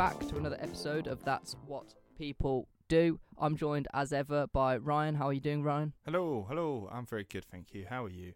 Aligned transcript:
Hello 0.00 0.08
and 0.08 0.16
welcome 0.16 0.28
back 0.28 0.32
to 0.32 0.38
another 0.38 0.56
episode 0.62 1.06
of 1.08 1.22
That's 1.24 1.56
What 1.66 1.94
People 2.16 2.68
Do. 2.88 3.20
I'm 3.38 3.54
joined 3.54 3.86
as 3.92 4.14
ever 4.14 4.46
by 4.46 4.78
Ryan. 4.78 5.14
How 5.16 5.26
are 5.28 5.32
you 5.34 5.42
doing, 5.42 5.62
Ryan? 5.62 5.92
Hello, 6.06 6.46
hello. 6.48 6.88
I'm 6.90 7.04
very 7.04 7.24
good, 7.24 7.44
thank 7.44 7.74
you. 7.74 7.84
How 7.86 8.06
are 8.06 8.10
you? 8.10 8.32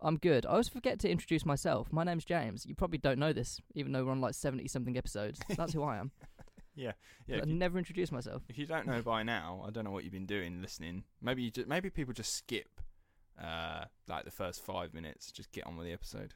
I'm 0.00 0.18
good. 0.18 0.46
I 0.46 0.50
always 0.50 0.68
forget 0.68 1.00
to 1.00 1.10
introduce 1.10 1.44
myself. 1.44 1.92
My 1.92 2.04
name's 2.04 2.24
James. 2.24 2.64
You 2.64 2.76
probably 2.76 2.98
don't 2.98 3.18
know 3.18 3.32
this, 3.32 3.60
even 3.74 3.90
though 3.90 4.04
we're 4.04 4.12
on 4.12 4.20
like 4.20 4.34
70 4.34 4.68
something 4.68 4.96
episodes. 4.96 5.40
That's 5.56 5.72
who 5.72 5.82
I 5.82 5.96
am. 5.96 6.12
Yeah, 6.78 6.92
yeah. 7.26 7.38
I 7.42 7.46
you, 7.46 7.54
never 7.54 7.78
introduced 7.78 8.12
myself. 8.12 8.42
if 8.50 8.58
you 8.58 8.66
don't 8.66 8.86
know 8.86 9.00
by 9.00 9.22
now, 9.22 9.64
I 9.66 9.70
don't 9.70 9.84
know 9.84 9.90
what 9.90 10.04
you've 10.04 10.12
been 10.12 10.26
doing 10.26 10.60
listening. 10.60 11.04
Maybe 11.22 11.42
you 11.42 11.50
just, 11.50 11.66
maybe 11.66 11.88
people 11.88 12.12
just 12.12 12.34
skip 12.34 12.82
uh, 13.42 13.86
like 14.06 14.26
the 14.26 14.30
first 14.30 14.62
five 14.62 14.92
minutes. 14.92 15.32
Just 15.32 15.50
get 15.52 15.66
on 15.66 15.78
with 15.78 15.86
the 15.86 15.94
episode. 15.94 16.34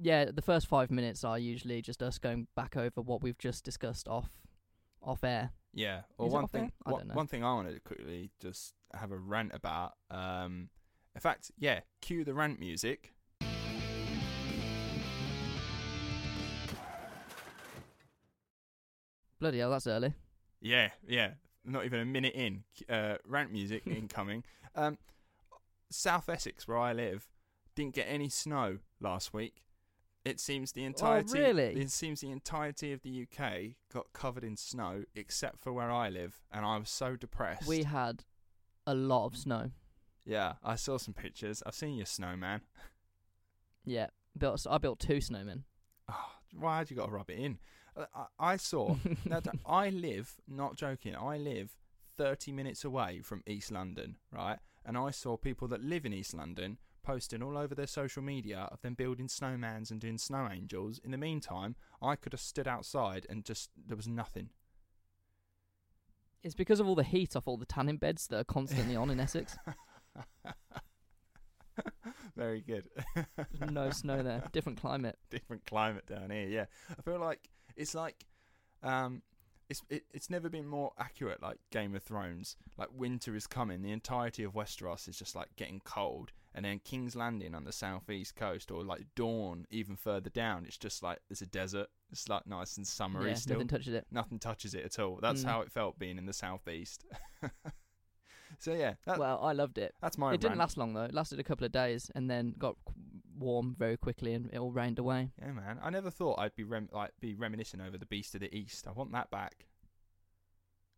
Yeah, 0.00 0.26
the 0.32 0.42
first 0.42 0.66
five 0.66 0.90
minutes 0.90 1.22
are 1.24 1.38
usually 1.38 1.80
just 1.82 2.02
us 2.02 2.18
going 2.18 2.46
back 2.56 2.76
over 2.76 3.00
what 3.00 3.22
we've 3.22 3.38
just 3.38 3.64
discussed 3.64 4.08
off 4.08 4.30
off 5.02 5.22
air. 5.24 5.50
Yeah. 5.74 6.02
Or 6.18 6.28
one 6.28 6.46
thing. 6.48 6.70
I 6.86 6.90
One, 6.90 7.00
don't 7.00 7.08
know. 7.08 7.14
one 7.14 7.26
thing 7.26 7.44
I 7.44 7.54
wanted 7.54 7.74
to 7.74 7.80
quickly 7.80 8.30
just 8.40 8.74
have 8.94 9.10
a 9.10 9.16
rant 9.16 9.52
about. 9.54 9.92
Um, 10.10 10.68
in 11.14 11.20
fact, 11.20 11.50
yeah. 11.58 11.80
Cue 12.00 12.24
the 12.24 12.34
rant 12.34 12.60
music. 12.60 13.12
Bloody 19.40 19.58
hell, 19.58 19.70
that's 19.70 19.86
early. 19.86 20.14
Yeah, 20.60 20.90
yeah. 21.06 21.30
Not 21.64 21.84
even 21.84 22.00
a 22.00 22.04
minute 22.04 22.34
in. 22.34 22.64
Uh, 22.88 23.16
rant 23.26 23.52
music 23.52 23.82
incoming. 23.86 24.44
Um, 24.74 24.98
South 25.90 26.28
Essex, 26.28 26.66
where 26.68 26.78
I 26.78 26.92
live, 26.92 27.26
didn't 27.74 27.94
get 27.94 28.06
any 28.08 28.28
snow 28.28 28.78
last 29.00 29.34
week. 29.34 29.62
It 30.24 30.38
seems 30.38 30.72
the 30.72 30.84
entirety. 30.84 31.38
Oh, 31.38 31.42
really? 31.42 31.80
It 31.80 31.90
seems 31.90 32.20
the 32.20 32.30
entirety 32.30 32.92
of 32.92 33.02
the 33.02 33.26
UK 33.26 33.74
got 33.92 34.12
covered 34.12 34.44
in 34.44 34.56
snow, 34.56 35.04
except 35.14 35.58
for 35.58 35.72
where 35.72 35.90
I 35.90 36.08
live, 36.08 36.40
and 36.52 36.64
I 36.64 36.78
was 36.78 36.90
so 36.90 37.16
depressed. 37.16 37.66
We 37.66 37.82
had 37.82 38.24
a 38.86 38.94
lot 38.94 39.26
of 39.26 39.36
snow. 39.36 39.70
yeah, 40.24 40.54
I 40.62 40.76
saw 40.76 40.96
some 40.98 41.14
pictures. 41.14 41.62
I've 41.66 41.74
seen 41.74 41.96
your 41.96 42.06
snowman. 42.06 42.60
Yeah, 43.84 44.08
built. 44.38 44.64
I 44.70 44.78
built 44.78 45.00
two 45.00 45.16
snowmen. 45.18 45.62
Oh, 46.08 46.30
why 46.56 46.78
had 46.78 46.90
you 46.90 46.96
got 46.96 47.06
to 47.06 47.12
rub 47.12 47.30
it 47.30 47.38
in? 47.38 47.58
Uh, 47.96 48.04
I, 48.14 48.52
I 48.52 48.56
saw. 48.56 48.96
now, 49.24 49.40
th- 49.40 49.56
I 49.66 49.90
live, 49.90 50.36
not 50.48 50.76
joking. 50.76 51.16
I 51.16 51.36
live 51.36 51.76
30 52.16 52.52
minutes 52.52 52.84
away 52.84 53.20
from 53.22 53.42
East 53.46 53.72
London, 53.72 54.16
right? 54.30 54.58
And 54.84 54.96
I 54.96 55.10
saw 55.10 55.36
people 55.36 55.68
that 55.68 55.82
live 55.82 56.04
in 56.04 56.12
East 56.12 56.34
London 56.34 56.78
posting 57.02 57.42
all 57.42 57.58
over 57.58 57.74
their 57.74 57.86
social 57.86 58.22
media 58.22 58.68
of 58.70 58.80
them 58.82 58.94
building 58.94 59.28
snowmans 59.28 59.90
and 59.90 60.00
doing 60.00 60.18
snow 60.18 60.48
angels. 60.50 61.00
In 61.04 61.10
the 61.10 61.18
meantime, 61.18 61.76
I 62.00 62.16
could 62.16 62.32
have 62.32 62.40
stood 62.40 62.68
outside 62.68 63.26
and 63.28 63.44
just 63.44 63.70
there 63.86 63.96
was 63.96 64.08
nothing. 64.08 64.50
It's 66.42 66.54
because 66.54 66.80
of 66.80 66.88
all 66.88 66.94
the 66.94 67.04
heat 67.04 67.36
off 67.36 67.46
all 67.46 67.56
the 67.56 67.66
tanning 67.66 67.98
beds 67.98 68.26
that 68.28 68.38
are 68.38 68.44
constantly 68.44 68.96
on 68.96 69.10
in 69.10 69.20
Essex. 69.20 69.56
Very 72.36 72.60
good. 72.60 72.88
No 73.70 73.90
snow 73.90 74.22
there. 74.22 74.42
Different 74.52 74.80
climate. 74.80 75.18
different 75.30 75.64
climate 75.66 76.06
down 76.06 76.30
here. 76.30 76.48
Yeah, 76.48 76.64
I 76.98 77.02
feel 77.02 77.18
like 77.18 77.48
it's 77.76 77.94
like 77.94 78.24
um, 78.82 79.22
it's 79.72 79.82
it, 79.90 80.04
it's 80.12 80.30
never 80.30 80.48
been 80.48 80.66
more 80.66 80.92
accurate. 80.98 81.42
Like 81.42 81.58
Game 81.70 81.94
of 81.96 82.02
Thrones, 82.02 82.56
like 82.78 82.88
winter 82.94 83.34
is 83.34 83.46
coming. 83.46 83.82
The 83.82 83.90
entirety 83.92 84.44
of 84.44 84.52
Westeros 84.52 85.08
is 85.08 85.18
just 85.18 85.34
like 85.34 85.48
getting 85.56 85.80
cold, 85.84 86.30
and 86.54 86.64
then 86.64 86.78
King's 86.84 87.16
Landing 87.16 87.54
on 87.54 87.64
the 87.64 87.72
southeast 87.72 88.36
coast, 88.36 88.70
or 88.70 88.84
like 88.84 89.06
Dorne 89.16 89.66
even 89.70 89.96
further 89.96 90.30
down, 90.30 90.64
it's 90.66 90.78
just 90.78 91.02
like 91.02 91.18
it's 91.30 91.42
a 91.42 91.46
desert. 91.46 91.88
It's 92.10 92.28
like 92.28 92.46
nice 92.46 92.76
and 92.76 92.86
summery 92.86 93.30
yeah, 93.30 93.34
still. 93.36 93.54
nothing 93.54 93.68
touches 93.68 93.94
it. 93.94 94.06
Nothing 94.10 94.38
touches 94.38 94.74
it 94.74 94.84
at 94.84 94.98
all. 94.98 95.18
That's 95.22 95.42
Mm. 95.44 95.48
how 95.48 95.60
it 95.62 95.72
felt 95.72 95.98
being 95.98 96.18
in 96.18 96.26
the 96.26 96.34
southeast. 96.34 97.06
so 98.58 98.74
yeah, 98.74 98.94
that, 99.06 99.18
well, 99.18 99.40
I 99.42 99.52
loved 99.52 99.78
it. 99.78 99.94
that's 100.02 100.18
my 100.18 100.34
it 100.34 100.40
didn't 100.40 100.58
last 100.58 100.76
long 100.76 100.92
though. 100.92 101.04
It 101.04 101.14
lasted 101.14 101.40
a 101.40 101.42
couple 101.42 101.64
of 101.64 101.72
days 101.72 102.10
and 102.14 102.28
then 102.30 102.54
got 102.58 102.76
warm 103.42 103.74
very 103.78 103.96
quickly 103.96 104.32
and 104.34 104.48
it 104.52 104.58
all 104.58 104.72
rained 104.72 104.98
away. 104.98 105.30
Yeah, 105.40 105.52
man. 105.52 105.78
I 105.82 105.90
never 105.90 106.10
thought 106.10 106.38
I'd 106.38 106.56
be 106.56 106.64
rem- 106.64 106.88
like 106.92 107.10
be 107.20 107.34
reminiscing 107.34 107.80
over 107.80 107.98
the 107.98 108.06
Beast 108.06 108.34
of 108.34 108.40
the 108.40 108.54
East. 108.56 108.86
I 108.88 108.92
want 108.92 109.12
that 109.12 109.30
back. 109.30 109.66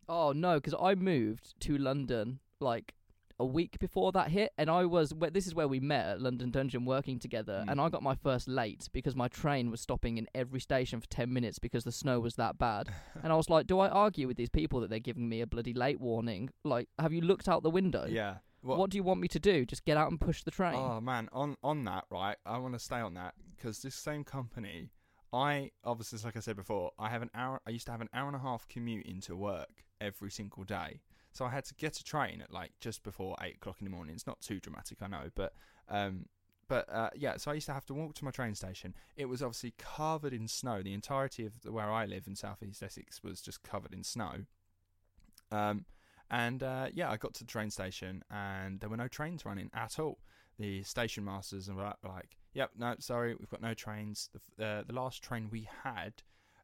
Oh 0.09 0.33
no, 0.33 0.57
because 0.57 0.75
I 0.81 0.95
moved 0.95 1.59
to 1.61 1.79
London 1.79 2.41
like 2.61 2.95
a 3.41 3.45
week 3.45 3.79
before 3.81 4.13
that 4.13 4.29
hit, 4.31 4.53
and 4.59 4.71
I 4.71 4.85
was. 4.85 5.13
where 5.13 5.31
This 5.31 5.47
is 5.47 5.55
where 5.57 5.67
we 5.67 5.81
met 5.81 6.07
at 6.07 6.21
London 6.21 6.51
Dungeon, 6.51 6.85
working 6.85 7.19
together, 7.19 7.65
Mm. 7.67 7.73
and 7.73 7.81
I 7.81 7.89
got 7.89 8.03
my 8.03 8.15
first 8.15 8.47
late 8.47 8.89
because 8.93 9.17
my 9.17 9.27
train 9.29 9.71
was 9.73 9.81
stopping 9.81 10.19
in 10.19 10.29
every 10.35 10.61
station 10.61 11.01
for 11.01 11.09
ten 11.09 11.33
minutes 11.33 11.59
because 11.59 11.83
the 11.85 11.91
snow 11.91 12.21
was 12.21 12.37
that 12.37 12.59
bad. 12.59 12.91
and 13.25 13.33
I 13.33 13.37
was 13.37 13.51
like, 13.51 13.67
do 13.67 13.79
I 13.81 13.89
argue 13.89 14.29
with 14.29 14.37
these 14.37 14.51
people 14.51 14.79
that 14.81 14.91
they're 14.91 14.99
giving 15.01 15.29
me 15.29 15.41
a 15.41 15.47
bloody 15.47 15.73
late 15.75 16.01
warning? 16.01 16.51
Like, 16.65 16.89
have 16.99 17.13
you 17.13 17.23
looked 17.23 17.49
out 17.49 17.63
the 17.65 17.71
window? 17.71 18.07
Yeah. 18.09 18.37
What, 18.65 18.91
do 18.91 18.97
you 18.97 19.03
want 19.03 19.21
me 19.21 19.29
to 19.29 19.39
do? 19.39 19.67
Just 19.67 19.85
get 19.85 19.97
out 19.97 20.11
and 20.11 20.21
push 20.21 20.43
the 20.43 20.51
train? 20.51 20.75
Oh 20.75 21.01
man, 21.01 21.29
on 21.33 21.57
on 21.63 21.85
that, 21.85 22.05
right? 22.11 22.37
I 22.47 22.59
want 22.59 22.75
to 22.75 22.79
stay 22.79 22.99
on 22.99 23.15
that 23.15 23.35
because 23.57 23.83
this 23.83 23.95
same 23.95 24.25
company, 24.25 24.91
I 25.33 25.71
obviously, 25.85 26.19
like 26.25 26.37
I 26.37 26.41
said 26.41 26.57
before, 26.57 26.93
I 26.99 27.11
have 27.11 27.23
an 27.23 27.31
hour. 27.35 27.61
I 27.67 27.71
used 27.71 27.87
to 27.87 27.93
have 27.93 28.01
an 28.01 28.09
hour 28.15 28.27
and 28.27 28.37
a 28.37 28.41
half 28.41 28.67
commute 28.69 29.07
into 29.07 29.37
work 29.37 29.85
every 30.01 30.31
single 30.31 30.65
day, 30.65 31.01
so 31.33 31.45
I 31.45 31.51
had 31.51 31.65
to 31.67 31.75
get 31.75 31.99
a 31.99 32.05
train 32.05 32.41
at 32.41 32.53
like 32.53 32.73
just 32.81 33.03
before 33.03 33.37
eight 33.43 33.57
o'clock 33.57 33.77
in 33.81 33.85
the 33.85 33.91
morning. 33.91 34.15
It's 34.15 34.27
not 34.27 34.41
too 34.41 34.61
dramatic, 34.61 34.99
I 35.03 35.09
know, 35.09 35.31
but 35.35 35.53
um, 35.89 36.27
but 36.69 36.89
uh, 36.91 37.11
yeah. 37.15 37.37
So 37.37 37.51
I 37.51 37.55
used 37.55 37.67
to 37.67 37.75
have 37.75 37.87
to 37.87 37.95
walk 37.95 38.15
to 38.15 38.25
my 38.25 38.31
train 38.31 38.55
station. 38.55 38.95
It 39.17 39.27
was 39.27 39.43
obviously 39.43 39.75
covered 39.79 40.33
in 40.33 40.49
snow. 40.49 40.83
The 40.83 40.95
entirety 40.95 41.45
of 41.45 41.61
the, 41.61 41.73
where 41.73 41.91
I 41.91 42.07
live 42.07 42.27
in 42.27 42.37
southeast 42.37 42.83
Essex 42.83 43.23
was 43.23 43.41
just 43.41 43.63
covered 43.63 43.93
in 43.93 44.05
snow. 44.05 44.47
Um, 45.53 45.85
and 46.43 46.63
uh, 46.63 46.87
yeah, 46.93 47.11
I 47.11 47.17
got 47.17 47.33
to 47.35 47.45
the 47.45 47.53
train 47.57 47.71
station 47.71 48.23
and 48.31 48.81
there 48.81 48.91
were 48.91 48.97
no 48.97 49.09
trains 49.09 49.45
running 49.45 49.71
at 49.73 49.99
all. 49.99 50.19
The 50.59 50.83
station 50.85 51.25
masters 51.25 51.69
and 51.69 51.77
were 51.77 51.93
like, 52.05 52.37
"Yep, 52.55 52.71
no, 52.79 52.95
sorry, 53.01 53.35
we've 53.39 53.51
got 53.51 53.63
no 53.63 53.75
trains. 53.75 54.31
The 54.59 54.65
uh, 54.67 54.83
the 54.87 54.93
last 54.93 55.23
train 55.23 55.49
we 55.51 55.69
had 55.83 56.13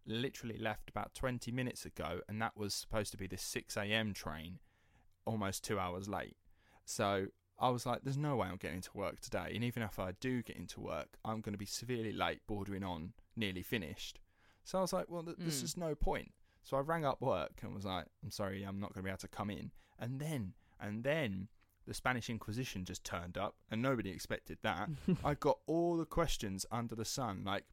literally 0.06 0.58
left 0.58 0.88
about 0.90 1.12
20 1.14 1.50
minutes 1.52 1.84
ago, 1.84 2.20
and 2.28 2.40
that 2.42 2.56
was 2.56 2.72
supposed 2.74 3.10
to 3.12 3.16
be 3.16 3.26
the 3.26 3.36
6 3.36 3.76
a.m. 3.76 4.12
train, 4.14 4.58
almost 5.24 5.64
two 5.64 5.78
hours 5.78 6.08
late. 6.08 6.36
So 6.84 7.26
I 7.58 7.68
was 7.70 7.84
like, 7.84 8.00
"There's 8.02 8.16
no 8.30 8.36
way 8.36 8.46
I'm 8.48 8.56
getting 8.56 8.80
to 8.80 8.90
work 8.94 9.20
today, 9.20 9.52
and 9.54 9.64
even 9.64 9.82
if 9.82 9.98
I 9.98 10.12
do 10.20 10.42
get 10.42 10.56
into 10.56 10.80
work, 10.80 11.10
I'm 11.24 11.40
going 11.40 11.52
to 11.54 11.58
be 11.58 11.66
severely 11.66 12.12
late, 12.12 12.40
bordering 12.46 12.84
on 12.84 13.12
nearly 13.36 13.62
finished." 13.62 14.20
So 14.64 14.78
I 14.78 14.82
was 14.82 14.92
like, 14.92 15.08
"Well, 15.10 15.24
th- 15.24 15.36
there's 15.38 15.58
Mm. 15.58 15.62
just 15.66 15.76
no 15.78 15.94
point." 15.94 16.32
So 16.62 16.76
I 16.76 16.80
rang 16.80 17.04
up 17.04 17.20
work 17.20 17.60
and 17.62 17.74
was 17.74 17.84
like, 17.84 18.06
"I'm 18.22 18.30
sorry, 18.30 18.62
I'm 18.62 18.80
not 18.80 18.92
going 18.92 19.02
to 19.02 19.06
be 19.06 19.10
able 19.10 19.18
to 19.18 19.28
come 19.28 19.50
in." 19.50 19.70
And 19.98 20.20
then, 20.20 20.54
and 20.80 21.04
then 21.04 21.48
the 21.86 21.94
Spanish 21.94 22.30
Inquisition 22.30 22.84
just 22.84 23.04
turned 23.04 23.36
up, 23.36 23.56
and 23.70 23.82
nobody 23.82 24.10
expected 24.10 24.58
that. 24.62 24.88
I 25.24 25.34
got 25.34 25.58
all 25.66 25.96
the 25.96 26.04
questions 26.04 26.66
under 26.70 26.94
the 26.94 27.04
sun, 27.04 27.42
like, 27.44 27.64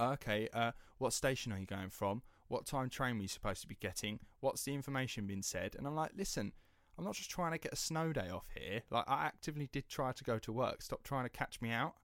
"Okay, 0.00 0.48
uh, 0.52 0.72
what 0.98 1.12
station 1.12 1.52
are 1.52 1.58
you 1.58 1.66
going 1.66 1.90
from? 1.90 2.22
What 2.48 2.66
time 2.66 2.90
train 2.90 3.16
were 3.16 3.22
you 3.22 3.28
supposed 3.28 3.62
to 3.62 3.68
be 3.68 3.76
getting? 3.80 4.20
What's 4.40 4.64
the 4.64 4.74
information 4.74 5.26
been 5.26 5.42
said?" 5.42 5.74
And 5.76 5.86
I'm 5.86 5.96
like, 5.96 6.12
"Listen." 6.16 6.52
I'm 6.98 7.06
not 7.06 7.14
just 7.14 7.30
trying 7.30 7.52
to 7.52 7.58
get 7.58 7.72
a 7.72 7.76
snow 7.76 8.12
day 8.12 8.28
off 8.28 8.44
here. 8.54 8.82
Like 8.90 9.08
I 9.08 9.24
actively 9.24 9.66
did 9.72 9.88
try 9.88 10.12
to 10.12 10.24
go 10.24 10.38
to 10.38 10.52
work. 10.52 10.82
Stop 10.82 11.02
trying 11.02 11.24
to 11.24 11.30
catch 11.30 11.58
me 11.62 11.70
out. 11.70 11.94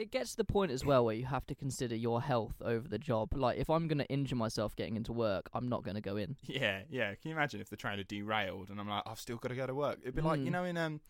It 0.00 0.10
gets 0.12 0.30
to 0.32 0.36
the 0.36 0.44
point 0.44 0.70
as 0.70 0.84
well 0.84 1.04
where 1.04 1.14
you 1.14 1.26
have 1.26 1.44
to 1.46 1.54
consider 1.54 1.96
your 1.96 2.22
health 2.22 2.54
over 2.62 2.86
the 2.86 2.98
job. 2.98 3.34
Like, 3.34 3.58
if 3.58 3.68
I'm 3.68 3.88
going 3.88 3.98
to 3.98 4.06
injure 4.06 4.36
myself 4.36 4.76
getting 4.76 4.94
into 4.96 5.12
work, 5.12 5.48
I'm 5.52 5.68
not 5.68 5.82
going 5.82 5.96
to 5.96 6.00
go 6.00 6.16
in. 6.16 6.36
Yeah, 6.46 6.82
yeah. 6.88 7.14
Can 7.16 7.30
you 7.30 7.36
imagine 7.36 7.60
if 7.60 7.68
the 7.68 7.76
train 7.76 7.98
had 7.98 8.06
derailed 8.08 8.70
and 8.70 8.78
I'm 8.80 8.88
like, 8.88 9.02
I've 9.06 9.18
still 9.18 9.36
got 9.38 9.48
to 9.48 9.56
go 9.56 9.66
to 9.66 9.74
work? 9.74 9.98
It'd 10.02 10.14
be 10.14 10.22
like 10.22 10.40
Mm. 10.40 10.44
you 10.44 10.50
know 10.52 10.64
in 10.64 10.76
um, 10.76 11.00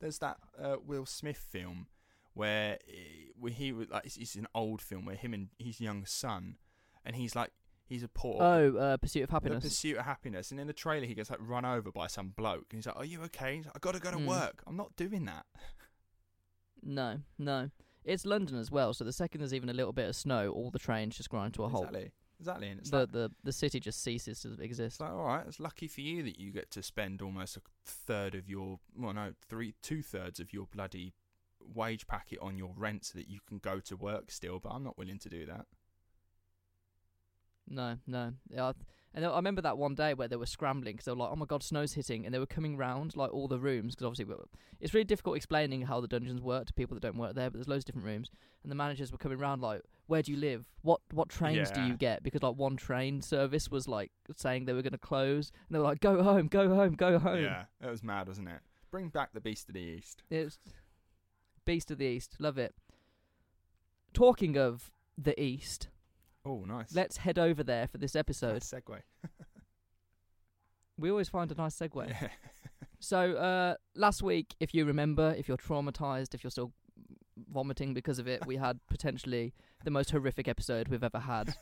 there's 0.00 0.18
that 0.18 0.36
uh, 0.62 0.76
Will 0.84 1.06
Smith 1.06 1.38
film 1.38 1.86
where 2.34 2.78
he, 2.86 3.30
where 3.38 3.52
he 3.52 3.72
was 3.72 3.88
like 3.88 4.04
it's, 4.04 4.16
it's 4.18 4.34
an 4.34 4.46
old 4.54 4.82
film 4.82 5.04
where 5.06 5.16
him 5.16 5.32
and 5.32 5.48
his 5.58 5.80
young 5.80 6.04
son, 6.04 6.56
and 7.04 7.16
he's 7.16 7.34
like 7.34 7.50
he's 7.86 8.02
a 8.02 8.08
poor. 8.08 8.42
Oh, 8.42 8.76
uh, 8.76 8.96
Pursuit 8.98 9.22
of 9.22 9.28
The 9.28 9.34
Happiness. 9.34 9.64
pursuit 9.64 9.96
of 9.96 10.04
happiness, 10.04 10.50
and 10.50 10.58
in 10.60 10.66
the 10.66 10.72
trailer 10.72 11.06
he 11.06 11.14
gets 11.14 11.30
like 11.30 11.38
run 11.40 11.64
over 11.64 11.90
by 11.92 12.08
some 12.08 12.28
bloke, 12.36 12.66
and 12.70 12.78
he's 12.78 12.86
like, 12.86 12.96
"Are 12.96 13.04
you 13.04 13.22
okay?" 13.22 13.56
He's 13.56 13.66
like, 13.66 13.76
"I 13.76 13.78
got 13.78 13.94
to 13.94 14.00
go 14.00 14.10
to 14.10 14.16
Mm. 14.18 14.26
work. 14.26 14.62
I'm 14.66 14.76
not 14.76 14.94
doing 14.96 15.24
that." 15.24 15.46
No, 16.86 17.20
no. 17.38 17.70
It's 18.04 18.26
London 18.26 18.58
as 18.58 18.70
well, 18.70 18.92
so 18.92 19.04
the 19.04 19.12
second 19.12 19.40
there's 19.40 19.54
even 19.54 19.70
a 19.70 19.72
little 19.72 19.92
bit 19.92 20.08
of 20.08 20.14
snow, 20.16 20.50
all 20.50 20.70
the 20.70 20.78
trains 20.78 21.16
just 21.16 21.30
grind 21.30 21.54
to 21.54 21.64
a 21.64 21.68
halt. 21.68 21.84
Exactly, 21.84 22.12
exactly. 22.38 22.68
And 22.68 22.80
it's 22.80 22.90
The, 22.90 22.98
like, 23.00 23.12
the 23.12 23.30
the 23.42 23.52
city 23.52 23.80
just 23.80 24.02
ceases 24.02 24.40
to 24.42 24.52
exist. 24.60 24.96
It's 24.96 25.00
like, 25.00 25.10
all 25.10 25.24
right, 25.24 25.46
it's 25.46 25.58
lucky 25.58 25.88
for 25.88 26.02
you 26.02 26.22
that 26.24 26.38
you 26.38 26.52
get 26.52 26.70
to 26.72 26.82
spend 26.82 27.22
almost 27.22 27.56
a 27.56 27.60
third 27.86 28.34
of 28.34 28.48
your, 28.48 28.78
well, 28.96 29.14
no, 29.14 29.32
three, 29.48 29.74
two 29.82 30.02
thirds 30.02 30.38
of 30.38 30.52
your 30.52 30.66
bloody 30.66 31.14
wage 31.74 32.06
packet 32.06 32.38
on 32.42 32.58
your 32.58 32.74
rent 32.76 33.06
so 33.06 33.18
that 33.18 33.28
you 33.28 33.40
can 33.48 33.58
go 33.58 33.80
to 33.80 33.96
work 33.96 34.30
still. 34.30 34.60
But 34.60 34.70
I'm 34.70 34.84
not 34.84 34.98
willing 34.98 35.18
to 35.20 35.28
do 35.30 35.46
that. 35.46 35.64
No, 37.66 37.96
no. 38.06 38.34
Yeah, 38.50 38.68
I 38.68 38.72
and 39.14 39.24
I 39.24 39.36
remember 39.36 39.62
that 39.62 39.78
one 39.78 39.94
day 39.94 40.12
where 40.12 40.26
they 40.26 40.36
were 40.36 40.44
scrambling 40.46 40.94
because 40.94 41.04
they 41.04 41.12
were 41.12 41.18
like, 41.18 41.30
"Oh 41.30 41.36
my 41.36 41.46
god, 41.46 41.62
snow's 41.62 41.92
hitting," 41.94 42.26
and 42.26 42.34
they 42.34 42.38
were 42.38 42.46
coming 42.46 42.76
round 42.76 43.16
like 43.16 43.32
all 43.32 43.46
the 43.46 43.58
rooms 43.58 43.94
because 43.94 44.06
obviously 44.06 44.34
it's 44.80 44.92
really 44.92 45.04
difficult 45.04 45.36
explaining 45.36 45.82
how 45.82 46.00
the 46.00 46.08
dungeons 46.08 46.40
work 46.40 46.66
to 46.66 46.72
people 46.74 46.94
that 46.96 47.00
don't 47.00 47.16
work 47.16 47.34
there. 47.34 47.48
But 47.48 47.58
there's 47.58 47.68
loads 47.68 47.82
of 47.82 47.86
different 47.86 48.06
rooms, 48.06 48.30
and 48.62 48.72
the 48.72 48.76
managers 48.76 49.12
were 49.12 49.18
coming 49.18 49.38
round 49.38 49.62
like, 49.62 49.82
"Where 50.06 50.22
do 50.22 50.32
you 50.32 50.38
live? 50.38 50.66
What 50.82 51.00
what 51.12 51.28
trains 51.28 51.70
do 51.70 51.82
you 51.82 51.96
get?" 51.96 52.22
Because 52.22 52.42
like 52.42 52.56
one 52.56 52.76
train 52.76 53.22
service 53.22 53.70
was 53.70 53.86
like 53.86 54.10
saying 54.36 54.64
they 54.64 54.72
were 54.72 54.82
going 54.82 54.92
to 54.92 54.98
close, 54.98 55.52
and 55.68 55.74
they 55.74 55.78
were 55.78 55.84
like, 55.84 56.00
"Go 56.00 56.22
home, 56.22 56.48
go 56.48 56.74
home, 56.74 56.94
go 56.94 57.18
home." 57.18 57.42
Yeah, 57.42 57.64
it 57.80 57.88
was 57.88 58.02
mad, 58.02 58.26
wasn't 58.26 58.48
it? 58.48 58.60
Bring 58.90 59.08
back 59.08 59.32
the 59.32 59.40
Beast 59.40 59.68
of 59.68 59.74
the 59.74 59.80
East. 59.80 60.22
It's 60.30 60.58
Beast 61.64 61.90
of 61.90 61.98
the 61.98 62.06
East, 62.06 62.36
love 62.38 62.58
it. 62.58 62.74
Talking 64.12 64.56
of 64.56 64.90
the 65.16 65.40
East, 65.40 65.88
Oh, 66.44 66.64
nice. 66.66 66.94
let's 66.94 67.16
head 67.16 67.38
over 67.38 67.62
there 67.62 67.86
for 67.88 67.98
this 67.98 68.14
episode. 68.14 68.52
Nice 68.54 68.70
segue. 68.70 69.00
We 70.96 71.10
always 71.10 71.28
find 71.28 71.50
a 71.50 71.54
nice 71.54 71.76
segue. 71.76 72.08
Yeah. 72.22 72.28
So 73.00 73.32
uh, 73.34 73.74
last 73.94 74.22
week, 74.22 74.54
if 74.60 74.72
you 74.72 74.86
remember, 74.86 75.34
if 75.36 75.46
you're 75.46 75.58
traumatized, 75.58 76.32
if 76.32 76.42
you're 76.42 76.50
still 76.50 76.72
vomiting 77.52 77.92
because 77.92 78.18
of 78.18 78.26
it, 78.26 78.46
we 78.46 78.56
had 78.56 78.80
potentially 78.88 79.52
the 79.84 79.90
most 79.90 80.10
horrific 80.10 80.48
episode 80.48 80.88
we've 80.88 81.04
ever 81.04 81.18
had 81.18 81.54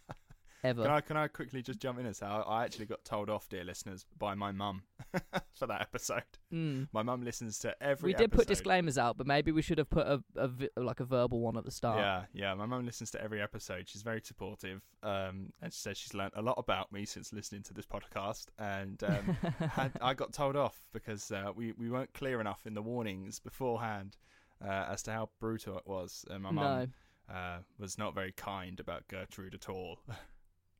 ever. 0.64 0.84
Can 0.84 0.90
I 0.90 1.00
can 1.02 1.16
I 1.18 1.28
quickly 1.28 1.60
just 1.60 1.78
jump 1.78 1.98
in 1.98 2.06
and 2.06 2.16
say 2.16 2.24
I, 2.24 2.40
I 2.40 2.64
actually 2.64 2.86
got 2.86 3.04
told 3.04 3.28
off, 3.28 3.50
dear 3.50 3.64
listeners, 3.64 4.06
by 4.18 4.34
my 4.34 4.50
mum 4.50 4.82
for 5.54 5.66
that 5.66 5.80
episode. 5.80 6.22
Mm. 6.52 6.88
My 6.92 7.02
mum 7.02 7.24
listens 7.24 7.58
to 7.60 7.74
every. 7.82 8.08
We 8.08 8.14
did 8.14 8.32
put 8.32 8.46
disclaimers 8.46 8.98
out, 8.98 9.16
but 9.16 9.26
maybe 9.26 9.52
we 9.52 9.62
should 9.62 9.78
have 9.78 9.90
put 9.90 10.06
a, 10.06 10.22
a 10.36 10.48
vi- 10.48 10.70
like 10.76 11.00
a 11.00 11.04
verbal 11.04 11.40
one 11.40 11.56
at 11.56 11.64
the 11.64 11.70
start. 11.70 11.98
Yeah, 11.98 12.24
yeah. 12.32 12.54
My 12.54 12.66
mum 12.66 12.84
listens 12.84 13.10
to 13.12 13.22
every 13.22 13.40
episode. 13.40 13.88
She's 13.88 14.02
very 14.02 14.20
supportive, 14.22 14.82
um, 15.02 15.52
and 15.62 15.72
she 15.72 15.80
says 15.80 15.98
she's 15.98 16.14
learnt 16.14 16.34
a 16.36 16.42
lot 16.42 16.56
about 16.58 16.92
me 16.92 17.04
since 17.04 17.32
listening 17.32 17.62
to 17.64 17.74
this 17.74 17.86
podcast. 17.86 18.46
And 18.58 19.02
um, 19.04 19.36
had, 19.70 19.92
I 20.00 20.14
got 20.14 20.32
told 20.32 20.56
off 20.56 20.80
because 20.92 21.30
uh, 21.30 21.52
we 21.54 21.72
we 21.72 21.90
weren't 21.90 22.12
clear 22.14 22.40
enough 22.40 22.66
in 22.66 22.74
the 22.74 22.82
warnings 22.82 23.38
beforehand 23.38 24.16
uh, 24.64 24.86
as 24.90 25.02
to 25.04 25.12
how 25.12 25.30
brutal 25.40 25.78
it 25.78 25.86
was. 25.86 26.24
And 26.30 26.42
my 26.42 26.50
no. 26.50 26.60
mum 26.60 26.92
uh, 27.32 27.58
was 27.78 27.98
not 27.98 28.14
very 28.14 28.32
kind 28.32 28.80
about 28.80 29.08
Gertrude 29.08 29.54
at 29.54 29.68
all. 29.68 30.00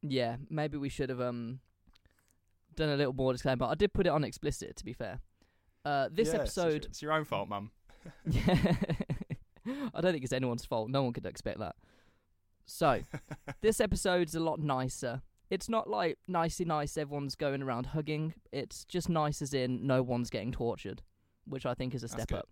Yeah, 0.02 0.36
maybe 0.48 0.76
we 0.76 0.88
should 0.88 1.08
have 1.08 1.20
um 1.20 1.58
done 2.78 2.88
a 2.88 2.96
little 2.96 3.12
more 3.12 3.32
disclaimer. 3.32 3.56
But 3.56 3.68
I 3.68 3.74
did 3.74 3.92
put 3.92 4.06
it 4.06 4.10
on 4.10 4.24
explicit, 4.24 4.76
to 4.76 4.84
be 4.84 4.92
fair. 4.92 5.20
Uh, 5.84 6.08
this 6.10 6.28
Yeah, 6.28 6.40
episode, 6.40 6.86
it's 6.86 7.02
your 7.02 7.12
own 7.12 7.24
fault, 7.24 7.48
mum. 7.48 7.70
yeah, 8.26 8.42
I 9.94 10.00
don't 10.00 10.12
think 10.12 10.24
it's 10.24 10.32
anyone's 10.32 10.64
fault. 10.64 10.88
No 10.90 11.02
one 11.02 11.12
could 11.12 11.26
expect 11.26 11.58
that. 11.58 11.76
So, 12.66 13.00
this 13.60 13.80
episode's 13.80 14.34
a 14.34 14.40
lot 14.40 14.60
nicer. 14.60 15.22
It's 15.50 15.68
not 15.68 15.88
like 15.88 16.18
nicey 16.26 16.64
nice. 16.66 16.96
Everyone's 16.98 17.34
going 17.34 17.62
around 17.62 17.86
hugging. 17.86 18.34
It's 18.52 18.84
just 18.84 19.08
nice 19.08 19.40
as 19.40 19.54
in 19.54 19.86
no 19.86 20.02
one's 20.02 20.28
getting 20.28 20.52
tortured, 20.52 21.02
which 21.46 21.64
I 21.64 21.72
think 21.74 21.94
is 21.94 22.02
a 22.02 22.08
step 22.08 22.32
up. 22.32 22.48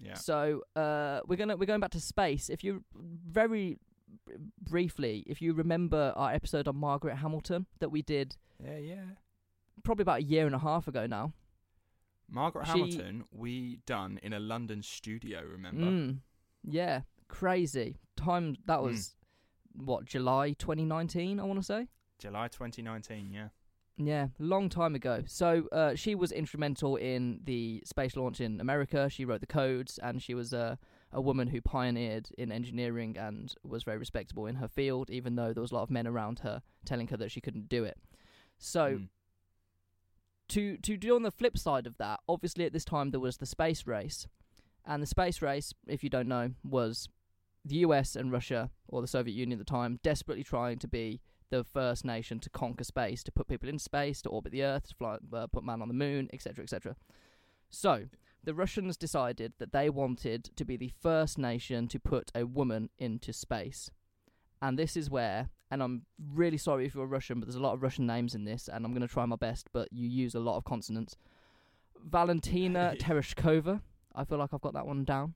Yeah. 0.00 0.14
So 0.14 0.62
uh, 0.76 1.20
we're 1.26 1.34
gonna 1.36 1.56
we're 1.56 1.66
going 1.66 1.80
back 1.80 1.90
to 1.90 2.00
space. 2.00 2.48
If 2.50 2.62
you 2.62 2.84
very 2.94 3.78
b- 4.26 4.32
briefly, 4.60 5.24
if 5.26 5.40
you 5.42 5.52
remember 5.54 6.12
our 6.16 6.32
episode 6.32 6.68
on 6.68 6.76
Margaret 6.76 7.16
Hamilton 7.16 7.66
that 7.80 7.90
we 7.90 8.02
did 8.02 8.36
Yeah, 8.62 8.78
yeah. 8.78 9.04
probably 9.84 10.02
about 10.02 10.20
a 10.20 10.24
year 10.24 10.46
and 10.46 10.54
a 10.54 10.58
half 10.58 10.88
ago 10.88 11.06
now. 11.06 11.32
Margaret 12.30 12.66
She- 12.66 12.72
Hamilton, 12.72 13.24
we 13.30 13.80
done 13.86 14.18
in 14.22 14.32
a 14.32 14.38
London 14.40 14.82
studio. 14.82 15.42
Remember? 15.42 15.86
Mm, 15.86 16.18
yeah, 16.62 17.02
crazy 17.28 17.96
time. 18.16 18.56
That 18.66 18.80
Mm. 18.80 18.84
was 18.84 19.14
what 19.72 20.04
July 20.04 20.52
2019. 20.52 21.40
I 21.40 21.44
want 21.44 21.58
to 21.58 21.64
say. 21.64 21.88
July 22.18 22.48
2019. 22.48 23.30
Yeah. 23.32 23.48
Yeah, 23.96 24.28
long 24.38 24.68
time 24.68 24.94
ago. 24.94 25.24
So 25.26 25.66
uh, 25.72 25.94
she 25.96 26.14
was 26.14 26.30
instrumental 26.30 26.96
in 26.96 27.40
the 27.44 27.82
space 27.84 28.14
launch 28.16 28.40
in 28.40 28.60
America. 28.60 29.08
She 29.10 29.24
wrote 29.24 29.40
the 29.40 29.46
codes, 29.46 29.98
and 29.98 30.22
she 30.22 30.34
was 30.34 30.52
a 30.52 30.78
a 31.12 31.20
woman 31.20 31.48
who 31.48 31.60
pioneered 31.60 32.28
in 32.36 32.52
engineering 32.52 33.16
and 33.16 33.54
was 33.62 33.82
very 33.82 33.98
respectable 33.98 34.46
in 34.46 34.56
her 34.56 34.68
field, 34.68 35.10
even 35.10 35.36
though 35.36 35.52
there 35.52 35.62
was 35.62 35.72
a 35.72 35.74
lot 35.74 35.82
of 35.82 35.90
men 35.90 36.06
around 36.06 36.40
her 36.40 36.62
telling 36.84 37.08
her 37.08 37.16
that 37.16 37.30
she 37.30 37.40
couldn't 37.40 37.68
do 37.68 37.84
it. 37.84 37.98
So 38.58 38.98
Mm. 38.98 39.08
to 40.48 40.76
to 40.78 40.96
do 40.96 41.14
on 41.14 41.22
the 41.22 41.30
flip 41.30 41.56
side 41.58 41.86
of 41.86 41.96
that, 41.98 42.20
obviously 42.28 42.64
at 42.64 42.72
this 42.72 42.84
time 42.84 43.10
there 43.10 43.20
was 43.20 43.36
the 43.38 43.46
space 43.46 43.86
race, 43.86 44.26
and 44.84 45.02
the 45.02 45.06
space 45.06 45.42
race, 45.42 45.74
if 45.86 46.02
you 46.02 46.10
don't 46.10 46.28
know, 46.28 46.54
was 46.64 47.08
the 47.64 47.76
U.S. 47.76 48.16
and 48.16 48.32
Russia 48.32 48.70
or 48.86 49.00
the 49.00 49.06
Soviet 49.06 49.34
Union 49.34 49.60
at 49.60 49.66
the 49.66 49.70
time 49.70 49.98
desperately 50.02 50.44
trying 50.44 50.78
to 50.78 50.88
be 50.88 51.20
the 51.50 51.64
first 51.64 52.04
nation 52.04 52.38
to 52.40 52.50
conquer 52.50 52.84
space, 52.84 53.22
to 53.22 53.32
put 53.32 53.48
people 53.48 53.68
in 53.68 53.78
space, 53.78 54.20
to 54.22 54.28
orbit 54.28 54.52
the 54.52 54.62
Earth, 54.62 54.88
to 54.88 54.94
fly, 54.94 55.18
uh, 55.32 55.46
put 55.46 55.64
man 55.64 55.80
on 55.82 55.88
the 55.88 55.94
moon, 55.94 56.28
etc., 56.32 56.62
etc. 56.62 56.96
So 57.70 58.08
the 58.44 58.54
Russians 58.54 58.96
decided 58.96 59.52
that 59.58 59.72
they 59.72 59.90
wanted 59.90 60.44
to 60.56 60.64
be 60.64 60.76
the 60.76 60.92
first 61.00 61.38
nation 61.38 61.88
to 61.88 61.98
put 61.98 62.30
a 62.34 62.44
woman 62.46 62.90
into 62.98 63.32
space, 63.32 63.90
and 64.62 64.78
this 64.78 64.96
is 64.96 65.10
where. 65.10 65.50
And 65.70 65.82
I'm 65.82 66.06
really 66.32 66.56
sorry 66.56 66.86
if 66.86 66.94
you're 66.94 67.04
Russian, 67.06 67.40
but 67.40 67.46
there's 67.46 67.54
a 67.56 67.60
lot 67.60 67.74
of 67.74 67.82
Russian 67.82 68.06
names 68.06 68.34
in 68.34 68.44
this, 68.44 68.68
and 68.68 68.86
I'm 68.86 68.92
going 68.92 69.06
to 69.06 69.12
try 69.12 69.26
my 69.26 69.36
best, 69.36 69.68
but 69.74 69.88
you 69.92 70.08
use 70.08 70.34
a 70.34 70.40
lot 70.40 70.56
of 70.56 70.64
consonants. 70.64 71.14
Valentina 72.02 72.94
Tereshkova. 73.00 73.82
I 74.14 74.24
feel 74.24 74.38
like 74.38 74.54
I've 74.54 74.62
got 74.62 74.72
that 74.72 74.86
one 74.86 75.04
down. 75.04 75.34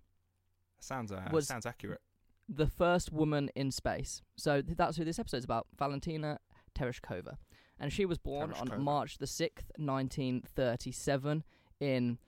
Sounds 0.81 1.13
uh, 1.13 1.29
was- 1.31 1.49
sounds 1.49 1.67
accurate. 1.67 2.01
the 2.49 2.67
first 2.67 3.13
woman 3.13 3.51
in 3.55 3.71
space. 3.71 4.23
So 4.37 4.63
th- 4.63 4.77
that's 4.77 4.97
who 4.97 5.05
this 5.05 5.19
episode's 5.19 5.45
about, 5.45 5.67
Valentina 5.79 6.39
Tereshkova. 6.75 7.37
And 7.79 7.93
she 7.93 8.07
was 8.07 8.17
born 8.19 8.53
Tereshkova. 8.53 8.73
on 8.73 8.83
March 8.83 9.19
the 9.19 9.27
6th, 9.27 9.71
1937 9.77 11.45
in 11.81 12.19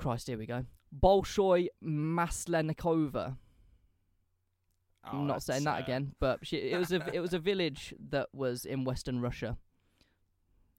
Christ, 0.00 0.26
here 0.28 0.38
we 0.38 0.46
go. 0.46 0.64
Bolshoi 0.98 1.68
Maslenikova. 1.84 3.36
Oh, 5.04 5.08
I'm 5.12 5.26
not 5.26 5.42
saying 5.42 5.64
that 5.64 5.76
uh, 5.80 5.82
again, 5.82 6.14
but 6.20 6.40
she, 6.46 6.56
it 6.56 6.78
was 6.78 6.92
a 6.92 7.06
it 7.14 7.20
was 7.20 7.32
a 7.32 7.38
village 7.38 7.94
that 8.10 8.28
was 8.32 8.64
in 8.64 8.84
western 8.84 9.20
Russia. 9.20 9.56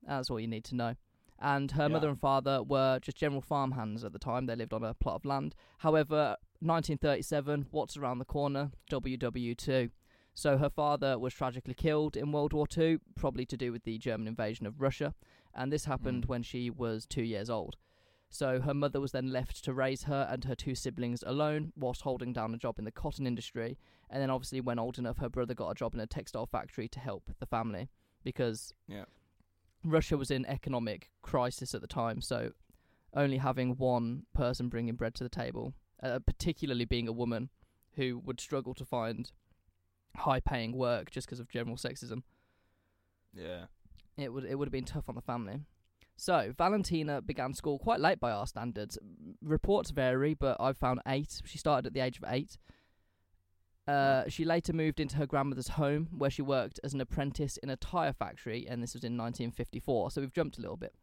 That's 0.06 0.29
all 0.29 0.39
you 0.39 0.47
need 0.47 0.65
to 0.65 0.75
know. 0.75 0.95
And 1.39 1.71
her 1.71 1.89
mother 1.89 2.07
and 2.09 2.19
father 2.19 2.62
were 2.62 3.00
just 3.00 3.18
general 3.18 3.41
farmhands 3.41 4.04
at 4.04 4.13
the 4.13 4.19
time. 4.19 4.45
They 4.45 4.56
lived 4.56 4.73
on 4.73 4.83
a 4.83 4.94
plot 4.94 5.16
of 5.16 5.25
land. 5.25 5.56
However, 5.80 6.35
1937, 6.59 7.68
what's 7.71 7.97
around 7.97 8.19
the 8.19 8.25
corner? 8.25 8.71
WW2. 8.92 9.90
So 10.35 10.57
her 10.59 10.69
father 10.69 11.18
was 11.18 11.33
tragically 11.33 11.73
killed 11.73 12.16
in 12.16 12.31
World 12.31 12.54
War 12.54 12.68
II, 12.78 12.99
probably 13.16 13.45
to 13.47 13.57
do 13.57 13.71
with 13.71 13.83
the 13.85 13.97
German 13.97 14.28
invasion 14.28 14.68
of 14.68 14.80
Russia. 14.81 15.16
And 15.54 15.71
this 15.73 15.85
happened 15.85 16.25
Mm. 16.25 16.30
when 16.30 16.44
she 16.44 16.69
was 16.69 17.07
two 17.07 17.23
years 17.23 17.49
old. 17.49 17.75
So 18.33 18.61
her 18.61 18.73
mother 18.73 19.02
was 19.02 19.11
then 19.11 19.28
left 19.31 19.61
to 19.66 19.73
raise 19.73 20.04
her 20.04 20.26
and 20.31 20.45
her 20.45 20.56
two 20.56 20.73
siblings 20.73 21.21
alone, 21.28 21.73
whilst 21.76 22.02
holding 22.04 22.31
down 22.31 22.54
a 22.54 22.57
job 22.57 22.80
in 22.80 22.85
the 22.85 22.92
cotton 22.92 23.28
industry. 23.28 23.78
And 24.09 24.21
then, 24.21 24.30
obviously, 24.30 24.61
when 24.61 24.80
old 24.80 24.97
enough, 24.97 25.18
her 25.18 25.28
brother 25.30 25.54
got 25.54 25.69
a 25.69 25.76
job 25.76 25.94
in 25.94 26.00
a 26.00 26.07
textile 26.07 26.45
factory 26.45 26.88
to 26.88 27.00
help 27.02 27.30
the 27.40 27.45
family 27.45 27.90
because 28.23 28.73
Yeah. 28.88 29.04
Russia 29.83 30.18
was 30.18 30.31
in 30.31 30.45
economic 30.45 31.11
crisis 31.21 31.76
at 31.76 31.81
the 31.81 31.88
time. 31.88 32.21
So 32.21 32.54
only 33.14 33.38
having 33.38 33.76
one 33.76 34.26
person 34.33 34.69
bringing 34.69 34.95
bread 34.95 35.14
to 35.16 35.23
the 35.26 35.30
table, 35.30 35.73
uh, 36.02 36.19
particularly 36.19 36.85
being 36.85 37.09
a 37.09 37.11
woman 37.11 37.50
who 37.95 38.18
would 38.19 38.40
struggle 38.40 38.73
to 38.76 38.85
find 38.85 39.33
high-paying 40.16 40.71
work 40.71 41.11
just 41.11 41.28
because 41.28 41.42
of 41.42 41.50
general 41.50 41.76
sexism, 41.76 42.23
Yeah. 43.33 43.66
it 44.18 44.31
would 44.31 44.45
it 44.45 44.56
would 44.56 44.68
have 44.69 44.71
been 44.71 44.85
tough 44.85 45.09
on 45.09 45.16
the 45.16 45.21
family. 45.21 45.66
So 46.21 46.54
Valentina 46.56 47.19
began 47.19 47.56
school 47.56 47.80
quite 47.80 47.99
late 47.99 48.19
by 48.19 48.30
our 48.30 48.45
standards. 48.45 48.95
Reports 49.42 49.90
vary, 49.90 50.35
but 50.35 50.56
I've 50.59 50.78
found 50.78 50.99
eight. 51.07 51.42
She 51.45 51.57
started 51.57 51.87
at 51.87 51.94
the 51.95 51.99
age 51.99 52.19
of 52.19 52.25
eight. 52.28 52.59
Uh, 53.87 54.25
she 54.28 54.45
later 54.45 54.71
moved 54.71 54.99
into 54.99 55.18
her 55.18 55.25
grandmother's 55.25 55.69
home, 55.69 56.09
where 56.16 56.30
she 56.30 56.44
worked 56.44 56.80
as 56.83 56.94
an 56.94 57.01
apprentice 57.01 57.57
in 57.57 57.71
a 57.71 57.75
tire 57.75 58.13
factory, 58.13 58.68
and 58.69 58.83
this 58.83 58.94
was 58.94 59.04
in 59.04 59.18
1954. 59.18 60.11
So 60.11 60.21
we've 60.21 60.31
jumped 60.31 60.59
a 60.59 60.61
little 60.61 60.78
bit. 60.78 60.94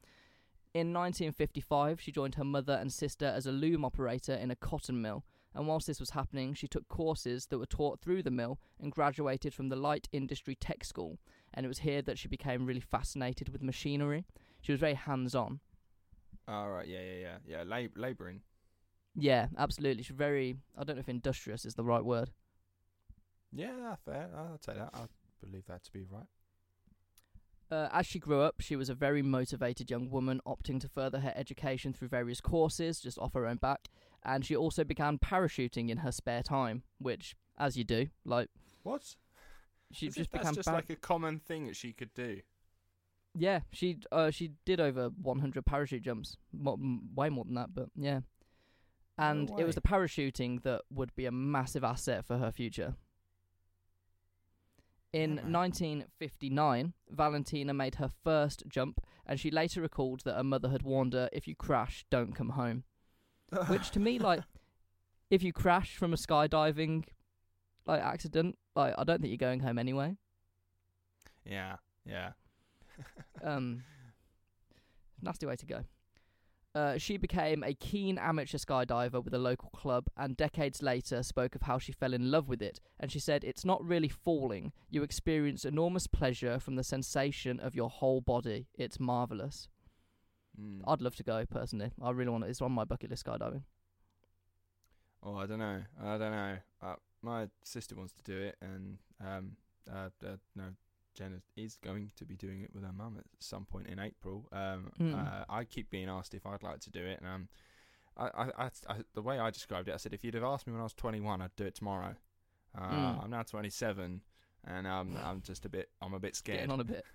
In 0.73 0.93
1955, 0.93 2.01
she 2.01 2.13
joined 2.13 2.37
her 2.37 2.45
mother 2.45 2.75
and 2.75 2.93
sister 2.93 3.27
as 3.27 3.45
a 3.45 3.51
loom 3.51 3.85
operator 3.85 4.35
in 4.35 4.53
a 4.53 4.57
cotton 4.57 5.03
mill. 5.03 5.25
And 5.53 5.67
whilst 5.67 5.89
this 5.89 5.99
was 5.99 6.11
happening, 6.11 6.55
she 6.55 6.69
took 6.69 6.87
courses 6.87 7.47
that 7.47 7.59
were 7.59 7.67
taught 7.67 7.99
through 7.99 8.23
the 8.23 8.31
mill 8.31 8.61
and 8.81 8.93
graduated 8.93 9.53
from 9.53 9.69
the 9.69 9.75
Light 9.75 10.09
Industry 10.13 10.55
Tech 10.55 10.85
School. 10.85 11.19
And 11.53 11.67
it 11.67 11.69
was 11.69 11.81
here 11.81 12.03
that 12.03 12.19
she 12.19 12.29
became 12.29 12.67
really 12.67 12.79
fascinated 12.79 13.49
with 13.49 13.65
machinery. 13.65 14.25
She 14.61 14.73
was 14.73 14.81
very 14.81 14.95
hands 14.95 15.35
on. 15.35 15.61
All 16.47 16.71
right. 16.71 16.87
Yeah. 16.87 17.01
Yeah. 17.01 17.19
Yeah. 17.21 17.37
Yeah. 17.59 17.63
Lab- 17.67 17.97
laboring. 17.97 18.41
Yeah, 19.15 19.49
absolutely. 19.57 20.03
She's 20.05 20.17
very, 20.17 20.57
I 20.77 20.85
don't 20.85 20.97
know 20.97 21.01
if 21.01 21.09
industrious 21.09 21.65
is 21.65 21.75
the 21.75 21.85
right 21.85 22.05
word. 22.05 22.31
Yeah. 23.53 23.97
Fair. 24.05 24.29
I'd 24.37 24.63
say 24.65 24.75
that. 24.75 24.91
I 24.95 25.07
believe 25.45 25.67
that 25.67 25.85
to 25.85 25.93
be 25.93 26.05
right. 26.11 26.27
Uh, 27.71 27.89
as 27.93 28.07
she 28.07 28.19
grew 28.19 28.41
up, 28.41 28.57
she 28.61 28.77
was 28.77 28.89
a 28.89 28.95
very 28.95 29.21
motivated 29.21 29.91
young 29.91 30.09
woman, 30.09 30.41
opting 30.47 30.81
to 30.81 30.89
further 30.89 31.21
her 31.21 31.35
education 31.37 31.93
through 31.93 32.09
various 32.09 32.41
courses, 32.41 32.99
just 32.99 33.19
off 33.19 33.35
her 33.35 33.47
own 33.47 33.57
back. 33.57 33.89
And 34.25 34.45
she 34.45 34.57
also 34.57 34.85
began 34.85 35.19
parachuting 35.19 35.91
in 35.91 35.99
her 35.99 36.11
spare 36.13 36.43
time, 36.43 36.83
which, 36.99 37.37
as 37.59 37.77
you 37.77 37.85
do, 37.85 38.09
like, 38.25 38.49
What? 38.85 39.15
She 39.93 40.07
As 40.07 40.15
just 40.15 40.31
that's 40.31 40.43
became 40.43 40.55
just 40.55 40.67
bad. 40.67 40.75
like 40.75 40.91
a 40.91 40.97
common 40.97 41.41
thing 41.41 41.67
that 41.67 41.77
she 41.77 41.93
could 41.93 42.15
do. 42.15 42.41
Yeah, 43.35 43.61
she 43.73 43.99
uh 44.11 44.31
she 44.31 44.53
did 44.65 44.81
over 44.81 45.11
100 45.11 45.65
parachute 45.65 46.03
jumps, 46.03 46.37
mo- 46.53 46.75
m- 46.81 47.15
way 47.15 47.29
more 47.29 47.45
than 47.45 47.55
that, 47.55 47.75
but 47.75 47.89
yeah. 47.97 48.21
And 49.17 49.51
it 49.61 49.65
was 49.65 49.75
the 49.75 49.81
parachuting 49.81 50.63
that 50.63 50.83
would 50.91 51.15
be 51.17 51.27
a 51.27 51.33
massive 51.33 51.83
asset 51.85 52.25
for 52.25 52.39
her 52.39 52.53
future. 52.53 52.95
In 55.13 55.37
1959, 55.53 56.93
Valentina 57.11 57.73
made 57.73 57.95
her 57.97 58.11
first 58.23 58.63
jump, 58.69 59.01
and 59.27 59.41
she 59.41 59.51
later 59.51 59.81
recalled 59.81 60.21
that 60.25 60.35
her 60.37 60.45
mother 60.45 60.69
had 60.69 60.83
warned 60.83 61.15
her, 61.15 61.29
"If 61.33 61.49
you 61.49 61.55
crash, 61.57 62.05
don't 62.11 62.35
come 62.35 62.51
home." 62.51 62.85
Which 63.69 63.91
to 63.93 64.01
me, 64.01 64.19
like, 64.19 64.43
if 65.31 65.43
you 65.43 65.53
crash 65.53 65.97
from 65.97 66.13
a 66.13 66.17
skydiving 66.17 67.05
like 67.87 68.03
accident, 68.03 68.59
like 68.77 68.95
I 68.99 69.05
don't 69.05 69.21
think 69.23 69.31
you're 69.31 69.39
going 69.39 69.61
home 69.61 69.79
anyway. 69.79 70.17
yeah, 71.45 71.77
yeah. 72.05 72.33
Um, 73.43 73.85
nasty 75.23 75.47
way 75.47 75.55
to 75.57 75.67
go. 75.67 75.85
Uh, 76.75 76.99
she 76.99 77.17
became 77.17 77.65
a 77.65 77.73
keen 77.75 78.19
amateur 78.19 78.59
skydiver 78.59 79.25
with 79.25 79.33
a 79.35 79.39
local 79.39 79.71
club, 79.71 80.07
and 80.17 80.37
decades 80.37 80.83
later 80.83 81.23
spoke 81.23 81.55
of 81.55 81.63
how 81.63 81.79
she 81.79 81.93
fell 81.93 82.13
in 82.13 82.31
love 82.31 82.49
with 82.49 82.61
it. 82.61 82.81
And 83.01 83.11
she 83.11 83.19
said, 83.19 83.43
"It's 83.43 83.65
not 83.65 83.85
really 83.85 84.09
falling; 84.09 84.73
you 84.91 85.03
experience 85.03 85.65
enormous 85.65 86.07
pleasure 86.07 86.61
from 86.61 86.77
the 86.77 86.85
sensation 86.85 87.59
of 87.59 87.75
your 87.75 87.89
whole 87.89 88.21
body. 88.21 88.67
It's 88.75 89.01
marvelous. 89.01 89.69
Mm. 90.61 90.83
I'd 90.87 91.01
love 91.01 91.17
to 91.17 91.23
go 91.23 91.45
personally. 91.47 91.93
I 92.03 92.11
really 92.11 92.31
want 92.31 92.45
it. 92.45 92.51
It's 92.51 92.61
on 92.61 92.73
my 92.73 92.85
bucket 92.85 93.11
list 93.11 93.25
skydiving. 93.25 93.63
Oh, 95.23 95.37
I 95.37 95.47
don't 95.47 95.59
know. 95.59 95.83
I 96.01 96.19
don't 96.19 96.33
know. 96.33 96.57
Uh, 96.83 96.95
my 97.23 97.49
sister 97.65 97.97
wants 97.97 98.13
to 98.13 98.23
do 98.23 98.39
it, 98.39 98.57
and 98.61 98.99
um, 99.25 99.57
uh, 99.91 100.11
uh, 100.25 100.37
no, 100.55 100.65
Jenna 101.19 101.41
is 101.57 101.77
going 101.77 102.13
to 102.17 102.25
be 102.25 102.37
doing 102.37 102.63
it 102.63 102.71
with 102.73 102.85
her 102.85 102.93
mum 102.93 103.17
at 103.19 103.25
some 103.41 103.65
point 103.65 103.89
in 103.89 103.99
April. 103.99 104.47
Um, 104.53 104.93
Mm. 105.01 105.15
uh, 105.15 105.45
I 105.49 105.65
keep 105.65 105.91
being 105.91 106.09
asked 106.09 106.33
if 106.35 106.47
I'd 106.47 106.63
like 106.63 106.81
to 106.81 106.91
do 106.91 107.05
it, 107.05 107.19
and 107.21 107.27
um, 107.29 107.49
I, 108.17 108.51
I, 108.59 108.71
I, 108.89 108.95
the 109.15 109.23
way 109.23 109.39
I 109.39 109.51
described 109.51 109.89
it, 109.89 109.95
I 109.95 109.97
said 109.97 110.13
if 110.15 110.23
you'd 110.25 110.35
have 110.35 110.45
asked 110.45 110.67
me 110.67 110.73
when 110.73 110.81
I 110.81 110.85
was 110.85 110.95
21, 110.95 111.43
I'd 111.43 111.55
do 111.57 111.65
it 111.65 111.75
tomorrow. 111.75 112.15
Uh, 112.77 112.81
Mm. 112.87 113.25
I'm 113.25 113.31
now 113.31 113.43
27, 113.43 114.21
and 114.67 114.87
um, 114.87 115.17
I'm 115.25 115.41
just 115.43 115.65
a 115.65 115.69
bit, 115.69 115.89
I'm 116.03 116.15
a 116.15 116.21
bit 116.21 116.37
scared. 116.37 116.59
Getting 116.59 116.73
on 116.73 116.81
a 116.81 116.85
bit. 116.85 117.05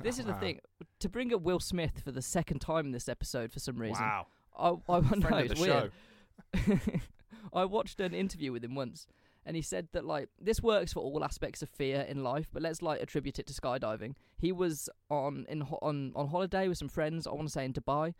This 0.00 0.18
is 0.20 0.26
the 0.26 0.34
thing. 0.34 0.60
To 1.00 1.08
bring 1.08 1.34
up 1.34 1.40
Will 1.42 1.58
Smith 1.58 2.02
for 2.04 2.12
the 2.12 2.22
second 2.22 2.60
time 2.60 2.86
in 2.86 2.92
this 2.92 3.08
episode 3.08 3.52
for 3.52 3.58
some 3.58 3.76
reason, 3.76 4.04
Wow, 4.04 4.26
I, 4.56 4.68
I 4.92 5.00
know 5.16 5.36
it's 5.38 5.60
weird. 5.60 5.90
I 7.52 7.64
watched 7.64 8.00
an 8.00 8.14
interview 8.14 8.52
with 8.52 8.64
him 8.64 8.74
once, 8.74 9.06
and 9.44 9.56
he 9.56 9.62
said 9.62 9.88
that 9.92 10.04
like 10.04 10.28
this 10.40 10.62
works 10.62 10.92
for 10.92 11.00
all 11.00 11.24
aspects 11.24 11.62
of 11.62 11.68
fear 11.68 12.00
in 12.02 12.22
life, 12.22 12.48
but 12.52 12.62
let's 12.62 12.82
like 12.82 13.00
attribute 13.02 13.38
it 13.38 13.46
to 13.48 13.52
skydiving. 13.54 14.14
He 14.38 14.52
was 14.52 14.88
on 15.10 15.46
in 15.48 15.62
ho- 15.62 15.78
on 15.82 16.12
on 16.14 16.28
holiday 16.28 16.68
with 16.68 16.78
some 16.78 16.88
friends. 16.88 17.26
I 17.26 17.30
want 17.32 17.48
to 17.48 17.52
say 17.52 17.64
in 17.64 17.72
Dubai. 17.72 18.14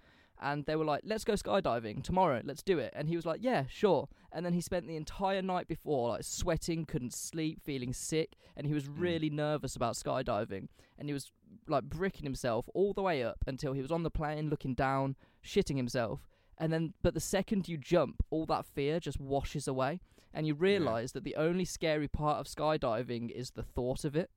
And 0.45 0.65
they 0.67 0.75
were 0.75 0.85
like, 0.85 1.03
"Let's 1.05 1.23
go 1.23 1.35
skydiving 1.35 2.03
tomorrow. 2.03 2.43
Let's 2.45 2.65
do 2.65 2.79
it." 2.81 2.93
And 2.97 3.09
he 3.09 3.15
was 3.15 3.25
like, 3.25 3.45
"Yeah, 3.45 3.67
sure." 3.69 4.09
And 4.33 4.45
then 4.45 4.55
he 4.55 4.61
spent 4.61 4.89
the 4.89 4.97
entire 4.97 5.41
night 5.43 5.69
before 5.69 6.09
like 6.09 6.25
sweating, 6.25 6.85
couldn't 6.85 7.15
sleep, 7.15 7.61
feeling 7.63 7.93
sick, 7.93 8.31
and 8.57 8.67
he 8.67 8.75
was 8.75 8.89
Mm. 8.89 9.01
really 9.01 9.31
nervous 9.31 9.77
about 9.77 9.95
skydiving. 9.95 10.67
And 10.99 11.09
he 11.09 11.13
was 11.13 11.31
like 11.69 11.85
bricking 11.85 12.25
himself 12.25 12.69
all 12.75 12.93
the 12.93 13.03
way 13.03 13.23
up 13.23 13.45
until 13.47 13.73
he 13.73 13.83
was 13.83 13.93
on 13.93 14.03
the 14.03 14.11
plane, 14.11 14.49
looking 14.51 14.75
down, 14.75 15.15
shitting 15.45 15.77
himself. 15.77 16.27
And 16.59 16.73
then, 16.73 16.95
but 17.03 17.15
the 17.15 17.21
second 17.21 17.69
you 17.69 17.77
jump, 17.77 18.25
all 18.31 18.47
that 18.47 18.67
fear 18.67 18.99
just 18.99 19.21
washes 19.21 19.69
away, 19.69 20.01
and 20.35 20.47
you 20.47 20.55
realise 20.55 21.13
that 21.13 21.25
the 21.25 21.37
only 21.37 21.65
scary 21.65 22.09
part 22.09 22.39
of 22.39 22.47
skydiving 22.47 23.31
is 23.31 23.51
the 23.51 23.63
thought 23.63 24.05
of 24.05 24.17
it, 24.17 24.31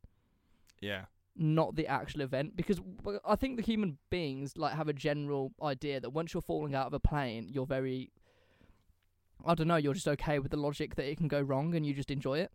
Yeah, 0.81 1.05
not 1.35 1.75
the 1.75 1.87
actual 1.87 2.21
event. 2.21 2.55
Because 2.55 2.77
w- 2.79 3.19
I 3.25 3.35
think 3.35 3.55
the 3.57 3.63
human 3.63 3.97
beings 4.09 4.57
like 4.57 4.73
have 4.73 4.87
a 4.87 4.93
general 4.93 5.53
idea 5.61 5.99
that 5.99 6.11
once 6.11 6.33
you're 6.33 6.41
falling 6.41 6.75
out 6.75 6.87
of 6.87 6.93
a 6.93 6.99
plane, 6.99 7.47
you're 7.49 7.65
very, 7.65 8.11
I 9.45 9.53
don't 9.55 9.67
know, 9.67 9.75
you're 9.77 9.93
just 9.93 10.07
okay 10.07 10.39
with 10.39 10.51
the 10.51 10.57
logic 10.57 10.95
that 10.95 11.09
it 11.09 11.17
can 11.17 11.27
go 11.27 11.41
wrong, 11.41 11.75
and 11.75 11.85
you 11.85 11.93
just 11.93 12.11
enjoy 12.11 12.39
it. 12.39 12.51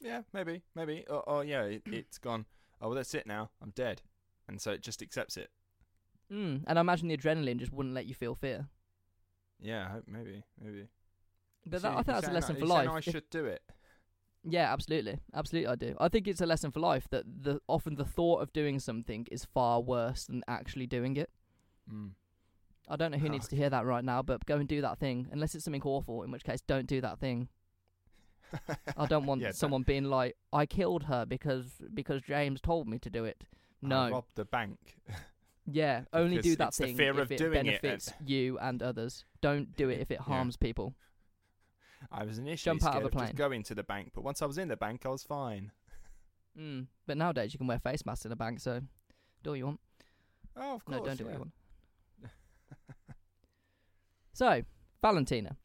yeah, 0.00 0.22
maybe, 0.32 0.62
maybe. 0.74 1.04
Or, 1.08 1.28
or 1.28 1.44
yeah, 1.44 1.62
it, 1.64 1.82
it's 1.92 2.18
gone. 2.18 2.46
Oh, 2.80 2.88
well, 2.88 2.96
that's 2.96 3.14
it 3.14 3.26
now. 3.26 3.50
I'm 3.62 3.70
dead, 3.70 4.02
and 4.48 4.60
so 4.60 4.72
it 4.72 4.82
just 4.82 5.00
accepts 5.02 5.36
it. 5.36 5.50
Mm. 6.32 6.64
And 6.66 6.78
I 6.78 6.80
imagine 6.80 7.08
the 7.08 7.16
adrenaline 7.16 7.58
just 7.58 7.72
wouldn't 7.72 7.94
let 7.94 8.06
you 8.06 8.14
feel 8.14 8.34
fear. 8.34 8.66
Yeah, 9.60 9.86
I 9.86 9.92
hope- 9.92 10.04
maybe, 10.08 10.42
maybe. 10.60 10.88
But 11.66 11.82
that, 11.82 11.92
I 11.92 11.94
think 12.02 12.06
that's 12.06 12.28
a 12.28 12.32
lesson 12.32 12.56
I- 12.56 12.60
for 12.60 12.66
life. 12.66 12.88
I 12.88 12.98
If- 12.98 13.04
should 13.04 13.30
do 13.30 13.44
it. 13.46 13.62
Yeah, 14.46 14.70
absolutely, 14.72 15.18
absolutely, 15.32 15.68
I 15.68 15.74
do. 15.76 15.96
I 15.98 16.08
think 16.08 16.28
it's 16.28 16.42
a 16.42 16.46
lesson 16.46 16.70
for 16.70 16.78
life 16.80 17.08
that 17.10 17.24
the 17.44 17.60
often 17.66 17.94
the 17.94 18.04
thought 18.04 18.42
of 18.42 18.52
doing 18.52 18.78
something 18.78 19.26
is 19.30 19.46
far 19.46 19.80
worse 19.80 20.26
than 20.26 20.42
actually 20.46 20.86
doing 20.86 21.16
it. 21.16 21.30
Mm. 21.90 22.10
I 22.86 22.96
don't 22.96 23.10
know 23.12 23.16
who 23.18 23.28
Oh, 23.28 23.30
needs 23.30 23.48
to 23.48 23.56
hear 23.56 23.70
that 23.70 23.86
right 23.86 24.04
now, 24.04 24.20
but 24.20 24.44
go 24.44 24.56
and 24.58 24.68
do 24.68 24.82
that 24.82 24.98
thing. 24.98 25.28
Unless 25.32 25.54
it's 25.54 25.64
something 25.64 25.80
awful, 25.82 26.22
in 26.22 26.30
which 26.30 26.44
case, 26.44 26.60
don't 26.60 26.86
do 26.86 27.00
that 27.00 27.18
thing. 27.18 27.48
I 28.96 29.06
don't 29.06 29.24
want 29.24 29.40
Yeah, 29.40 29.52
someone 29.52 29.82
being 29.82 30.04
like, 30.04 30.36
"I 30.52 30.66
killed 30.66 31.04
her 31.04 31.24
because 31.24 31.80
because 31.94 32.20
James 32.22 32.60
told 32.60 32.86
me 32.86 32.98
to 32.98 33.08
do 33.10 33.24
it." 33.24 33.44
I 33.82 33.86
No, 33.86 34.10
robbed 34.10 34.34
the 34.34 34.44
bank. 34.44 34.98
yeah, 35.66 36.04
only 36.12 36.42
do 36.42 36.54
that 36.56 36.74
thing 36.74 36.98
if 36.98 37.30
it 37.30 37.38
doing 37.38 37.54
it 37.54 37.58
and- 37.58 37.66
benefits 37.82 38.12
you 38.24 38.58
and 38.58 38.82
others. 38.82 39.24
Don't 39.40 39.74
do 39.74 39.88
it 39.88 40.00
if 40.02 40.10
it 40.10 40.18
Yeah. 40.20 40.24
harms 40.24 40.56
people. 40.58 40.94
I 42.10 42.24
was 42.24 42.38
initially 42.38 42.78
Jump 42.78 42.84
out 42.84 42.88
of 42.88 42.92
scared 42.94 43.14
a 43.14 43.16
of, 43.16 43.22
just 43.28 43.36
going 43.36 43.62
to 43.64 43.74
the 43.74 43.82
bank, 43.82 44.12
but 44.14 44.22
once 44.22 44.42
I 44.42 44.46
was 44.46 44.58
in 44.58 44.68
the 44.68 44.76
bank, 44.76 45.06
I 45.06 45.08
was 45.08 45.22
fine. 45.22 45.72
Mm. 46.56 46.86
But 47.04 47.16
nowadays, 47.16 47.52
you 47.52 47.58
can 47.58 47.66
wear 47.66 47.80
face 47.80 48.06
masks 48.06 48.24
in 48.26 48.30
a 48.30 48.36
bank, 48.36 48.60
so 48.60 48.80
do 49.42 49.50
what 49.50 49.58
you 49.58 49.66
want. 49.66 49.80
Oh, 50.56 50.76
of 50.76 50.84
course. 50.84 50.98
No, 50.98 51.04
don't 51.04 51.18
do 51.18 51.24
what 51.24 51.32
you 51.32 51.38
want. 51.40 51.52
so, 54.32 54.62
Valentina. 55.02 55.56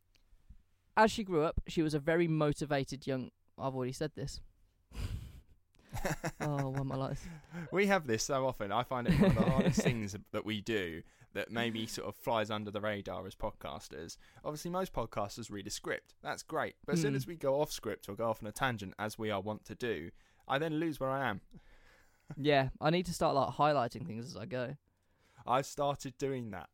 As 0.98 1.12
she 1.12 1.24
grew 1.24 1.44
up, 1.44 1.62
she 1.68 1.84
was 1.84 1.94
a 1.94 2.00
very 2.00 2.28
motivated 2.28 3.06
young. 3.06 3.30
I've 3.58 3.76
already 3.76 3.92
said 3.92 4.14
this. 4.16 4.42
oh, 6.42 6.76
I 6.76 6.96
like 6.96 7.10
this? 7.12 7.22
we 7.72 7.88
have 7.88 8.06
this 8.08 8.24
so 8.24 8.46
often. 8.48 8.72
I 8.72 8.84
find 8.84 9.08
it 9.08 9.20
one 9.20 9.32
of 9.32 9.36
the 9.44 9.50
hardest 9.52 9.82
things 9.82 10.16
that 10.32 10.46
we 10.46 10.62
do 10.62 11.02
that 11.34 11.52
maybe 11.52 11.86
sort 11.86 12.08
of 12.08 12.16
flies 12.16 12.50
under 12.50 12.72
the 12.72 12.82
radar 12.82 13.26
as 13.28 13.36
podcasters. 13.36 14.18
Obviously, 14.44 14.72
most 14.72 14.94
podcasters 14.94 15.52
read 15.52 15.68
a 15.68 15.70
script. 15.70 16.16
That's 16.24 16.42
great. 16.44 16.76
But 16.86 16.94
as 16.94 17.02
soon 17.02 17.14
Mm. 17.14 17.18
as 17.18 17.28
we 17.28 17.36
go 17.36 17.62
off 17.62 17.72
script 17.72 18.10
or 18.10 18.16
go 18.16 18.30
off 18.30 18.42
on 18.42 18.48
a 18.48 18.52
tangent, 18.52 18.94
as 18.98 19.18
we 19.20 19.30
are 19.30 19.40
wont 19.42 19.64
to 19.66 19.76
do, 19.76 20.10
I 20.48 20.58
then 20.58 20.80
lose 20.80 21.00
where 21.00 21.10
I 21.12 21.30
am. 21.30 21.42
Yeah, 22.38 22.70
I 22.80 22.92
need 22.92 23.08
to 23.08 23.14
start 23.14 23.34
like 23.34 23.56
highlighting 23.56 24.06
things 24.06 24.24
as 24.28 24.38
I 24.38 24.46
go. 24.46 24.76
I've 25.48 25.66
started 25.66 26.16
doing 26.20 26.52
that. 26.52 26.70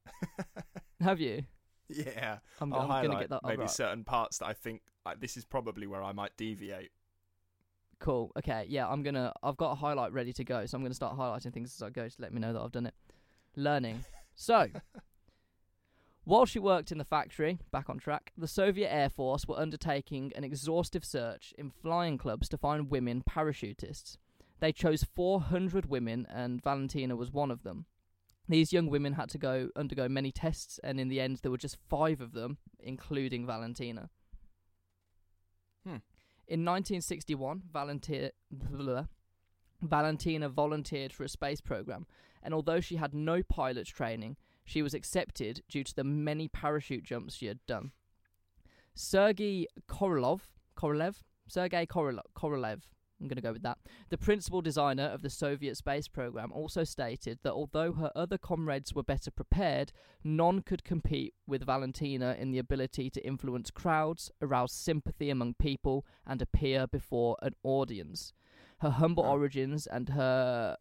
Have 1.00 1.22
you? 1.22 1.44
yeah. 1.88 2.40
I'm, 2.60 2.74
I'll 2.74 2.92
I'm 2.92 3.06
gonna 3.06 3.20
get 3.22 3.30
that. 3.30 3.40
maybe 3.42 3.60
alright. 3.60 3.70
certain 3.70 4.04
parts 4.04 4.40
that 4.40 4.48
I 4.48 4.54
think 4.54 4.82
like, 5.06 5.22
this 5.22 5.38
is 5.38 5.46
probably 5.46 5.88
where 5.88 6.04
I 6.04 6.12
might 6.12 6.36
deviate. 6.36 6.92
Cool. 8.00 8.32
Okay. 8.38 8.66
Yeah, 8.70 8.88
I'm 8.88 9.04
gonna. 9.04 9.34
I've 9.42 9.58
got 9.58 9.72
a 9.72 9.76
highlight 9.76 10.14
ready 10.14 10.34
to 10.34 10.44
go, 10.44 10.66
so 10.66 10.78
I'm 10.78 10.84
gonna 10.84 10.94
start 10.94 11.18
highlighting 11.18 11.54
things 11.54 11.74
as 11.76 11.82
I 11.82 11.90
go 11.90 12.08
to 12.08 12.16
let 12.20 12.34
me 12.34 12.40
know 12.40 12.54
that 12.54 12.62
I've 12.62 12.72
done 12.72 12.86
it. 12.86 12.94
Learning. 13.56 14.04
so, 14.36 14.68
while 16.26 16.46
she 16.46 16.60
worked 16.60 16.92
in 16.92 16.98
the 16.98 17.06
factory, 17.06 17.60
back 17.72 17.90
on 17.90 18.00
track, 18.00 18.34
the 18.38 18.48
Soviet 18.48 18.94
Air 18.94 19.10
Force 19.10 19.48
were 19.48 19.58
undertaking 19.58 20.32
an 20.36 20.44
exhaustive 20.44 21.06
search 21.06 21.54
in 21.58 21.72
flying 21.72 22.18
clubs 22.18 22.50
to 22.50 22.58
find 22.58 22.90
women 22.90 23.24
parachutists. 23.28 24.18
They 24.60 24.72
chose 24.72 25.04
400 25.04 25.86
women, 25.88 26.26
and 26.30 26.64
Valentina 26.64 27.16
was 27.16 27.32
one 27.32 27.52
of 27.52 27.64
them. 27.64 27.86
These 28.48 28.72
young 28.74 28.88
women 28.88 29.14
had 29.14 29.30
to 29.30 29.38
go 29.38 29.70
undergo 29.76 30.08
many 30.08 30.32
tests, 30.32 30.80
and 30.84 31.00
in 31.00 31.10
the 31.10 31.20
end, 31.20 31.40
there 31.42 31.52
were 31.52 31.58
just 31.58 31.78
five 31.90 32.22
of 32.22 32.34
them, 32.34 32.58
including 32.80 33.46
Valentina. 33.46 34.10
Hmm. 35.86 35.98
In 36.48 36.64
1961, 36.64 37.64
Valentina, 37.72 38.30
Valentina 39.82 40.50
volunteered 40.50 41.12
for 41.12 41.24
a 41.24 41.30
space 41.30 41.60
program, 41.60 42.06
and 42.44 42.54
although 42.54 42.80
she 42.80 42.98
had 42.98 43.14
no 43.14 43.42
pilot's 43.42 43.90
training, 43.90 44.38
she 44.64 44.82
was 44.82 44.94
accepted 44.94 45.64
due 45.70 45.84
to 45.84 45.96
the 45.96 46.04
many 46.04 46.48
parachute 46.48 47.04
jumps 47.04 47.36
she 47.36 47.48
had 47.48 47.66
done. 47.66 47.92
Sergei 48.94 49.66
Korolev, 49.88 50.42
Korolev, 50.78 51.24
Sergei 51.48 51.86
Korolev, 51.86 52.82
I'm 53.20 53.28
going 53.28 53.38
to 53.38 53.42
go 53.42 53.54
with 53.54 53.64
that. 53.64 53.78
The 54.10 54.18
principal 54.18 54.62
designer 54.62 55.06
of 55.06 55.22
the 55.22 55.30
Soviet 55.30 55.78
space 55.78 56.08
program 56.08 56.52
also 56.52 56.84
stated 56.84 57.40
that 57.44 57.54
although 57.54 57.94
her 57.94 58.12
other 58.16 58.38
comrades 58.38 58.94
were 58.94 59.04
better 59.04 59.32
prepared, 59.32 59.94
none 60.24 60.62
could 60.62 60.84
compete 60.84 61.34
with 61.48 61.66
Valentina 61.66 62.36
in 62.38 62.52
the 62.52 62.60
ability 62.60 63.10
to 63.12 63.26
influence 63.26 63.72
crowds, 63.72 64.32
arouse 64.42 64.74
sympathy 64.74 65.30
among 65.30 65.54
people, 65.54 66.06
and 66.28 66.42
appear 66.42 66.88
before 66.88 67.38
an 67.42 67.54
audience. 67.64 68.34
Her 68.80 68.92
humble 68.92 69.24
origins 69.24 69.88
and 69.88 70.10
her 70.10 70.76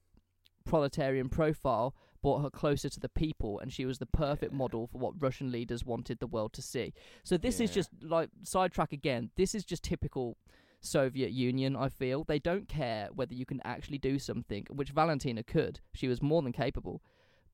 proletarian 0.64 1.28
profile 1.28 1.94
brought 2.20 2.42
her 2.42 2.50
closer 2.50 2.88
to 2.88 2.98
the 2.98 3.08
people, 3.08 3.60
and 3.60 3.72
she 3.72 3.84
was 3.84 3.98
the 3.98 4.06
perfect 4.06 4.52
Yeah. 4.52 4.58
model 4.58 4.86
for 4.86 4.98
what 4.98 5.20
Russian 5.22 5.52
leaders 5.52 5.84
wanted 5.84 6.18
the 6.18 6.26
world 6.26 6.52
to 6.54 6.62
see. 6.62 6.94
So 7.22 7.36
this 7.36 7.60
is 7.60 7.70
just 7.70 7.90
like 8.02 8.30
sidetrack 8.42 8.92
again. 8.92 9.30
This 9.36 9.54
is 9.54 9.64
just 9.64 9.82
typical 9.84 10.38
Soviet 10.84 11.30
Union. 11.30 11.76
I 11.76 11.88
feel 11.88 12.24
they 12.24 12.38
don't 12.38 12.68
care 12.68 13.08
whether 13.14 13.34
you 13.34 13.46
can 13.46 13.60
actually 13.64 13.98
do 13.98 14.18
something, 14.18 14.66
which 14.70 14.90
Valentina 14.90 15.42
could. 15.42 15.80
She 15.92 16.08
was 16.08 16.22
more 16.22 16.42
than 16.42 16.52
capable, 16.52 17.02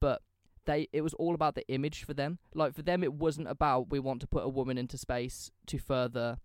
but 0.00 0.22
they 0.66 0.88
it 0.92 1.02
was 1.02 1.14
all 1.14 1.34
about 1.34 1.54
the 1.54 1.66
image 1.68 2.04
for 2.04 2.14
them. 2.14 2.38
Like 2.54 2.74
for 2.74 2.82
them, 2.82 3.02
it 3.02 3.14
wasn't 3.14 3.48
about 3.48 3.90
we 3.90 3.98
want 3.98 4.20
to 4.20 4.26
put 4.26 4.44
a 4.44 4.48
woman 4.48 4.78
into 4.78 4.98
space 4.98 5.50
to 5.66 5.78
further 5.78 6.38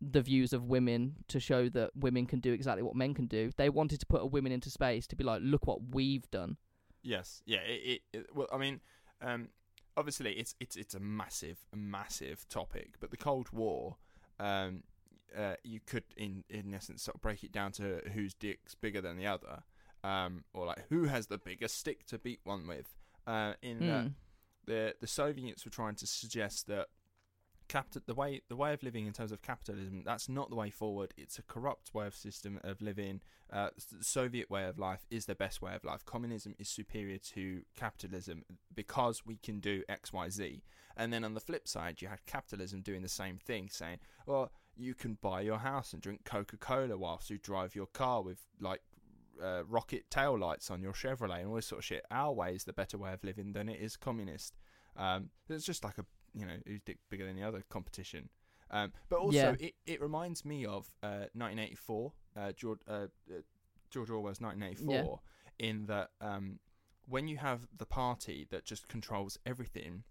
the 0.00 0.22
views 0.22 0.52
of 0.52 0.64
women 0.64 1.16
to 1.28 1.38
show 1.38 1.68
that 1.68 1.90
women 1.94 2.24
can 2.26 2.40
do 2.40 2.52
exactly 2.52 2.82
what 2.82 2.96
men 2.96 3.12
can 3.12 3.26
do. 3.26 3.50
They 3.56 3.68
wanted 3.68 4.00
to 4.00 4.06
put 4.06 4.22
a 4.22 4.26
woman 4.26 4.50
into 4.50 4.70
space 4.70 5.06
to 5.08 5.16
be 5.16 5.24
like, 5.24 5.42
look 5.44 5.66
what 5.66 5.94
we've 5.94 6.30
done. 6.30 6.56
Yes, 7.02 7.42
yeah. 7.46 7.58
It, 7.58 8.02
it, 8.12 8.18
it 8.18 8.26
well, 8.34 8.48
I 8.52 8.58
mean, 8.58 8.80
um, 9.20 9.48
obviously, 9.96 10.32
it's 10.32 10.54
it's 10.60 10.76
it's 10.76 10.94
a 10.94 11.00
massive, 11.00 11.58
massive 11.74 12.48
topic. 12.48 12.94
But 13.00 13.10
the 13.10 13.16
Cold 13.16 13.50
War, 13.52 13.96
um, 14.38 14.82
uh, 15.36 15.54
you 15.64 15.80
could 15.84 16.04
in 16.16 16.44
in 16.48 16.72
essence 16.74 17.02
sort 17.02 17.14
of 17.16 17.20
break 17.20 17.44
it 17.44 17.52
down 17.52 17.72
to 17.72 18.00
whose 18.12 18.34
dick's 18.34 18.74
bigger 18.74 19.00
than 19.00 19.16
the 19.16 19.26
other, 19.26 19.62
um, 20.04 20.44
or 20.52 20.66
like 20.66 20.84
who 20.88 21.04
has 21.04 21.26
the 21.28 21.38
biggest 21.38 21.76
stick 21.78 22.06
to 22.06 22.18
beat 22.18 22.40
one 22.44 22.66
with. 22.66 22.96
Uh, 23.26 23.54
in 23.62 23.86
that 23.86 24.06
Mm. 24.06 24.14
the 24.66 24.94
the 25.00 25.06
Soviets 25.06 25.64
were 25.64 25.70
trying 25.70 25.94
to 25.96 26.06
suggest 26.06 26.66
that 26.66 26.88
capital 27.68 28.02
the 28.04 28.14
way 28.14 28.40
the 28.48 28.56
way 28.56 28.72
of 28.72 28.82
living 28.82 29.06
in 29.06 29.12
terms 29.12 29.30
of 29.30 29.42
capitalism 29.42 30.02
that's 30.04 30.28
not 30.28 30.50
the 30.50 30.56
way 30.56 30.70
forward. 30.70 31.14
It's 31.16 31.38
a 31.38 31.42
corrupt 31.42 31.94
way 31.94 32.06
of 32.06 32.16
system 32.16 32.58
of 32.64 32.80
living. 32.82 33.20
Uh, 33.52 33.70
the 33.96 34.02
Soviet 34.04 34.50
way 34.50 34.64
of 34.64 34.78
life 34.78 35.06
is 35.10 35.26
the 35.26 35.34
best 35.36 35.60
way 35.62 35.74
of 35.74 35.84
life. 35.84 36.04
Communism 36.04 36.54
is 36.58 36.68
superior 36.68 37.18
to 37.18 37.62
capitalism 37.76 38.44
because 38.74 39.24
we 39.24 39.36
can 39.36 39.60
do 39.60 39.84
X 39.88 40.12
Y 40.12 40.28
Z. 40.30 40.62
And 40.96 41.12
then 41.12 41.22
on 41.24 41.34
the 41.34 41.40
flip 41.40 41.68
side, 41.68 42.02
you 42.02 42.08
had 42.08 42.26
capitalism 42.26 42.80
doing 42.82 43.02
the 43.02 43.08
same 43.08 43.38
thing, 43.38 43.68
saying, 43.68 43.98
"Well, 44.26 44.50
you 44.80 44.94
can 44.94 45.18
buy 45.20 45.42
your 45.42 45.58
house 45.58 45.92
and 45.92 46.00
drink 46.02 46.24
Coca 46.24 46.56
Cola 46.56 46.96
whilst 46.96 47.30
you 47.30 47.38
drive 47.38 47.74
your 47.74 47.86
car 47.86 48.22
with 48.22 48.40
like." 48.60 48.80
Uh, 49.42 49.64
rocket 49.66 50.04
tail 50.10 50.38
lights 50.38 50.70
on 50.70 50.82
your 50.82 50.92
Chevrolet 50.92 51.38
and 51.38 51.48
all 51.48 51.54
this 51.54 51.64
sort 51.64 51.78
of 51.78 51.84
shit. 51.86 52.04
Our 52.10 52.30
way 52.30 52.54
is 52.54 52.64
the 52.64 52.74
better 52.74 52.98
way 52.98 53.14
of 53.14 53.24
living 53.24 53.54
than 53.54 53.70
it 53.70 53.80
is 53.80 53.96
communist. 53.96 54.58
Um, 54.98 55.30
it's 55.48 55.64
just 55.64 55.82
like 55.82 55.96
a 55.96 56.04
you 56.34 56.44
know 56.44 56.56
who's 56.66 56.80
dick 56.84 56.98
bigger 57.08 57.24
than 57.24 57.36
the 57.36 57.42
other 57.42 57.64
competition. 57.70 58.28
Um, 58.70 58.92
but 59.08 59.18
also 59.18 59.56
Yeah. 59.58 59.66
it, 59.66 59.74
it 59.86 60.02
reminds 60.02 60.44
me 60.44 60.66
of 60.66 60.92
uh, 61.02 61.28
1984, 61.32 62.12
uh, 62.36 62.52
George 62.52 62.80
uh, 62.86 62.92
uh, 62.92 63.40
George 63.88 64.10
Orwell's 64.10 64.42
1984, 64.42 65.20
in 65.58 65.86
that 65.86 66.10
um, 66.20 66.58
when 67.08 67.26
you 67.26 67.38
have 67.38 67.66
the 67.74 67.86
party 67.86 68.46
that 68.50 68.66
just 68.66 68.88
controls 68.88 69.38
everything, 69.46 70.04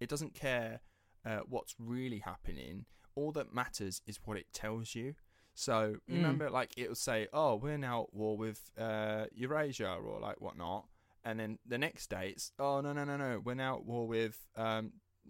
it 0.00 0.08
doesn't 0.08 0.34
care 0.34 0.80
uh, 1.24 1.40
what's 1.48 1.76
really 1.78 2.18
happening. 2.18 2.86
All 3.20 3.32
that 3.32 3.52
matters 3.52 4.00
is 4.06 4.18
what 4.24 4.36
it 4.38 4.52
tells 4.52 4.94
you. 4.94 5.14
So 5.54 5.76
Mm. 6.08 6.14
remember, 6.16 6.48
like 6.50 6.72
it 6.76 6.88
will 6.88 6.94
say, 7.10 7.28
"Oh, 7.32 7.56
we're 7.56 7.76
now 7.78 8.04
at 8.04 8.14
war 8.14 8.36
with 8.36 8.70
uh, 8.78 9.26
Eurasia" 9.32 9.92
or 9.94 10.20
like 10.20 10.40
whatnot, 10.40 10.88
and 11.24 11.38
then 11.40 11.58
the 11.66 11.78
next 11.78 12.08
day 12.10 12.30
it's, 12.30 12.52
"Oh 12.58 12.80
no, 12.80 12.92
no, 12.92 13.04
no, 13.04 13.16
no, 13.16 13.40
we're 13.44 13.54
now 13.66 13.76
at 13.78 13.84
war 13.84 14.06
with 14.06 14.36
um, 14.56 14.84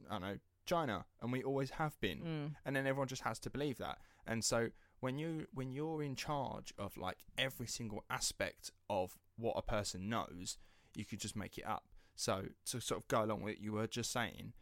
I 0.09 0.13
don't 0.13 0.21
know 0.29 0.39
China," 0.67 1.07
and 1.21 1.33
we 1.33 1.43
always 1.43 1.71
have 1.83 1.99
been 2.01 2.21
Mm. 2.23 2.55
and 2.65 2.77
then 2.77 2.87
everyone 2.87 3.09
just 3.09 3.23
has 3.23 3.39
to 3.41 3.51
believe 3.51 3.79
that. 3.79 3.99
And 4.27 4.45
so 4.45 4.71
when 5.01 5.19
you 5.19 5.47
when 5.53 5.73
you're 5.73 6.03
in 6.03 6.15
charge 6.15 6.73
of 6.79 6.97
like 6.97 7.19
every 7.37 7.67
single 7.67 8.05
aspect 8.09 8.71
of 8.89 9.17
what 9.37 9.55
a 9.57 9.63
person 9.63 10.09
knows, 10.09 10.59
you 10.95 11.05
could 11.05 11.21
just 11.21 11.35
make 11.35 11.57
it 11.59 11.67
up. 11.67 11.85
So 12.15 12.35
to 12.67 12.81
sort 12.81 13.01
of 13.01 13.09
go 13.09 13.25
along 13.25 13.43
with 13.43 13.55
what 13.55 13.61
you 13.65 13.73
were 13.73 13.87
just 13.89 14.13
saying, 14.13 14.53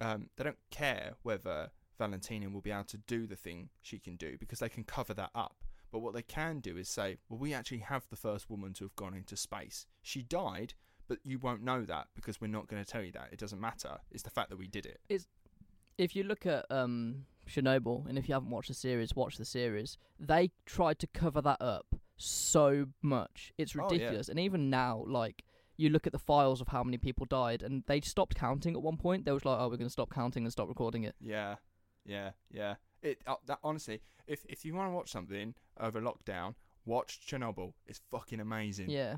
um, 0.00 0.30
they 0.36 0.44
don't 0.44 0.58
care 0.70 1.14
whether 1.22 1.70
Valentina 1.98 2.48
will 2.50 2.60
be 2.60 2.70
able 2.70 2.84
to 2.84 2.98
do 2.98 3.26
the 3.26 3.36
thing 3.36 3.68
she 3.82 3.98
can 3.98 4.16
do 4.16 4.36
because 4.38 4.58
they 4.58 4.68
can 4.68 4.84
cover 4.84 5.14
that 5.14 5.30
up. 5.34 5.56
But 5.92 6.00
what 6.00 6.12
they 6.14 6.22
can 6.22 6.58
do 6.60 6.76
is 6.76 6.88
say, 6.88 7.18
well, 7.28 7.38
we 7.38 7.54
actually 7.54 7.78
have 7.78 8.06
the 8.10 8.16
first 8.16 8.50
woman 8.50 8.72
to 8.74 8.84
have 8.84 8.96
gone 8.96 9.14
into 9.14 9.36
space. 9.36 9.86
She 10.02 10.22
died, 10.22 10.74
but 11.06 11.18
you 11.22 11.38
won't 11.38 11.62
know 11.62 11.82
that 11.84 12.08
because 12.16 12.40
we're 12.40 12.48
not 12.48 12.66
going 12.66 12.82
to 12.82 12.90
tell 12.90 13.02
you 13.02 13.12
that. 13.12 13.28
It 13.32 13.38
doesn't 13.38 13.60
matter. 13.60 13.98
It's 14.10 14.24
the 14.24 14.30
fact 14.30 14.50
that 14.50 14.58
we 14.58 14.66
did 14.66 14.86
it. 14.86 14.98
It's, 15.08 15.26
if 15.96 16.16
you 16.16 16.24
look 16.24 16.46
at 16.46 16.66
um, 16.68 17.26
Chernobyl, 17.48 18.08
and 18.08 18.18
if 18.18 18.28
you 18.28 18.34
haven't 18.34 18.50
watched 18.50 18.68
the 18.68 18.74
series, 18.74 19.14
watch 19.14 19.36
the 19.36 19.44
series. 19.44 19.96
They 20.18 20.50
tried 20.66 20.98
to 20.98 21.06
cover 21.06 21.40
that 21.42 21.62
up 21.62 21.86
so 22.16 22.86
much. 23.00 23.52
It's 23.58 23.76
Oh, 23.76 23.80
yeah. 23.82 23.92
ridiculous. 23.92 24.28
And 24.28 24.40
even 24.40 24.70
now, 24.70 25.04
like 25.06 25.44
you 25.76 25.90
look 25.90 26.06
at 26.08 26.12
the 26.12 26.18
files 26.18 26.60
of 26.60 26.68
how 26.68 26.82
many 26.82 26.98
people 26.98 27.26
died, 27.26 27.62
and 27.62 27.84
they 27.86 28.00
stopped 28.00 28.34
counting 28.34 28.74
at 28.74 28.82
one 28.82 28.96
point. 28.96 29.24
They 29.24 29.32
was 29.32 29.44
like, 29.44 29.58
"Oh, 29.60 29.64
we're 29.68 29.76
going 29.76 29.86
to 29.86 29.90
stop 29.90 30.10
counting 30.10 30.44
and 30.44 30.52
stop 30.52 30.68
recording 30.68 31.04
it." 31.04 31.14
Yeah, 31.20 31.56
yeah, 32.04 32.30
yeah. 32.50 32.74
It 33.02 33.18
uh, 33.26 33.36
that 33.46 33.58
honestly, 33.62 34.00
if 34.26 34.44
if 34.48 34.64
you 34.64 34.74
want 34.74 34.88
to 34.90 34.94
watch 34.94 35.10
something 35.10 35.54
over 35.78 36.00
lockdown, 36.00 36.54
watch 36.86 37.20
Chernobyl. 37.26 37.74
It's 37.86 38.00
fucking 38.10 38.40
amazing. 38.40 38.90
Yeah, 38.90 39.16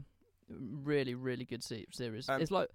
really, 0.49 1.15
really 1.15 1.45
good 1.45 1.63
se- 1.63 1.87
series. 1.93 2.29
Um, 2.29 2.41
it's 2.43 2.51
like 2.51 2.69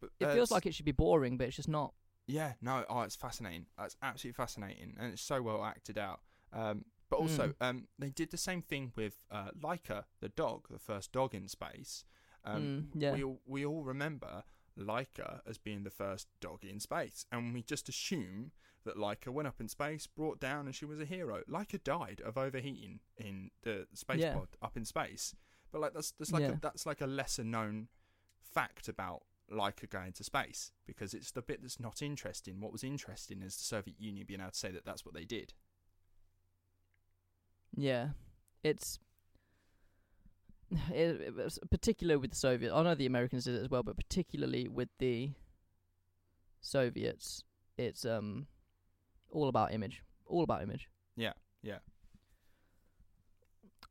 But, 0.00 0.10
it 0.20 0.24
uh, 0.26 0.34
feels 0.34 0.50
like 0.50 0.66
it 0.66 0.74
should 0.74 0.84
be 0.84 0.92
boring, 0.92 1.36
but 1.36 1.46
it's 1.46 1.56
just 1.56 1.68
not. 1.68 1.94
yeah. 2.26 2.54
No, 2.60 2.84
oh, 2.88 3.02
it's 3.02 3.16
fascinating. 3.16 3.66
It's 3.80 3.96
absolutely 4.02 4.34
fascinating, 4.36 4.94
and 4.98 5.12
it's 5.12 5.22
so 5.22 5.42
well 5.42 5.64
acted 5.64 5.98
out. 5.98 6.20
Um, 6.52 6.84
but 7.08 7.18
also, 7.18 7.48
Mm. 7.48 7.54
um, 7.60 7.88
they 7.98 8.10
did 8.10 8.30
the 8.30 8.36
same 8.38 8.62
thing 8.62 8.92
with 8.96 9.24
uh, 9.30 9.50
Laika, 9.60 10.04
the 10.20 10.28
dog, 10.30 10.66
the 10.70 10.78
first 10.78 11.12
dog 11.12 11.34
in 11.34 11.46
space. 11.48 12.04
Um, 12.44 12.88
Mm, 12.94 13.02
yeah. 13.02 13.12
we 13.12 13.22
all, 13.22 13.40
we 13.46 13.64
all 13.66 13.84
remember 13.84 14.44
Laika 14.78 15.40
as 15.46 15.58
being 15.58 15.84
the 15.84 15.90
first 15.90 16.28
dog 16.40 16.64
in 16.64 16.80
space, 16.80 17.26
and 17.30 17.52
we 17.54 17.62
just 17.62 17.88
assume 17.88 18.52
that 18.84 18.96
Laika 18.96 19.28
went 19.28 19.46
up 19.48 19.60
in 19.60 19.68
space, 19.68 20.06
brought 20.06 20.40
down, 20.40 20.66
and 20.66 20.74
she 20.74 20.84
was 20.84 21.00
a 21.00 21.04
hero. 21.04 21.42
Laika 21.48 21.82
died 21.82 22.20
of 22.24 22.36
overheating 22.36 23.00
in 23.16 23.50
the 23.62 23.86
space 23.94 24.20
Yeah. 24.20 24.34
pod 24.34 24.48
up 24.60 24.76
in 24.76 24.84
space, 24.84 25.34
but 25.70 25.80
like 25.80 25.94
that's 25.94 26.12
that's 26.12 26.32
like 26.32 26.42
Yeah. 26.42 26.52
a, 26.52 26.60
that's 26.60 26.84
like 26.86 27.00
a 27.00 27.06
lesser 27.06 27.44
known 27.44 27.88
fact 28.42 28.88
about 28.88 29.22
Laika 29.50 29.88
going 29.88 30.12
to 30.14 30.24
space 30.24 30.72
because 30.86 31.14
it's 31.14 31.30
the 31.30 31.42
bit 31.42 31.62
that's 31.62 31.78
not 31.78 32.02
interesting. 32.02 32.60
What 32.60 32.72
was 32.72 32.82
interesting 32.82 33.42
is 33.42 33.56
the 33.56 33.62
Soviet 33.62 34.00
Union 34.00 34.26
being 34.26 34.40
able 34.40 34.50
to 34.50 34.58
say 34.58 34.70
that 34.72 34.84
that's 34.84 35.04
what 35.04 35.14
they 35.14 35.24
did. 35.24 35.52
Yeah, 37.76 38.10
it's 38.62 38.98
it, 40.94 41.20
it 41.20 41.70
particular 41.70 42.18
with 42.18 42.30
the 42.30 42.36
Soviet. 42.36 42.74
I 42.74 42.82
know 42.82 42.94
the 42.94 43.06
Americans 43.06 43.44
did 43.44 43.54
it 43.54 43.62
as 43.62 43.70
well, 43.70 43.82
but 43.82 43.96
particularly 43.96 44.68
with 44.68 44.88
the 44.98 45.30
Soviets, 46.60 47.44
it's 47.76 48.04
um 48.04 48.46
all 49.30 49.48
about 49.48 49.72
image, 49.72 50.02
all 50.26 50.44
about 50.44 50.62
image. 50.62 50.88
Yeah, 51.16 51.32
yeah. 51.62 51.78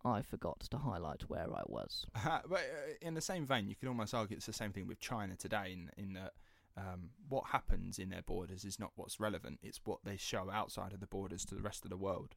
I 0.04 0.24
forgot 0.24 0.62
to 0.72 0.78
highlight 0.78 1.30
where 1.30 1.48
I 1.54 1.62
was. 1.67 2.08
but 2.24 2.52
uh, 2.52 2.94
in 3.02 3.13
the 3.13 3.22
same 3.22 3.46
vein, 3.46 3.67
you 3.67 3.76
could 3.76 3.88
almost 3.88 4.15
argue 4.15 4.36
it's 4.36 4.48
the 4.48 4.54
same 4.54 4.72
thing 4.72 4.88
with 4.88 5.00
China 5.00 5.36
today. 5.36 5.74
In 5.74 5.91
in 5.98 6.13
that 6.13 6.34
um, 6.78 7.10
what 7.30 7.48
happens 7.48 8.00
in 8.00 8.10
their 8.10 8.24
borders 8.24 8.63
is 8.65 8.80
not 8.80 8.91
what's 8.96 9.20
relevant; 9.20 9.60
it's 9.62 9.82
what 9.84 10.00
they 10.04 10.17
show 10.17 10.50
outside 10.52 10.94
of 10.94 11.00
the 11.00 11.08
borders 11.08 11.46
to 11.46 11.56
the 11.56 11.62
rest 11.62 11.84
of 11.84 11.89
the 11.89 11.98
world. 11.98 12.36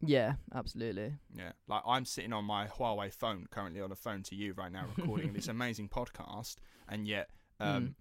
Yeah, 0.00 0.34
absolutely. 0.54 1.14
Yeah, 1.36 1.52
like 1.66 1.82
I'm 1.86 2.04
sitting 2.04 2.32
on 2.32 2.44
my 2.44 2.66
Huawei 2.66 3.12
phone 3.12 3.46
currently 3.50 3.80
on 3.80 3.90
a 3.90 3.96
phone 3.96 4.22
to 4.24 4.34
you 4.34 4.52
right 4.52 4.70
now, 4.70 4.86
recording 4.96 5.32
this 5.32 5.48
amazing 5.56 5.88
podcast, 5.88 6.56
and 6.88 7.06
yet 7.08 7.30
um, 7.60 7.94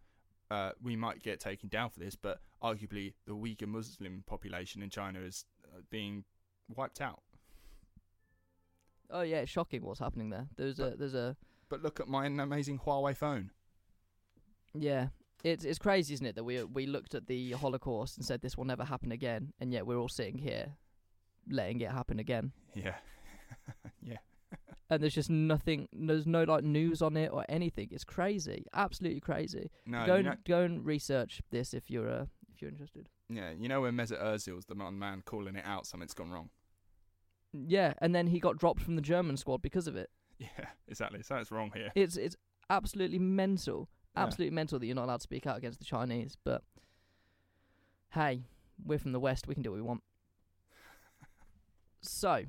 uh, 0.51 0.71
we 0.81 0.95
might 0.95 1.23
get 1.23 1.39
taken 1.39 1.69
down 1.69 1.89
for 1.89 1.99
this, 1.99 2.15
but 2.15 2.39
arguably 2.61 3.13
the 3.25 3.33
Uyghur 3.33 3.67
Muslim 3.67 4.23
population 4.25 4.81
in 4.81 4.89
China 4.89 5.19
is 5.19 5.45
uh, 5.65 5.79
being 5.89 6.25
wiped 6.75 6.99
out. 6.99 7.21
Oh 9.09 9.21
yeah, 9.21 9.37
it's 9.37 9.51
shocking 9.51 9.83
what's 9.83 9.99
happening 9.99 10.29
there. 10.29 10.47
There's 10.57 10.79
a 10.79 10.95
there's 10.97 11.13
a 11.13 11.37
But 11.69 11.81
look 11.83 11.99
at 11.99 12.07
my 12.07 12.25
amazing 12.25 12.79
Huawei 12.79 13.15
phone. 13.15 13.51
yeah. 14.73 15.07
It's 15.43 15.65
it's 15.65 15.77
crazy, 15.77 16.13
isn't 16.13 16.25
it, 16.25 16.35
that 16.35 16.45
we 16.45 16.63
we 16.63 16.85
looked 16.85 17.15
at 17.15 17.27
the 17.27 17.51
Holocaust 17.51 18.15
and 18.17 18.25
said 18.25 18.41
this 18.41 18.57
will 18.57 18.63
never 18.63 18.85
happen 18.85 19.11
again, 19.11 19.51
and 19.59 19.73
yet 19.73 19.85
we're 19.85 19.97
all 19.97 20.07
sitting 20.07 20.37
here 20.37 20.77
letting 21.49 21.81
it 21.81 21.91
happen 21.91 22.19
again. 22.19 22.51
Yeah, 22.75 22.95
yeah. 24.03 24.17
and 24.89 25.01
there's 25.01 25.13
just 25.15 25.29
nothing 25.29 25.87
there's 25.93 26.25
no 26.27 26.43
like 26.43 26.63
news 26.63 27.01
on 27.01 27.17
it 27.17 27.29
or 27.31 27.43
anything 27.49 27.87
it's 27.91 28.03
crazy 28.03 28.65
absolutely 28.75 29.19
crazy 29.19 29.71
No, 29.85 30.05
go 30.05 30.15
and 30.15 30.25
know, 30.25 30.35
go 30.45 30.61
and 30.61 30.85
research 30.85 31.41
this 31.51 31.73
if 31.73 31.89
you're 31.89 32.09
uh, 32.09 32.25
if 32.53 32.61
you're 32.61 32.69
interested 32.69 33.07
yeah, 33.29 33.51
you 33.57 33.67
know 33.67 33.81
when 33.81 33.95
Mesut 33.95 34.21
Ozil's 34.21 34.65
the 34.65 34.75
one 34.75 34.99
man 34.99 35.23
calling 35.25 35.55
it 35.55 35.65
out, 35.65 35.87
something's 35.87 36.13
gone 36.13 36.29
wrong. 36.29 36.49
yeah 37.53 37.93
and 37.99 38.13
then 38.13 38.27
he 38.27 38.39
got 38.39 38.57
dropped 38.57 38.81
from 38.81 38.95
the 38.95 39.01
german 39.01 39.37
squad 39.37 39.61
because 39.61 39.87
of 39.87 39.95
it 39.95 40.09
Yeah, 40.37 40.47
exactly. 40.87 41.23
So 41.23 41.37
it's 41.37 41.51
wrong 41.51 41.71
here. 41.73 41.91
it's 41.95 42.17
it's 42.17 42.35
absolutely 42.69 43.19
mental 43.19 43.89
Yeah. 44.15 44.23
absolutely 44.23 44.53
mental 44.55 44.77
that 44.79 44.85
you're 44.85 44.95
not 44.95 45.05
allowed 45.05 45.17
to 45.17 45.23
speak 45.23 45.47
out 45.47 45.57
against 45.57 45.79
the 45.79 45.85
chinese 45.85 46.37
but 46.43 46.61
hey 48.11 48.43
we're 48.85 48.99
from 48.99 49.11
the 49.13 49.19
west 49.19 49.47
we 49.47 49.53
can 49.55 49.63
do 49.63 49.71
what 49.71 49.77
we 49.77 49.81
want 49.81 50.03
so 52.03 52.43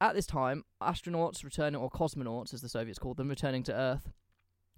at 0.00 0.14
this 0.14 0.26
time 0.26 0.64
astronauts 0.82 1.42
returning 1.42 1.80
or 1.80 1.90
cosmonauts 1.90 2.54
as 2.54 2.60
the 2.60 2.68
soviets 2.68 2.98
called 2.98 3.16
them 3.16 3.28
returning 3.28 3.62
to 3.64 3.74
earth 3.74 4.12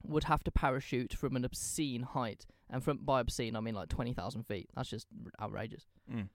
would 0.02 0.24
have 0.24 0.42
to 0.44 0.50
parachute 0.50 1.12
from 1.12 1.36
an 1.36 1.44
obscene 1.44 2.02
height. 2.02 2.46
And 2.70 2.82
from 2.82 2.98
by 2.98 3.20
obscene 3.20 3.56
i 3.56 3.60
mean 3.60 3.74
like 3.74 3.88
20000 3.88 4.44
feet. 4.44 4.70
That's 4.74 4.88
just 4.88 5.06
outrageous. 5.40 5.86
Mm. 6.10 6.28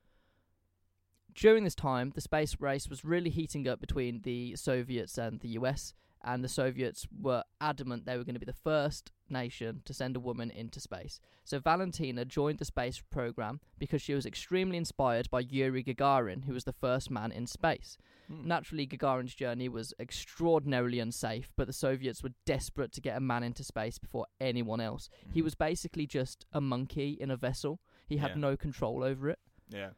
during 1.34 1.64
this 1.64 1.76
time, 1.76 2.12
the 2.16 2.22
space 2.22 2.58
race 2.60 2.90
was 2.90 3.04
really 3.04 3.30
heating 3.30 3.68
up 3.68 3.82
between 3.82 4.22
the 4.22 4.56
Soviets 4.56 5.18
and 5.18 5.40
the 5.42 5.50
US, 5.50 5.94
and 6.26 6.44
the 6.44 6.50
Soviets 6.50 7.08
were 7.22 7.44
adamant 7.62 8.06
they 8.06 8.18
were 8.18 8.24
going 8.24 8.34
to 8.36 8.40
be 8.40 8.46
the 8.46 8.52
first 8.54 9.12
nation 9.30 9.82
to 9.86 9.94
send 9.94 10.16
a 10.16 10.20
woman 10.20 10.50
into 10.52 10.80
space. 10.80 11.20
So 11.44 11.60
Valentina 11.60 12.26
joined 12.26 12.60
the 12.60 12.66
space 12.66 13.02
program 13.12 13.60
because 13.78 14.02
she 14.02 14.14
was 14.14 14.26
extremely 14.26 14.76
inspired 14.78 15.30
by 15.30 15.42
Yuri 15.42 15.84
Gagarin, 15.84 16.46
who 16.46 16.54
was 16.54 16.64
the 16.64 16.74
first 16.74 17.10
man 17.12 17.32
in 17.32 17.46
space. 17.48 17.98
Hmm. 18.28 18.48
Naturally, 18.48 18.88
Gagarin's 18.88 19.36
journey 19.36 19.70
was 19.70 19.94
extraordinarily 20.00 21.00
unsafe, 21.00 21.52
but 21.56 21.68
the 21.68 21.74
Soviets 21.74 22.24
were 22.24 22.34
desperate 22.46 22.92
to 22.94 23.02
get 23.02 23.16
a 23.18 23.22
man 23.22 23.44
into 23.44 23.64
space 23.64 23.98
before 24.00 24.26
anyone 24.42 24.82
else. 24.82 25.10
He 25.32 25.42
Mhm. 25.42 25.44
was 25.46 25.56
basically 25.56 26.08
just 26.08 26.46
a 26.52 26.60
monkey 26.60 27.12
in 27.12 27.30
a 27.32 27.38
vessel. 27.38 27.80
He 28.08 28.18
had 28.18 28.32
Yeah. 28.32 28.38
no 28.38 28.58
control 28.58 29.04
over 29.04 29.30
it. 29.30 29.40
Yeah. 29.70 29.92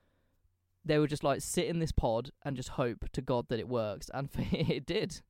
They 0.86 1.00
were 1.00 1.08
just 1.08 1.24
like 1.24 1.42
sit 1.42 1.66
in 1.68 1.80
this 1.80 1.92
pod 1.92 2.32
and 2.44 2.56
just 2.56 2.70
hope 2.70 3.10
to 3.12 3.22
God 3.22 3.48
that 3.50 3.60
it 3.60 3.68
works, 3.68 4.10
and 4.14 4.30
it 4.52 4.86
did. 4.86 5.22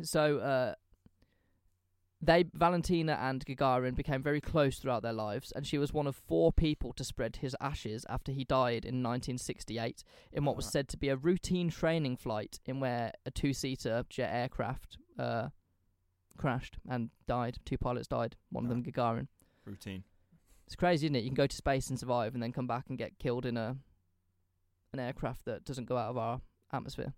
So, 0.00 0.38
uh, 0.38 0.74
they 2.24 2.44
Valentina 2.54 3.18
and 3.20 3.44
Gagarin 3.44 3.96
became 3.96 4.22
very 4.22 4.40
close 4.40 4.78
throughout 4.78 5.02
their 5.02 5.12
lives, 5.12 5.52
and 5.52 5.66
she 5.66 5.76
was 5.76 5.92
one 5.92 6.06
of 6.06 6.14
four 6.14 6.52
people 6.52 6.92
to 6.94 7.04
spread 7.04 7.36
his 7.36 7.56
ashes 7.60 8.06
after 8.08 8.30
he 8.30 8.44
died 8.44 8.84
in 8.84 9.02
1968 9.02 10.04
in 10.32 10.44
what 10.44 10.54
was 10.54 10.70
said 10.70 10.88
to 10.88 10.96
be 10.96 11.08
a 11.08 11.16
routine 11.16 11.68
training 11.68 12.16
flight 12.16 12.60
in 12.64 12.78
where 12.78 13.12
a 13.26 13.32
two-seater 13.32 14.04
jet 14.08 14.30
aircraft 14.32 14.98
uh, 15.18 15.48
crashed 16.36 16.76
and 16.88 17.10
died. 17.26 17.58
Two 17.64 17.76
pilots 17.76 18.06
died. 18.06 18.36
One 18.50 18.64
of 18.64 18.70
them 18.70 18.84
Gagarin. 18.84 19.26
Routine. 19.64 20.04
It's 20.66 20.76
crazy, 20.76 21.06
isn't 21.06 21.16
it? 21.16 21.24
You 21.24 21.30
can 21.30 21.34
go 21.34 21.48
to 21.48 21.56
space 21.56 21.90
and 21.90 21.98
survive, 21.98 22.34
and 22.34 22.42
then 22.42 22.52
come 22.52 22.68
back 22.68 22.84
and 22.88 22.96
get 22.96 23.18
killed 23.18 23.44
in 23.44 23.56
a 23.56 23.76
an 24.92 25.00
aircraft 25.00 25.46
that 25.46 25.64
doesn't 25.64 25.86
go 25.86 25.96
out 25.96 26.10
of 26.10 26.18
our 26.18 26.40
atmosphere. 26.72 27.14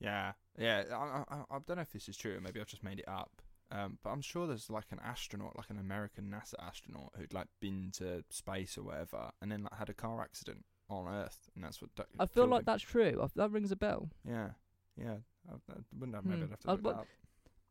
Yeah. 0.00 0.32
Yeah. 0.58 0.84
I, 0.92 1.24
I, 1.28 1.36
I 1.50 1.58
don't 1.66 1.76
know 1.76 1.82
if 1.82 1.92
this 1.92 2.08
is 2.08 2.16
true. 2.16 2.38
Maybe 2.42 2.60
I've 2.60 2.66
just 2.66 2.84
made 2.84 2.98
it 3.00 3.08
up. 3.08 3.42
Um, 3.72 3.98
but 4.04 4.10
I'm 4.10 4.22
sure 4.22 4.46
there's 4.46 4.70
like 4.70 4.86
an 4.92 5.00
astronaut, 5.04 5.56
like 5.56 5.70
an 5.70 5.78
American 5.78 6.26
NASA 6.32 6.54
astronaut, 6.64 7.12
who'd 7.18 7.32
like 7.34 7.48
been 7.60 7.90
to 7.96 8.22
space 8.30 8.78
or 8.78 8.84
whatever, 8.84 9.30
and 9.42 9.50
then 9.50 9.64
like 9.64 9.74
had 9.76 9.88
a 9.88 9.94
car 9.94 10.20
accident 10.22 10.64
on 10.88 11.12
Earth, 11.12 11.48
and 11.56 11.64
that's 11.64 11.82
what. 11.82 11.92
du- 11.96 12.04
I 12.20 12.26
feel 12.26 12.46
like 12.46 12.60
him. 12.60 12.64
that's 12.66 12.84
true. 12.84 13.20
I, 13.20 13.26
that 13.34 13.50
rings 13.50 13.72
a 13.72 13.76
bell. 13.76 14.08
Yeah. 14.24 14.50
Yeah. 14.96 15.16
I, 15.50 15.54
I 15.72 15.76
wouldn't 15.98 16.14
have. 16.14 16.24
Maybe 16.24 16.42
Hmm. 16.42 16.44
I'd 16.44 16.50
have 16.50 16.60
to 16.60 16.70
look 16.70 16.82
but- 16.82 16.92
that 16.94 17.00
up. 17.00 17.06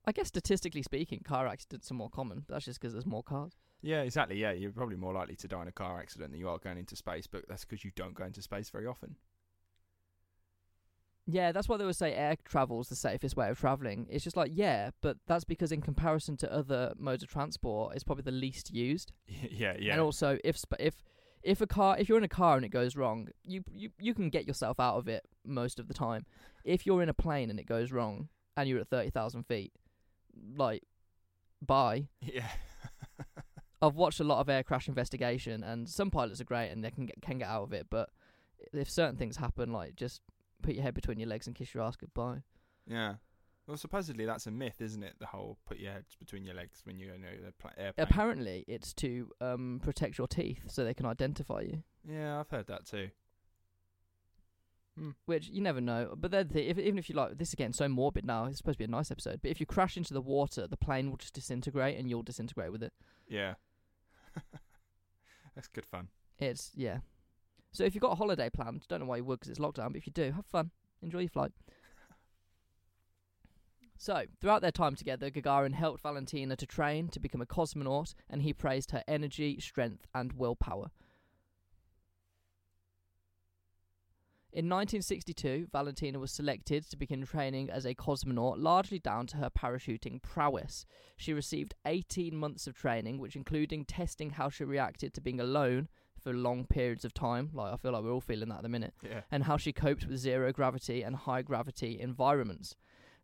I 0.08 0.12
guess 0.12 0.28
statistically 0.28 0.84
speaking, 0.84 1.22
car 1.26 1.48
accidents 1.48 1.90
are 1.90 1.96
more 1.96 2.10
common. 2.12 2.44
But 2.46 2.56
that's 2.56 2.66
just 2.66 2.80
because 2.80 2.94
there's 2.94 3.08
more 3.08 3.24
cars. 3.24 3.54
Yeah, 3.82 4.02
exactly. 4.02 4.38
Yeah, 4.38 4.52
you're 4.52 4.72
probably 4.72 4.98
more 4.98 5.14
likely 5.14 5.36
to 5.38 5.48
die 5.48 5.62
in 5.64 5.68
a 5.68 5.72
car 5.72 5.98
accident 6.00 6.30
than 6.32 6.40
you 6.40 6.48
are 6.50 6.60
going 6.60 6.78
into 6.78 6.96
space, 6.96 7.26
but 7.26 7.46
that's 7.48 7.66
because 7.66 7.84
you 7.84 7.92
don't 7.96 8.14
go 8.14 8.24
into 8.26 8.42
space 8.44 8.70
very 8.70 8.86
often. 8.86 9.16
Yeah, 11.28 11.52
that's 11.52 11.68
why 11.68 11.78
they 11.78 11.86
would 11.86 11.96
say 11.96 12.14
air 12.14 12.36
travel's 12.46 12.90
the 12.90 12.96
safest 12.96 13.36
way 13.36 13.50
of 13.50 13.60
traveling. 13.60 14.06
It's 14.10 14.24
just 14.24 14.38
like 14.38 14.52
yeah, 14.54 14.92
but 15.02 15.18
that's 15.26 15.44
because 15.44 15.72
in 15.72 15.82
comparison 15.82 16.38
to 16.38 16.54
other 16.54 16.94
modes 16.98 17.24
of 17.24 17.30
transport, 17.30 17.96
it's 17.96 18.04
probably 18.04 18.24
the 18.24 18.32
least 18.32 18.72
used. 18.72 19.12
yeah, 19.28 19.76
yeah. 19.80 19.94
And 19.94 20.02
also, 20.02 20.38
if 20.44 20.58
sp- 20.62 20.78
if 20.80 21.04
if 21.42 21.62
a 21.62 21.68
car, 21.68 21.98
if 21.98 22.08
you're 22.10 22.18
in 22.20 22.24
a 22.24 22.28
car 22.28 22.58
and 22.58 22.66
it 22.66 22.70
goes 22.70 22.96
wrong, 22.96 23.30
you 23.44 23.64
you 23.72 23.90
you 24.00 24.14
can 24.14 24.30
get 24.30 24.48
yourself 24.48 24.80
out 24.80 24.98
of 24.98 25.08
it 25.08 25.24
most 25.44 25.80
of 25.80 25.88
the 25.88 25.96
time. 25.96 26.26
If 26.64 26.86
you're 26.86 27.02
in 27.02 27.10
a 27.10 27.14
plane 27.14 27.50
and 27.50 27.60
it 27.60 27.66
goes 27.66 27.92
wrong 27.92 28.30
and 28.56 28.70
you're 28.70 28.80
at 28.80 28.90
thirty 28.90 29.10
thousand 29.10 29.44
feet, 29.48 29.74
like, 30.56 30.84
bye. 31.62 32.08
yeah. 32.22 32.50
I've 33.82 33.96
watched 33.96 34.20
a 34.20 34.24
lot 34.24 34.40
of 34.40 34.50
air 34.50 34.64
crash 34.64 34.88
investigation, 34.88 35.64
and 35.64 35.90
some 35.90 36.12
pilots 36.12 36.40
are 36.40 36.46
great 36.46 36.70
and 36.70 36.84
they 36.84 36.92
can 36.92 37.08
get, 37.08 37.22
can 37.22 37.40
get 37.40 37.48
out 37.48 37.64
of 37.64 37.74
it. 37.74 37.88
But 37.90 38.10
if 38.74 38.90
certain 38.90 39.18
things 39.18 39.38
happen, 39.38 39.72
like 39.72 39.96
just 39.96 40.22
put 40.62 40.74
your 40.74 40.84
head 40.84 40.94
between 40.94 41.20
your 41.20 41.30
legs 41.30 41.48
and 41.48 41.56
kiss 41.56 41.74
your 41.74 41.84
ass 41.84 41.96
goodbye. 41.96 42.44
yeah. 42.88 43.16
Well, 43.68 43.78
supposedly 43.78 44.26
that's 44.26 44.46
a 44.46 44.52
myth, 44.52 44.80
isn't 44.80 45.02
it? 45.02 45.16
The 45.20 45.26
whole 45.26 45.58
put 45.66 45.80
your 45.80 45.92
heads 45.92 46.16
between 46.20 46.46
your 46.46 46.54
legs 46.54 46.82
when 46.84 47.00
you're 47.00 47.16
in 47.16 47.24
a 47.24 47.52
pla- 47.60 47.72
airplane. 47.76 48.08
Apparently, 48.08 48.64
it's 48.68 48.94
to 48.94 49.32
um 49.42 49.80
protect 49.84 50.20
your 50.20 50.28
teeth 50.28 50.60
so 50.68 50.84
they 50.84 50.94
can 50.94 51.08
identify 51.08 51.62
you. 51.62 51.82
yeah, 52.08 52.40
I've 52.40 52.50
heard 52.52 52.68
that 52.68 52.86
too. 52.86 53.10
Hmm. 54.98 55.10
Which 55.26 55.50
you 55.50 55.62
never 55.62 55.82
know. 55.82 56.14
But 56.16 56.30
then, 56.30 56.50
the, 56.54 56.70
if, 56.70 56.78
even 56.78 57.00
if 57.00 57.10
you 57.10 57.16
like 57.16 57.40
this, 57.40 57.50
is 57.50 57.56
getting 57.56 57.74
so 57.74 57.90
morbid 57.90 58.24
now. 58.24 58.46
It's 58.46 58.60
supposed 58.60 58.76
to 58.76 58.80
be 58.80 58.86
a 58.86 58.88
nice 58.88 59.10
episode. 59.10 59.40
But 59.42 59.50
if 59.50 59.60
you 59.60 59.66
crash 59.66 59.98
into 59.98 60.14
the 60.14 60.22
water, 60.22 60.68
the 60.68 60.78
plane 60.78 61.10
will 61.10 61.18
just 61.18 61.34
disintegrate, 61.34 61.98
and 61.98 62.08
you'll 62.08 62.22
disintegrate 62.22 62.72
with 62.72 62.84
it. 62.84 62.94
Yeah. 63.28 63.56
that's 65.56 65.68
good 65.68 65.86
fun. 65.88 66.10
It's 66.38 66.72
yeah. 66.76 67.00
So 67.76 67.84
if 67.84 67.94
you've 67.94 68.02
got 68.02 68.14
a 68.14 68.16
holiday 68.16 68.50
planned, 68.50 68.88
don't 68.88 69.02
know 69.02 69.06
why 69.06 69.18
you 69.18 69.26
would 69.26 69.42
because 69.42 69.50
it's 69.50 69.60
lockdown. 69.60 69.90
But 69.90 69.98
if 69.98 70.08
you 70.08 70.14
do, 70.14 70.32
have 70.32 70.46
fun, 70.46 70.72
enjoy 71.02 71.20
your 71.20 71.30
flight. 71.30 71.52
So 73.98 74.24
throughout 74.42 74.62
their 74.62 74.74
time 74.74 74.96
together, 74.96 75.32
Gagarin 75.32 75.74
helped 75.74 76.04
Valentina 76.04 76.58
to 76.58 76.66
train 76.66 77.08
to 77.08 77.20
become 77.20 77.40
a 77.40 77.46
cosmonaut, 77.46 78.14
and 78.30 78.42
he 78.42 78.52
praised 78.52 78.92
her 78.92 79.02
energy, 79.08 79.58
strength, 79.62 80.06
and 80.14 80.34
willpower. 80.34 80.92
In 84.52 84.66
1962, 84.66 85.70
Valentina 85.72 86.20
was 86.20 86.34
selected 86.34 86.90
to 86.90 86.98
begin 86.98 87.26
training 87.26 87.70
as 87.70 87.86
a 87.86 87.96
cosmonaut, 87.96 88.58
largely 88.58 89.00
down 89.00 89.28
to 89.28 89.38
her 89.38 89.50
parachuting 89.50 90.22
prowess. 90.22 90.86
She 91.16 91.32
received 91.32 91.74
18 91.86 92.36
months 92.36 92.68
of 92.68 92.76
training, 92.76 93.18
which 93.18 93.38
including 93.38 93.86
testing 93.86 94.32
how 94.32 94.50
she 94.50 94.66
reacted 94.66 95.14
to 95.14 95.22
being 95.22 95.40
alone 95.40 95.88
for 96.26 96.34
long 96.34 96.66
periods 96.66 97.06
of 97.06 97.14
time. 97.14 97.52
Like 97.54 97.72
I 97.74 97.78
feel 97.78 97.94
like 97.94 98.04
we're 98.04 98.12
all 98.12 98.20
feeling 98.20 98.50
that 98.50 98.58
at 98.58 98.64
the 98.64 98.70
minute, 98.70 98.94
Yeah. 99.02 99.22
and 99.32 99.44
how 99.44 99.56
she 99.58 99.72
coped 99.72 100.06
with 100.08 100.18
zero 100.18 100.52
gravity 100.52 101.04
and 101.04 101.16
high 101.16 101.42
gravity 101.44 102.00
environments. 102.02 102.76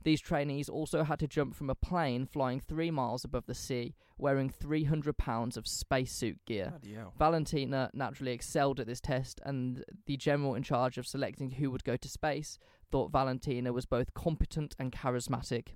These 0.03 0.21
trainees 0.21 0.67
also 0.69 1.03
had 1.03 1.19
to 1.19 1.27
jump 1.27 1.53
from 1.55 1.69
a 1.69 1.75
plane 1.75 2.25
flying 2.25 2.59
three 2.59 2.89
miles 2.89 3.23
above 3.23 3.45
the 3.45 3.53
sea, 3.53 3.93
wearing 4.17 4.49
300 4.49 5.15
pounds 5.17 5.57
of 5.57 5.67
spacesuit 5.67 6.39
gear. 6.45 6.73
Valentina 7.19 7.91
naturally 7.93 8.31
excelled 8.31 8.79
at 8.79 8.87
this 8.87 8.99
test, 9.01 9.39
and 9.45 9.83
the 10.07 10.17
general 10.17 10.55
in 10.55 10.63
charge 10.63 10.97
of 10.97 11.05
selecting 11.05 11.51
who 11.51 11.69
would 11.69 11.83
go 11.83 11.97
to 11.97 12.07
space 12.09 12.57
thought 12.89 13.11
Valentina 13.11 13.71
was 13.73 13.85
both 13.85 14.13
competent 14.15 14.75
and 14.79 14.91
charismatic. 14.91 15.75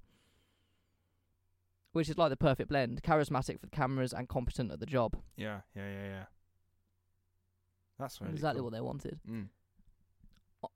Which 1.92 2.10
is 2.10 2.18
like 2.18 2.30
the 2.30 2.36
perfect 2.38 2.70
blend 2.70 3.04
charismatic 3.04 3.60
for 3.60 3.68
the 3.68 3.76
cameras 3.76 4.12
and 4.12 4.28
competent 4.28 4.72
at 4.72 4.80
the 4.80 4.86
job. 4.86 5.16
Yeah, 5.38 5.62
yeah, 5.76 5.88
yeah, 5.90 6.06
yeah. 6.08 6.24
That's 8.00 8.20
really 8.22 8.34
exactly 8.34 8.60
cool. 8.60 8.66
what 8.66 8.74
they 8.74 8.82
wanted. 8.82 9.20
Mm. 9.30 9.48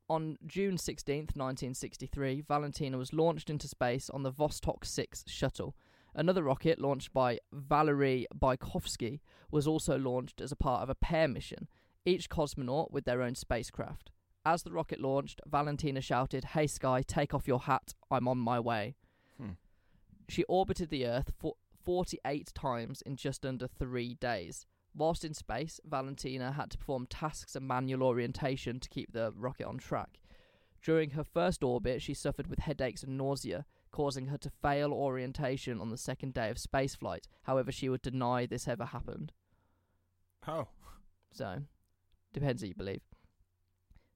On 0.08 0.38
June 0.46 0.78
16th, 0.78 1.36
1963, 1.36 2.42
Valentina 2.42 2.98
was 2.98 3.14
launched 3.14 3.50
into 3.50 3.68
space 3.68 4.10
on 4.10 4.24
the 4.24 4.32
Vostok 4.32 4.86
6 4.86 5.24
shuttle. 5.28 5.76
Another 6.16 6.44
rocket 6.44 6.80
launched 6.80 7.14
by 7.14 7.40
Valery 7.52 8.26
Bykovsky 8.38 9.20
was 9.52 9.68
also 9.68 9.98
launched 9.98 10.42
as 10.42 10.52
a 10.52 10.56
part 10.56 10.82
of 10.84 10.90
a 10.90 10.96
pair 10.96 11.28
mission, 11.28 11.68
each 12.06 12.30
cosmonaut 12.30 12.92
with 12.92 13.06
their 13.06 13.22
own 13.22 13.36
spacecraft. 13.36 14.12
As 14.46 14.64
the 14.64 14.72
rocket 14.72 15.00
launched, 15.00 15.42
Valentina 15.46 16.02
shouted, 16.02 16.46
Hey 16.46 16.68
Sky, 16.68 17.04
take 17.06 17.34
off 17.34 17.48
your 17.48 17.62
hat, 17.62 17.94
I'm 18.10 18.28
on 18.28 18.38
my 18.38 18.60
way. 18.60 18.96
Hmm. 19.40 19.52
She 20.28 20.44
orbited 20.46 20.90
the 20.90 21.06
Earth 21.06 21.32
for 21.38 21.56
48 21.86 22.52
times 22.54 23.02
in 23.04 23.16
just 23.16 23.46
under 23.46 23.68
three 23.68 24.16
days. 24.16 24.66
Whilst 25.00 25.24
in 25.24 25.34
space, 25.34 25.80
Valentina 25.86 26.52
had 26.52 26.72
to 26.72 26.78
perform 26.78 27.08
tasks 27.08 27.56
and 27.56 27.66
manual 27.66 28.04
orientation 28.04 28.82
to 28.82 28.90
keep 28.90 29.14
the 29.14 29.32
rocket 29.34 29.66
on 29.66 29.78
track. 29.78 30.20
During 30.84 31.12
her 31.12 31.24
first 31.24 31.64
orbit, 31.64 32.02
she 32.02 32.14
suffered 32.14 32.48
with 32.48 32.60
headaches 32.60 33.02
and 33.02 33.18
nausea, 33.18 33.66
causing 33.92 34.28
her 34.28 34.38
to 34.40 34.52
fail 34.62 34.92
orientation 34.92 35.80
on 35.80 35.90
the 35.90 35.98
second 35.98 36.34
day 36.34 36.50
of 36.50 36.58
spaceflight. 36.58 37.28
However, 37.44 37.72
she 37.72 37.88
would 37.88 38.02
deny 38.02 38.46
this 38.46 38.68
ever 38.68 38.84
happened. 38.84 39.32
Oh. 40.46 40.68
So, 41.32 41.60
depends 42.34 42.62
who 42.62 42.68
you 42.68 42.76
believe. 42.76 43.04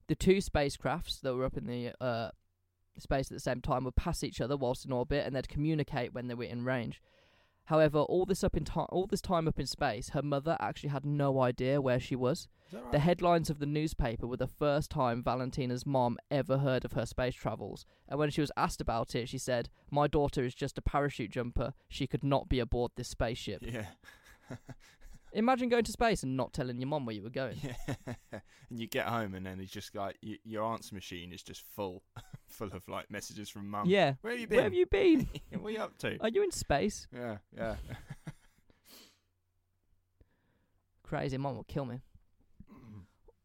The 0.07 0.15
two 0.15 0.39
spacecrafts 0.39 1.21
that 1.21 1.33
were 1.33 1.45
up 1.45 1.55
in 1.55 1.65
the 1.65 1.93
uh, 2.01 2.31
space 2.97 3.31
at 3.31 3.35
the 3.35 3.39
same 3.39 3.61
time 3.61 3.85
would 3.85 3.95
pass 3.95 4.21
each 4.21 4.41
other 4.41 4.57
whilst 4.57 4.83
in 4.83 4.91
orbit, 4.91 5.25
and 5.25 5.33
they'd 5.33 5.47
communicate 5.47 6.13
when 6.13 6.27
they 6.27 6.35
were 6.35 6.43
in 6.43 6.65
range. 6.65 7.01
However, 7.65 7.99
all 7.99 8.25
this 8.25 8.43
up 8.43 8.57
in 8.57 8.65
time, 8.65 8.87
all 8.89 9.07
this 9.07 9.21
time 9.21 9.47
up 9.47 9.59
in 9.59 9.65
space, 9.65 10.09
her 10.09 10.21
mother 10.21 10.57
actually 10.59 10.89
had 10.89 11.05
no 11.05 11.41
idea 11.41 11.81
where 11.81 11.99
she 11.99 12.15
was. 12.15 12.47
Right? 12.71 12.91
The 12.91 12.99
headlines 12.99 13.49
of 13.49 13.59
the 13.59 13.65
newspaper 13.65 14.27
were 14.27 14.37
the 14.37 14.47
first 14.47 14.89
time 14.89 15.23
Valentina's 15.23 15.85
mom 15.85 16.17
ever 16.29 16.57
heard 16.57 16.83
of 16.83 16.93
her 16.93 17.05
space 17.05 17.35
travels, 17.35 17.85
and 18.09 18.19
when 18.19 18.31
she 18.31 18.41
was 18.41 18.51
asked 18.57 18.81
about 18.81 19.15
it, 19.15 19.29
she 19.29 19.37
said, 19.37 19.69
"My 19.89 20.07
daughter 20.07 20.43
is 20.43 20.55
just 20.55 20.77
a 20.77 20.81
parachute 20.81 21.31
jumper. 21.31 21.73
She 21.87 22.07
could 22.07 22.23
not 22.23 22.49
be 22.49 22.59
aboard 22.59 22.91
this 22.95 23.09
spaceship." 23.09 23.61
yeah. 23.61 23.85
Imagine 25.33 25.69
going 25.69 25.83
to 25.83 25.91
space 25.91 26.23
and 26.23 26.37
not 26.37 26.53
telling 26.53 26.79
your 26.79 26.87
mom 26.87 27.05
where 27.05 27.15
you 27.15 27.23
were 27.23 27.29
going. 27.29 27.57
yeah. 27.63 28.15
and 28.69 28.79
you 28.79 28.87
get 28.87 29.07
home 29.07 29.33
and 29.33 29.45
then 29.45 29.59
it's 29.59 29.71
just 29.71 29.95
like 29.95 30.17
y- 30.23 30.37
your 30.43 30.63
answer 30.63 30.93
machine 30.93 31.33
is 31.33 31.41
just 31.41 31.63
full, 31.75 32.03
full 32.47 32.69
of 32.73 32.87
like 32.87 33.09
messages 33.09 33.49
from 33.49 33.69
mum. 33.69 33.87
Yeah. 33.87 34.13
Where 34.21 34.33
have 34.33 34.39
you 34.39 34.47
been? 34.47 34.57
Where 34.57 34.63
have 34.63 34.73
you 34.73 34.85
been? 34.85 35.27
what 35.59 35.69
are 35.69 35.71
you 35.71 35.79
up 35.79 35.97
to? 35.99 36.17
Are 36.21 36.29
you 36.29 36.43
in 36.43 36.51
space? 36.51 37.07
yeah, 37.13 37.37
yeah. 37.55 37.75
Crazy, 41.03 41.37
mom 41.37 41.55
will 41.55 41.63
kill 41.65 41.85
me. 41.85 42.01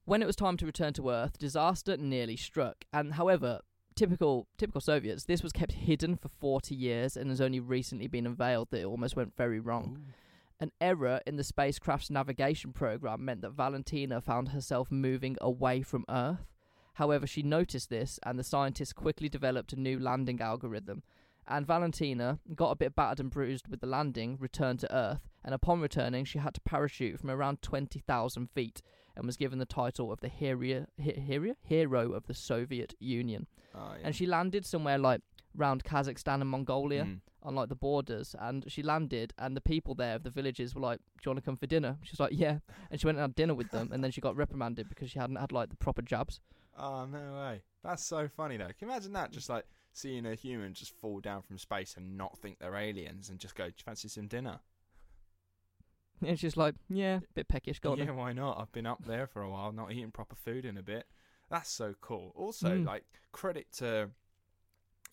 When 0.04 0.22
it 0.22 0.26
was 0.26 0.36
time 0.36 0.56
to 0.56 0.64
return 0.64 0.94
to 0.94 1.10
Earth, 1.10 1.36
disaster 1.38 1.94
nearly 1.98 2.36
struck. 2.36 2.86
And 2.94 3.12
however, 3.14 3.60
typical 3.94 4.46
typical 4.56 4.80
Soviets, 4.80 5.24
this 5.24 5.42
was 5.42 5.52
kept 5.52 5.72
hidden 5.72 6.16
for 6.16 6.28
40 6.28 6.74
years 6.74 7.14
and 7.14 7.28
has 7.28 7.42
only 7.42 7.60
recently 7.60 8.06
been 8.06 8.24
unveiled 8.24 8.68
that 8.70 8.80
it 8.80 8.86
almost 8.86 9.16
went 9.16 9.36
very 9.36 9.60
wrong. 9.60 9.98
Ooh. 9.98 10.12
An 10.60 10.72
error 10.80 11.20
in 11.26 11.36
the 11.36 11.44
spacecraft's 11.44 12.10
navigation 12.10 12.72
program 12.72 13.24
meant 13.24 13.42
that 13.42 13.50
Valentina 13.50 14.20
found 14.20 14.48
herself 14.48 14.90
moving 14.90 15.36
away 15.40 15.82
from 15.82 16.04
Earth. 16.08 16.46
However, 16.94 17.28
she 17.28 17.42
noticed 17.44 17.90
this, 17.90 18.18
and 18.24 18.36
the 18.36 18.44
scientists 18.44 18.92
quickly 18.92 19.28
developed 19.28 19.72
a 19.72 19.80
new 19.80 20.00
landing 20.00 20.40
algorithm. 20.40 21.04
And 21.46 21.64
Valentina 21.64 22.40
got 22.56 22.72
a 22.72 22.76
bit 22.76 22.96
battered 22.96 23.20
and 23.20 23.30
bruised 23.30 23.68
with 23.68 23.80
the 23.80 23.86
landing, 23.86 24.36
returned 24.40 24.80
to 24.80 24.94
Earth, 24.94 25.28
and 25.44 25.54
upon 25.54 25.80
returning, 25.80 26.24
she 26.24 26.38
had 26.38 26.54
to 26.54 26.60
parachute 26.60 27.20
from 27.20 27.30
around 27.30 27.62
20,000 27.62 28.50
feet 28.50 28.82
and 29.16 29.24
was 29.26 29.36
given 29.36 29.58
the 29.58 29.64
title 29.64 30.12
of 30.12 30.20
the 30.20 30.28
hero, 30.28 30.86
hero, 30.96 31.54
hero 31.62 32.12
of 32.12 32.26
the 32.26 32.34
Soviet 32.34 32.94
Union. 32.98 33.46
Oh, 33.74 33.92
yeah. 33.92 34.06
And 34.06 34.16
she 34.16 34.26
landed 34.26 34.66
somewhere 34.66 34.98
like 34.98 35.20
round 35.58 35.84
Kazakhstan 35.84 36.40
and 36.40 36.48
Mongolia 36.48 37.04
Mm. 37.04 37.20
on 37.42 37.54
like 37.54 37.68
the 37.68 37.74
borders 37.74 38.34
and 38.38 38.64
she 38.70 38.82
landed 38.82 39.32
and 39.38 39.56
the 39.56 39.60
people 39.60 39.94
there 39.94 40.14
of 40.14 40.22
the 40.22 40.30
villages 40.30 40.74
were 40.74 40.80
like, 40.80 40.98
Do 41.00 41.04
you 41.26 41.30
want 41.30 41.38
to 41.38 41.44
come 41.44 41.56
for 41.56 41.66
dinner? 41.66 41.98
She's 42.02 42.20
like, 42.20 42.32
Yeah 42.34 42.58
and 42.90 43.00
she 43.00 43.06
went 43.06 43.18
and 43.18 43.22
had 43.22 43.34
dinner 43.34 43.54
with 43.54 43.70
them 43.70 43.90
and 43.92 44.02
then 44.02 44.10
she 44.10 44.20
got 44.20 44.36
reprimanded 44.36 44.88
because 44.88 45.10
she 45.10 45.18
hadn't 45.18 45.36
had 45.36 45.52
like 45.52 45.68
the 45.70 45.76
proper 45.76 46.00
jabs. 46.02 46.40
Oh 46.78 47.06
no 47.06 47.34
way! 47.34 47.62
That's 47.82 48.04
so 48.04 48.28
funny 48.28 48.56
though. 48.56 48.66
Can 48.66 48.86
you 48.86 48.88
imagine 48.88 49.12
that? 49.14 49.32
Just 49.32 49.48
like 49.48 49.64
seeing 49.92 50.24
a 50.26 50.36
human 50.36 50.74
just 50.74 50.92
fall 50.94 51.18
down 51.18 51.42
from 51.42 51.58
space 51.58 51.96
and 51.96 52.16
not 52.16 52.38
think 52.38 52.58
they're 52.60 52.76
aliens 52.76 53.28
and 53.30 53.40
just 53.40 53.56
go, 53.56 53.64
"Do 53.64 53.74
you 53.76 53.82
fancy 53.84 54.06
some 54.08 54.28
dinner?" 54.28 54.60
And 56.24 56.38
she's 56.38 56.56
like, 56.56 56.74
Yeah, 56.88 57.16
a 57.18 57.32
bit 57.34 57.48
peckish, 57.48 57.78
go 57.80 57.92
on 57.92 57.98
yeah, 57.98 58.06
then." 58.06 58.16
why 58.16 58.32
not? 58.32 58.58
I've 58.60 58.72
been 58.72 58.86
up 58.86 59.04
there 59.06 59.26
for 59.26 59.42
a 59.42 59.50
while, 59.50 59.72
not 59.72 59.92
eating 59.92 60.10
proper 60.10 60.34
food 60.36 60.64
in 60.64 60.76
a 60.76 60.82
bit. 60.82 61.06
That's 61.50 61.70
so 61.70 61.94
cool. 62.00 62.32
Also, 62.36 62.68
Mm. 62.78 62.86
like 62.86 63.04
credit 63.32 63.72
to 63.78 64.10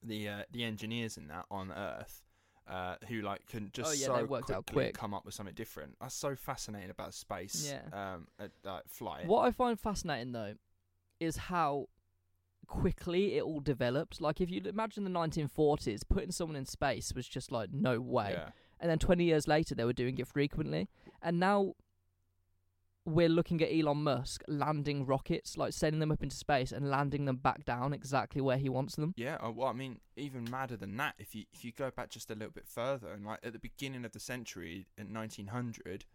the 0.07 0.29
uh, 0.29 0.41
the 0.51 0.63
engineers 0.63 1.17
in 1.17 1.27
that 1.27 1.45
on 1.51 1.71
Earth. 1.71 2.21
Uh, 2.67 2.95
who 3.09 3.21
like 3.21 3.45
can 3.45 3.69
just 3.73 3.89
Oh, 3.91 3.93
yeah, 3.93 4.07
so 4.07 4.15
they 4.15 4.23
worked 4.23 4.49
out 4.49 4.65
quickly 4.65 4.85
quick. 4.85 4.95
come 4.95 5.13
up 5.13 5.23
with 5.23 5.35
something 5.35 5.53
different. 5.53 5.95
That's 6.01 6.15
so 6.15 6.35
fascinating 6.35 6.89
about 6.89 7.13
space. 7.13 7.71
Yeah. 7.71 8.13
Um, 8.15 8.27
uh, 8.39 8.47
uh, 8.67 8.79
flight. 8.87 9.27
What 9.27 9.45
I 9.45 9.51
find 9.51 9.79
fascinating 9.79 10.31
though 10.31 10.55
is 11.19 11.37
how 11.37 11.89
quickly 12.65 13.37
it 13.37 13.43
all 13.43 13.59
developed. 13.59 14.19
Like 14.19 14.41
if 14.41 14.49
you 14.49 14.61
imagine 14.65 15.03
the 15.03 15.11
1940s, 15.11 16.01
putting 16.09 16.31
someone 16.31 16.55
in 16.55 16.65
space 16.65 17.13
was 17.13 17.27
just 17.27 17.51
like 17.51 17.69
no 17.71 17.99
way. 18.01 18.31
Yeah. 18.35 18.49
and 18.79 18.89
then 18.89 18.97
20 18.99 19.23
years 19.23 19.47
later 19.47 19.75
they 19.75 19.85
were 19.85 19.93
doing 19.93 20.17
it 20.17 20.27
frequently 20.27 20.89
and 21.21 21.39
now 21.39 21.73
we're 23.05 23.29
looking 23.29 23.61
at 23.61 23.69
Elon 23.71 24.03
Musk 24.03 24.43
landing 24.47 25.05
rockets 25.05 25.57
like 25.57 25.73
sending 25.73 25.99
them 25.99 26.11
up 26.11 26.23
into 26.23 26.35
space 26.35 26.71
and 26.71 26.89
landing 26.89 27.25
them 27.25 27.35
back 27.35 27.63
down 27.63 27.93
exactly 27.93 28.41
where 28.41 28.57
he 28.57 28.67
wants 28.67 28.95
them 28.95 29.13
Yeah, 29.15 29.35
uh, 29.35 29.51
well, 29.51 29.67
I 29.67 29.73
mean, 29.73 29.99
even 30.17 30.47
madder 30.49 30.75
than 30.75 30.97
that, 30.97 31.13
if 31.19 31.35
you 31.35 31.43
if 31.53 31.63
you 31.63 31.71
go 31.71 31.91
back 31.91 32.09
just 32.09 32.31
a 32.31 32.33
little 32.33 32.49
bit 32.51 32.67
further, 32.67 33.09
and 33.13 33.25
like 33.25 33.39
at 33.43 33.53
the 33.53 33.59
beginning 33.59 34.05
of 34.05 34.11
the 34.11 34.19
century, 34.19 34.87
in 34.97 35.13
1900, 35.13 36.05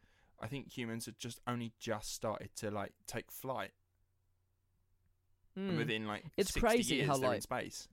I 0.42 0.46
think 0.48 0.76
humans 0.76 1.06
had 1.06 1.18
just 1.18 1.40
only 1.46 1.72
just 1.78 2.12
started 2.12 2.50
to 2.56 2.70
like 2.70 2.92
take 3.06 3.30
flight, 3.30 3.70
and 5.56 5.72
Mm. 5.72 5.78
within 5.78 6.06
like 6.06 6.24
It's 6.36 6.52
60 6.54 6.60
crazy 6.60 6.94
years 6.96 7.08
how, 7.08 7.16
like, 7.16 7.42
space. 7.42 7.88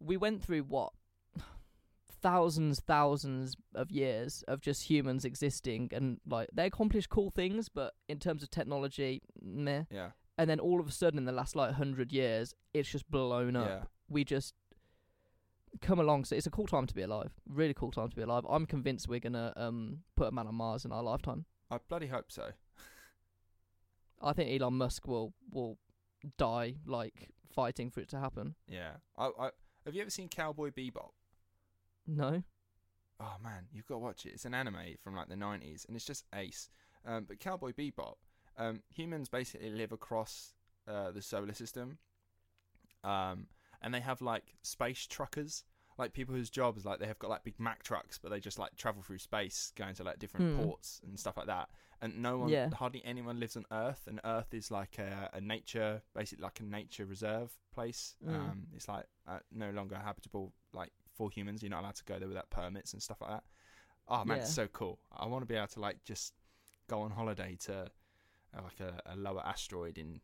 we 0.00 0.16
went 0.16 0.42
through 0.42 0.62
what 0.62 0.92
thousands 2.22 2.80
thousands 2.80 3.56
of 3.74 3.90
years 3.90 4.42
of 4.48 4.60
just 4.60 4.90
humans 4.90 5.24
existing 5.24 5.90
and 5.92 6.18
like 6.26 6.48
they 6.52 6.66
accomplished 6.66 7.08
cool 7.10 7.30
things 7.30 7.68
but 7.68 7.94
in 8.08 8.18
terms 8.18 8.42
of 8.42 8.50
technology 8.50 9.22
meh 9.40 9.84
Yeah, 9.90 10.10
and 10.38 10.48
then 10.50 10.58
all 10.60 10.80
of 10.80 10.88
a 10.88 10.92
sudden 10.92 11.18
in 11.18 11.24
the 11.24 11.32
last 11.32 11.54
like 11.56 11.70
100 11.70 12.12
years 12.12 12.54
it's 12.74 12.90
just 12.90 13.10
blown 13.10 13.56
up 13.56 13.68
yeah, 13.68 13.82
we 14.08 14.24
just 14.24 14.54
come 15.82 15.98
along. 15.98 16.24
So 16.24 16.34
it's 16.36 16.46
a 16.46 16.50
cool 16.50 16.66
time 16.66 16.86
to 16.86 16.94
be 16.94 17.02
alive. 17.02 17.32
Really 17.46 17.74
cool 17.74 17.90
time 17.90 18.08
to 18.08 18.16
be 18.16 18.22
alive. 18.22 18.44
I'm 18.48 18.64
convinced 18.66 19.08
we're 19.08 19.20
gonna 19.20 19.52
um 19.56 19.98
put 20.16 20.28
a 20.28 20.32
man 20.32 20.46
on 20.46 20.54
Mars 20.54 20.84
in 20.84 20.92
our 20.92 21.02
lifetime. 21.02 21.44
I 21.70 21.78
bloody 21.88 22.06
hope 22.06 22.30
so. 22.32 22.50
I 24.22 24.32
think 24.32 24.58
Elon 24.60 24.74
Musk 24.74 25.06
will 25.06 25.34
will 25.52 25.78
die 26.38 26.76
like 26.86 27.28
fighting 27.50 27.90
for 27.90 28.00
it 28.00 28.08
to 28.10 28.18
happen. 28.18 28.54
Yeah, 28.68 28.92
I, 29.18 29.30
I 29.38 29.50
have 29.84 29.94
you 29.94 30.00
ever 30.00 30.10
seen 30.10 30.28
Cowboy 30.28 30.70
Bebop? 30.70 31.10
No. 32.06 32.42
Oh 33.18 33.36
man, 33.42 33.66
you've 33.72 33.86
got 33.86 33.94
to 33.94 33.98
watch 34.00 34.26
it. 34.26 34.32
It's 34.34 34.44
an 34.44 34.54
anime 34.54 34.96
from 35.02 35.16
like 35.16 35.28
the 35.28 35.34
90s, 35.36 35.86
and 35.86 35.96
it's 35.96 36.04
just 36.04 36.24
ace. 36.34 36.68
Um, 37.04 37.24
but 37.26 37.40
Cowboy 37.40 37.72
Bebop, 37.72 38.16
um, 38.58 38.82
humans 38.90 39.28
basically 39.28 39.70
live 39.70 39.92
across 39.92 40.54
uh, 40.86 41.10
the 41.12 41.22
solar 41.22 41.54
system, 41.54 41.98
um, 43.04 43.46
and 43.82 43.94
they 43.94 44.00
have 44.00 44.20
like 44.20 44.54
space 44.62 45.06
truckers, 45.06 45.64
like 45.98 46.12
people 46.12 46.34
whose 46.34 46.50
jobs 46.50 46.84
like 46.84 46.98
they 46.98 47.06
have 47.06 47.18
got 47.18 47.30
like 47.30 47.44
big 47.44 47.58
Mack 47.58 47.82
trucks, 47.82 48.18
but 48.18 48.30
they 48.30 48.40
just 48.40 48.58
like 48.58 48.76
travel 48.76 49.02
through 49.02 49.18
space, 49.18 49.72
going 49.76 49.94
to 49.94 50.04
like 50.04 50.18
different 50.18 50.54
Hmm. 50.54 50.62
ports 50.64 51.00
and 51.06 51.18
stuff 51.18 51.36
like 51.36 51.46
that. 51.46 51.70
And 52.02 52.20
no 52.20 52.36
one, 52.38 52.50
Yeah. 52.50 52.68
hardly 52.74 53.02
anyone 53.04 53.40
lives 53.40 53.56
on 53.56 53.64
Earth, 53.72 54.02
and 54.06 54.20
Earth 54.24 54.52
is 54.52 54.70
like 54.70 54.98
a, 54.98 55.30
a 55.32 55.40
nature, 55.40 56.02
basically 56.14 56.42
like 56.42 56.60
a 56.60 56.64
nature 56.64 57.06
reserve 57.06 57.52
place. 57.72 58.14
Mm. 58.22 58.34
Um, 58.34 58.66
it's 58.74 58.88
like 58.88 59.06
uh, 59.26 59.38
no 59.50 59.70
longer 59.70 59.96
habitable, 59.96 60.52
like 60.74 60.92
for 61.16 61.30
humans. 61.30 61.62
You're 61.62 61.70
not 61.70 61.80
allowed 61.82 61.96
to 61.96 62.04
go 62.04 62.18
there 62.18 62.28
without 62.28 62.50
permits 62.50 62.92
and 62.92 63.02
stuff 63.02 63.20
like 63.20 63.30
that. 63.30 63.44
Oh 64.08 64.24
man, 64.24 64.38
it's 64.38 64.52
so 64.52 64.68
cool. 64.68 64.98
I 65.16 65.26
want 65.26 65.42
to 65.42 65.46
be 65.46 65.56
able 65.56 65.66
to 65.68 65.80
like 65.80 66.04
just 66.04 66.32
go 66.88 67.00
on 67.00 67.10
holiday 67.10 67.56
to 67.64 67.90
uh, 68.56 68.62
like 68.62 68.80
a, 68.80 69.00
a 69.12 69.16
lower 69.16 69.42
asteroid 69.44 69.98
in 69.98 70.20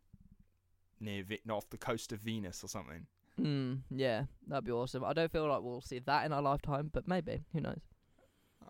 near 1.00 1.24
not 1.44 1.56
off 1.56 1.70
the 1.70 1.78
coast 1.78 2.12
of 2.12 2.20
Venus 2.20 2.62
or 2.62 2.68
something. 2.68 3.06
Hmm. 3.36 3.74
Yeah, 3.90 4.24
that'd 4.46 4.64
be 4.64 4.72
awesome. 4.72 5.04
I 5.04 5.12
don't 5.12 5.32
feel 5.32 5.48
like 5.48 5.62
we'll 5.62 5.80
see 5.80 5.98
that 6.00 6.26
in 6.26 6.32
our 6.32 6.42
lifetime, 6.42 6.90
but 6.92 7.08
maybe. 7.08 7.42
Who 7.52 7.60
knows? 7.60 7.80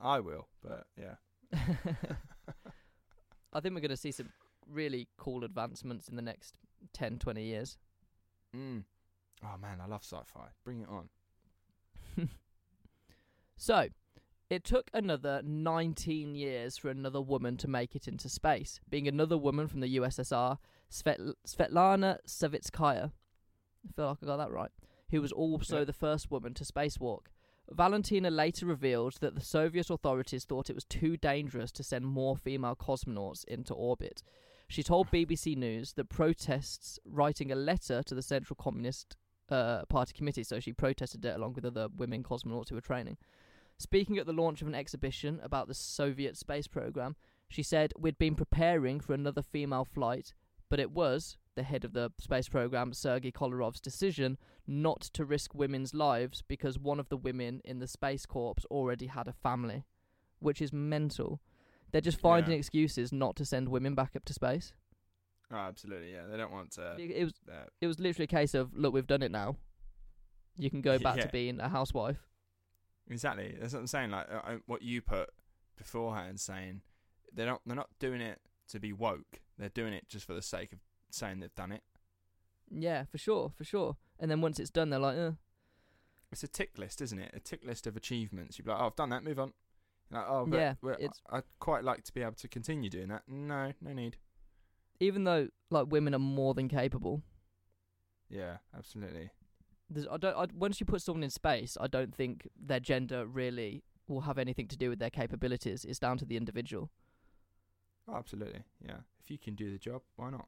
I 0.00 0.20
will, 0.20 0.48
but 0.62 0.86
yeah. 0.96 1.16
I 3.52 3.60
think 3.60 3.74
we're 3.74 3.80
gonna 3.80 3.96
see 3.96 4.12
some 4.12 4.30
really 4.70 5.08
cool 5.18 5.44
advancements 5.44 6.08
in 6.08 6.16
the 6.16 6.22
next 6.22 6.54
10, 6.94 7.18
20 7.18 7.42
years. 7.44 7.76
Mm. 8.56 8.84
Oh 9.44 9.58
man, 9.60 9.80
I 9.82 9.86
love 9.86 10.04
sci-fi. 10.04 10.48
Bring 10.64 10.80
it 10.80 10.88
on. 10.88 11.08
So, 13.56 13.88
it 14.50 14.64
took 14.64 14.90
another 14.92 15.40
19 15.44 16.34
years 16.34 16.76
for 16.76 16.88
another 16.90 17.20
woman 17.20 17.56
to 17.58 17.68
make 17.68 17.94
it 17.94 18.08
into 18.08 18.28
space, 18.28 18.80
being 18.90 19.06
another 19.06 19.38
woman 19.38 19.68
from 19.68 19.80
the 19.80 19.96
USSR, 19.98 20.58
Svet- 20.90 21.34
Svetlana 21.46 22.18
Savitskaya. 22.26 23.12
I 23.88 23.92
feel 23.94 24.06
like 24.08 24.18
I 24.22 24.26
got 24.26 24.36
that 24.38 24.50
right. 24.50 24.70
Who 25.10 25.20
was 25.22 25.30
also 25.32 25.78
Yeah. 25.80 25.84
the 25.84 25.92
first 25.92 26.30
woman 26.30 26.54
to 26.54 26.64
spacewalk. 26.64 27.26
Valentina 27.70 28.30
later 28.30 28.66
revealed 28.66 29.14
that 29.20 29.34
the 29.36 29.40
Soviet 29.40 29.88
authorities 29.90 30.44
thought 30.44 30.68
it 30.68 30.74
was 30.74 30.84
too 30.84 31.16
dangerous 31.16 31.70
to 31.72 31.84
send 31.84 32.04
more 32.04 32.36
female 32.36 32.74
cosmonauts 32.74 33.44
into 33.44 33.72
orbit. 33.74 34.22
She 34.68 34.82
told 34.82 35.10
BBC 35.10 35.54
News 35.56 35.92
that 35.94 36.08
protests 36.08 36.98
writing 37.04 37.52
a 37.52 37.56
letter 37.56 38.02
to 38.02 38.14
the 38.14 38.22
Central 38.22 38.56
Communist 38.56 39.16
uh, 39.52 39.84
Party 39.86 40.12
committee, 40.12 40.44
so 40.44 40.60
she 40.60 40.72
protested 40.72 41.24
it 41.24 41.36
along 41.36 41.54
with 41.54 41.64
other 41.64 41.88
women 41.96 42.22
cosmonauts 42.22 42.68
who 42.68 42.74
were 42.74 42.80
training. 42.80 43.16
Speaking 43.78 44.18
at 44.18 44.26
the 44.26 44.32
launch 44.32 44.62
of 44.62 44.68
an 44.68 44.74
exhibition 44.74 45.40
about 45.42 45.68
the 45.68 45.74
Soviet 45.74 46.36
space 46.36 46.66
program, 46.66 47.16
she 47.48 47.62
said, 47.62 47.92
We'd 47.98 48.18
been 48.18 48.34
preparing 48.34 49.00
for 49.00 49.12
another 49.12 49.42
female 49.42 49.84
flight, 49.84 50.34
but 50.68 50.80
it 50.80 50.92
was, 50.92 51.36
the 51.54 51.62
head 51.62 51.84
of 51.84 51.92
the 51.92 52.10
space 52.18 52.48
program, 52.48 52.92
Sergei 52.92 53.30
Kolarov's 53.30 53.80
decision 53.80 54.38
not 54.66 55.00
to 55.12 55.24
risk 55.24 55.54
women's 55.54 55.92
lives 55.94 56.42
because 56.46 56.78
one 56.78 57.00
of 57.00 57.08
the 57.08 57.16
women 57.16 57.60
in 57.64 57.78
the 57.78 57.86
Space 57.86 58.24
Corps 58.24 58.54
already 58.70 59.06
had 59.06 59.28
a 59.28 59.32
family, 59.32 59.84
which 60.38 60.62
is 60.62 60.72
mental. 60.72 61.40
They're 61.90 62.00
just 62.00 62.20
finding 62.20 62.52
Yeah. 62.52 62.58
excuses 62.58 63.12
not 63.12 63.36
to 63.36 63.44
send 63.44 63.68
women 63.68 63.94
back 63.94 64.16
up 64.16 64.24
to 64.26 64.32
space. 64.32 64.72
Oh, 65.52 65.56
absolutely. 65.56 66.12
Yeah, 66.12 66.26
they 66.30 66.36
don't 66.36 66.50
want 66.52 66.70
to. 66.72 66.96
It, 66.98 67.10
it 67.10 67.24
was 67.24 67.34
Uh, 67.48 67.64
it 67.80 67.86
was 67.86 67.98
literally 68.00 68.24
a 68.24 68.28
case 68.28 68.54
of, 68.54 68.72
look, 68.74 68.94
we've 68.94 69.06
done 69.06 69.22
it 69.22 69.30
now. 69.30 69.56
You 70.56 70.70
can 70.70 70.80
go 70.80 70.98
back 71.06 71.18
Yeah. 71.18 71.24
to 71.24 71.28
being 71.28 71.60
a 71.60 71.68
housewife. 71.68 72.18
exactly. 73.08 73.54
That's 73.60 73.72
what 73.74 73.80
I'm 73.80 73.86
saying. 73.86 74.10
Like 74.10 74.26
uh, 74.30 74.40
uh, 74.44 74.56
what 74.66 74.82
you 74.82 75.02
put 75.02 75.30
beforehand, 75.76 76.40
saying 76.40 76.80
they're 77.34 77.46
not 77.46 77.60
they're 77.66 77.76
not 77.76 77.90
doing 77.98 78.20
it 78.20 78.40
to 78.68 78.80
be 78.80 78.92
woke. 78.92 79.40
They're 79.58 79.68
doing 79.68 79.92
it 79.92 80.08
just 80.08 80.24
for 80.26 80.34
the 80.34 80.42
sake 80.42 80.72
of 80.72 80.78
saying 81.10 81.40
they've 81.40 81.54
done 81.54 81.72
it. 81.72 81.82
Yeah, 82.70 83.04
for 83.04 83.18
sure, 83.18 83.52
for 83.56 83.64
sure. 83.64 83.96
And 84.18 84.30
then 84.30 84.40
once 84.40 84.58
it's 84.58 84.70
done, 84.70 84.88
they're 84.90 84.98
like, 84.98 85.18
uh, 85.18 85.32
It's 86.30 86.42
a 86.42 86.48
tick 86.48 86.78
list, 86.78 87.02
isn't 87.02 87.18
it? 87.18 87.30
A 87.34 87.40
tick 87.40 87.64
list 87.66 87.86
of 87.86 87.96
achievements. 87.96 88.56
You'd 88.56 88.64
be 88.64 88.70
like, 88.70 88.80
oh, 88.80 88.86
I've 88.86 88.96
done 88.96 89.10
that. 89.10 89.22
Move 89.24 89.38
on. 89.38 89.52
Like, 90.10 90.24
oh, 90.26 90.46
but, 90.46 90.58
Yeah, 90.58 91.08
I'd 91.30 91.42
quite 91.58 91.84
like 91.84 92.04
to 92.04 92.12
be 92.14 92.22
able 92.22 92.32
to 92.34 92.48
continue 92.48 92.88
doing 92.88 93.08
that. 93.08 93.22
No, 93.28 93.72
no 93.82 93.92
need. 93.92 94.16
Even 95.00 95.24
though 95.24 95.48
like 95.70 95.86
women 95.90 96.14
are 96.14 96.18
more 96.18 96.54
than 96.54 96.68
capable. 96.68 97.22
Yeah, 98.28 98.58
absolutely. 98.76 99.30
There's, 99.90 100.06
I 100.10 100.16
don't. 100.16 100.36
I, 100.36 100.46
once 100.54 100.80
you 100.80 100.86
put 100.86 101.02
someone 101.02 101.22
in 101.22 101.30
space, 101.30 101.76
I 101.80 101.86
don't 101.86 102.14
think 102.14 102.48
their 102.58 102.80
gender 102.80 103.26
really 103.26 103.84
will 104.08 104.22
have 104.22 104.38
anything 104.38 104.68
to 104.68 104.76
do 104.76 104.88
with 104.88 104.98
their 104.98 105.10
capabilities. 105.10 105.84
It's 105.84 105.98
down 105.98 106.18
to 106.18 106.24
the 106.24 106.36
individual. 106.36 106.90
Oh, 108.08 108.16
absolutely. 108.16 108.62
Yeah. 108.84 108.98
If 109.22 109.30
you 109.30 109.38
can 109.38 109.54
do 109.54 109.70
the 109.70 109.78
job, 109.78 110.02
why 110.16 110.30
not? 110.30 110.46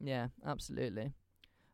Yeah, 0.00 0.28
absolutely. 0.46 1.12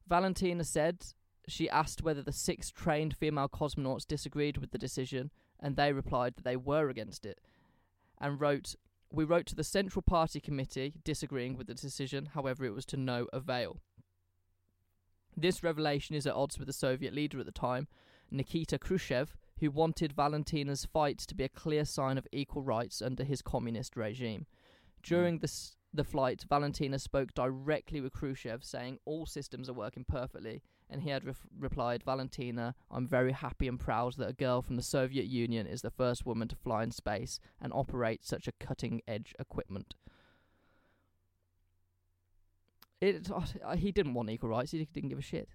Valentina 0.09 0.65
said 0.65 1.05
she 1.47 1.69
asked 1.69 2.03
whether 2.03 2.23
the 2.23 2.33
six 2.33 2.71
trained 2.71 3.17
female 3.17 3.49
cosmonauts 3.49 4.07
disagreed 4.07 4.59
with 4.59 4.71
the 4.71 4.79
decision, 4.79 5.31
and 5.61 5.77
they 5.77 5.93
replied 5.93 6.37
that 6.37 6.45
they 6.45 6.57
were 6.57 6.89
against 6.89 7.25
it, 7.27 7.41
and 8.21 8.41
wrote, 8.41 8.75
We 9.15 9.25
wrote 9.25 9.47
to 9.47 9.55
the 9.55 9.63
Central 9.63 10.03
Party 10.03 10.41
Committee 10.41 10.95
disagreeing 11.05 11.57
with 11.57 11.69
the 11.69 11.75
decision, 11.75 12.31
however, 12.35 12.65
it 12.65 12.75
was 12.75 12.85
to 12.87 12.97
no 12.97 13.29
avail. 13.33 13.79
This 15.37 15.63
revelation 15.63 16.17
is 16.17 16.27
at 16.27 16.35
odds 16.35 16.59
with 16.59 16.67
the 16.67 16.73
Soviet 16.73 17.15
leader 17.15 17.39
at 17.39 17.47
the 17.47 17.53
time, 17.53 17.87
Nikita 18.33 18.77
Khrushchev, 18.77 19.37
who 19.61 19.71
wanted 19.71 20.15
Valentina's 20.15 20.85
fight 20.85 21.19
to 21.19 21.35
be 21.37 21.45
a 21.45 21.49
clear 21.49 21.85
sign 21.85 22.19
of 22.19 22.27
equal 22.33 22.63
rights 22.63 23.01
under 23.01 23.23
his 23.23 23.41
communist 23.41 23.97
regime. 23.97 24.47
Mm. 24.49 25.03
During 25.05 25.39
the, 25.39 25.53
the 25.93 26.03
flight, 26.03 26.45
Valentina 26.49 26.99
spoke 26.99 27.35
directly 27.35 28.01
with 28.01 28.13
Khrushchev, 28.13 28.65
saying 28.65 28.99
all 29.05 29.27
systems 29.27 29.69
are 29.69 29.75
working 29.75 30.05
perfectly, 30.09 30.61
and 30.91 31.03
he 31.03 31.11
had 31.11 31.25
ref- 31.25 31.47
replied, 31.59 32.03
Valentina, 32.05 32.75
I'm 32.91 33.07
very 33.07 33.33
happy 33.33 33.67
and 33.69 33.79
proud 33.81 34.15
that 34.19 34.29
a 34.29 34.33
girl 34.35 34.63
from 34.63 34.77
the 34.77 34.83
Soviet 34.83 35.27
Union 35.27 35.67
is 35.67 35.83
the 35.83 35.91
first 35.91 36.25
woman 36.27 36.49
to 36.49 36.57
fly 36.57 36.83
in 36.83 36.91
space 36.91 37.41
and 37.61 37.73
operate 37.73 38.25
such 38.25 38.47
a 38.47 38.53
cutting 38.53 39.01
edge 39.09 39.35
equipment. 39.39 39.95
It, 43.01 43.29
uh, 43.31 43.77
he 43.77 43.93
didn't 43.93 44.15
want 44.15 44.31
equal 44.31 44.49
rights, 44.51 44.71
he 44.71 44.85
didn't 44.85 45.09
give 45.11 45.19
a 45.19 45.23
shit. 45.23 45.49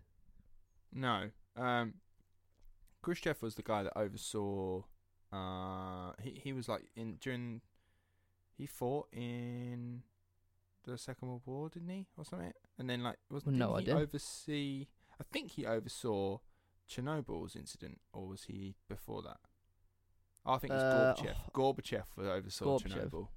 No. 0.93 1.29
Um, 1.55 1.95
Khrushchev 3.01 3.41
was 3.41 3.55
the 3.55 3.63
guy 3.63 3.83
that 3.83 3.97
oversaw. 3.97 4.83
Uh, 5.31 6.11
he 6.21 6.39
he 6.43 6.53
was 6.53 6.67
like 6.67 6.83
in 6.95 7.15
during. 7.21 7.61
He 8.57 8.65
fought 8.65 9.07
in 9.13 10.01
the 10.85 10.97
Second 10.97 11.29
World 11.29 11.43
War, 11.45 11.69
didn't 11.69 11.89
he, 11.89 12.07
or 12.17 12.25
something? 12.25 12.51
And 12.77 12.89
then 12.89 13.03
like 13.03 13.17
wasn't 13.31 13.55
No 13.55 13.75
he 13.75 13.83
idea. 13.83 13.95
oversee? 13.97 14.87
I 15.19 15.23
think 15.31 15.51
he 15.51 15.65
oversaw 15.65 16.39
Chernobyl's 16.89 17.55
incident, 17.55 17.99
or 18.13 18.27
was 18.27 18.43
he 18.43 18.75
before 18.87 19.21
that? 19.23 19.37
Oh, 20.45 20.53
I 20.53 20.57
think 20.59 20.71
it 20.71 20.75
was 20.77 20.83
Uh, 20.83 21.15
Gorbachev. 21.21 21.35
oh. 21.37 21.51
Gorbachev 21.53 22.03
was 22.15 22.27
oversaw 22.27 22.65
Gorbachev. 22.79 23.09
Chernobyl. 23.11 23.27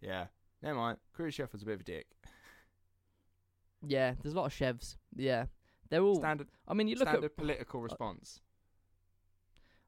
Yeah, 0.00 0.26
never 0.62 0.78
mind. 0.78 0.98
Khrushchev 1.12 1.52
was 1.52 1.62
a 1.62 1.66
bit 1.66 1.74
of 1.74 1.80
a 1.80 1.84
dick. 1.84 2.06
Yeah, 3.86 4.14
there's 4.22 4.34
a 4.34 4.36
lot 4.36 4.46
of 4.46 4.52
chefs. 4.52 4.96
Yeah. 5.16 5.46
They're 5.88 6.02
all. 6.02 6.16
Standard, 6.16 6.48
I 6.68 6.74
mean, 6.74 6.86
you 6.88 6.94
look 6.96 7.08
standard 7.08 7.24
at. 7.32 7.36
political 7.36 7.80
response. 7.80 8.40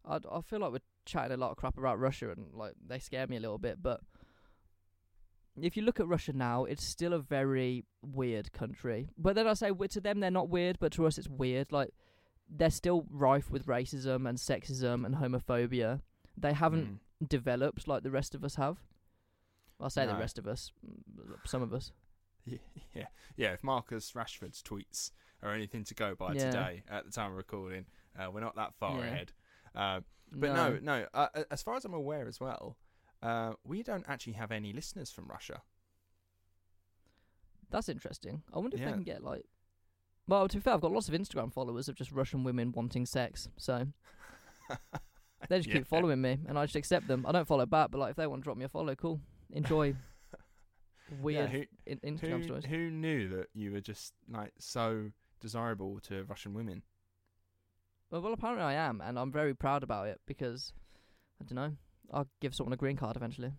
I, 0.04 0.16
I 0.30 0.40
feel 0.40 0.58
like 0.60 0.72
we're 0.72 0.78
chatting 1.06 1.32
a 1.32 1.36
lot 1.36 1.52
of 1.52 1.56
crap 1.56 1.78
about 1.78 1.98
Russia 2.00 2.30
and 2.32 2.52
like 2.54 2.72
they 2.84 2.98
scare 2.98 3.26
me 3.26 3.36
a 3.36 3.40
little 3.40 3.58
bit, 3.58 3.80
but 3.82 4.00
if 5.60 5.76
you 5.76 5.82
look 5.82 6.00
at 6.00 6.06
Russia 6.08 6.32
now, 6.32 6.64
it's 6.64 6.84
still 6.84 7.12
a 7.12 7.18
very 7.18 7.84
weird 8.02 8.52
country. 8.52 9.08
But 9.18 9.34
then 9.34 9.46
I 9.46 9.54
say 9.54 9.70
to 9.72 10.00
them 10.00 10.20
they're 10.20 10.30
not 10.30 10.48
weird, 10.48 10.78
but 10.80 10.92
to 10.92 11.06
us 11.06 11.18
it's 11.18 11.28
weird. 11.28 11.72
Like 11.72 11.90
they're 12.48 12.70
still 12.70 13.06
rife 13.10 13.50
with 13.50 13.66
racism 13.66 14.28
and 14.28 14.38
sexism 14.38 15.04
and 15.06 15.16
homophobia. 15.16 16.00
They 16.36 16.52
haven't 16.54 17.00
Mm. 17.22 17.28
developed 17.28 17.86
like 17.86 18.02
the 18.02 18.10
rest 18.10 18.34
of 18.34 18.44
us 18.44 18.54
have. 18.56 18.78
I'll 19.80 19.90
say 19.90 20.06
the 20.06 20.14
rest 20.16 20.38
of 20.38 20.46
us, 20.46 20.70
some 21.44 21.60
of 21.62 21.72
us. 21.74 21.92
Yeah, 22.44 22.58
yeah, 22.94 23.06
yeah. 23.36 23.52
If 23.52 23.62
Marcus 23.64 24.12
Rashford's 24.12 24.62
tweets 24.62 25.10
are 25.42 25.52
anything 25.52 25.84
to 25.84 25.94
go 25.94 26.14
by 26.14 26.34
Yeah. 26.34 26.50
today, 26.50 26.82
at 26.88 27.04
the 27.04 27.10
time 27.10 27.32
of 27.32 27.36
recording, 27.36 27.86
uh, 28.18 28.30
we're 28.30 28.40
not 28.40 28.54
that 28.56 28.74
far 28.74 28.98
Yeah. 29.00 29.04
ahead. 29.06 29.32
Uh, 29.74 30.00
but 30.30 30.54
no, 30.54 30.78
no. 30.80 31.06
Uh, 31.12 31.28
as 31.50 31.62
far 31.62 31.74
as 31.76 31.84
I'm 31.84 31.94
aware, 31.94 32.26
as 32.28 32.40
well, 32.40 32.76
uh, 33.22 33.52
we 33.64 33.82
don't 33.82 34.04
actually 34.08 34.34
have 34.34 34.50
any 34.52 34.72
listeners 34.72 35.10
from 35.10 35.26
Russia. 35.28 35.62
That's 37.70 37.88
interesting. 37.88 38.42
I 38.52 38.58
wonder 38.58 38.76
if 38.76 38.80
Yeah. 38.80 38.86
they 38.88 38.92
can 38.92 39.02
get 39.02 39.22
like. 39.22 39.44
Well, 40.28 40.46
to 40.48 40.56
be 40.56 40.60
fair, 40.60 40.74
I've 40.74 40.80
got 40.80 40.92
lots 40.92 41.08
of 41.08 41.14
Instagram 41.14 41.52
followers 41.52 41.88
of 41.88 41.96
just 41.96 42.12
Russian 42.12 42.44
women 42.44 42.70
wanting 42.72 43.06
sex, 43.06 43.48
so 43.56 43.88
they 45.48 45.58
just 45.58 45.68
Yeah. 45.68 45.74
keep 45.78 45.86
following 45.86 46.20
me, 46.20 46.38
and 46.46 46.58
I 46.58 46.64
just 46.64 46.76
accept 46.76 47.08
them. 47.08 47.24
I 47.26 47.32
don't 47.32 47.46
follow 47.46 47.66
back, 47.66 47.90
but 47.90 47.98
like 47.98 48.10
if 48.12 48.16
they 48.16 48.26
want 48.26 48.42
to 48.42 48.44
drop 48.44 48.56
me 48.56 48.64
a 48.64 48.68
follow, 48.68 48.94
cool. 48.94 49.20
Enjoy 49.50 49.96
weird 51.20 51.50
who, 51.50 51.64
in- 51.86 51.98
Instagram 52.00 52.38
who, 52.38 52.42
stories. 52.44 52.64
who 52.66 52.90
knew 52.90 53.28
that 53.28 53.48
you 53.54 53.72
were 53.72 53.80
just 53.80 54.14
like 54.28 54.52
so 54.58 55.10
desirable 55.40 55.98
to 56.00 56.24
Russian 56.24 56.54
women? 56.54 56.82
Well, 58.10 58.20
well, 58.20 58.32
apparently 58.32 58.64
I 58.64 58.74
am, 58.74 59.00
and 59.00 59.18
I'm 59.18 59.32
very 59.32 59.54
proud 59.54 59.82
about 59.82 60.06
it 60.06 60.20
because 60.26 60.72
I 61.40 61.44
don't 61.44 61.56
know. 61.56 61.76
I'll 62.12 62.28
give 62.40 62.54
someone 62.54 62.72
a 62.72 62.76
green 62.76 62.96
card 62.96 63.16
eventually. 63.16 63.52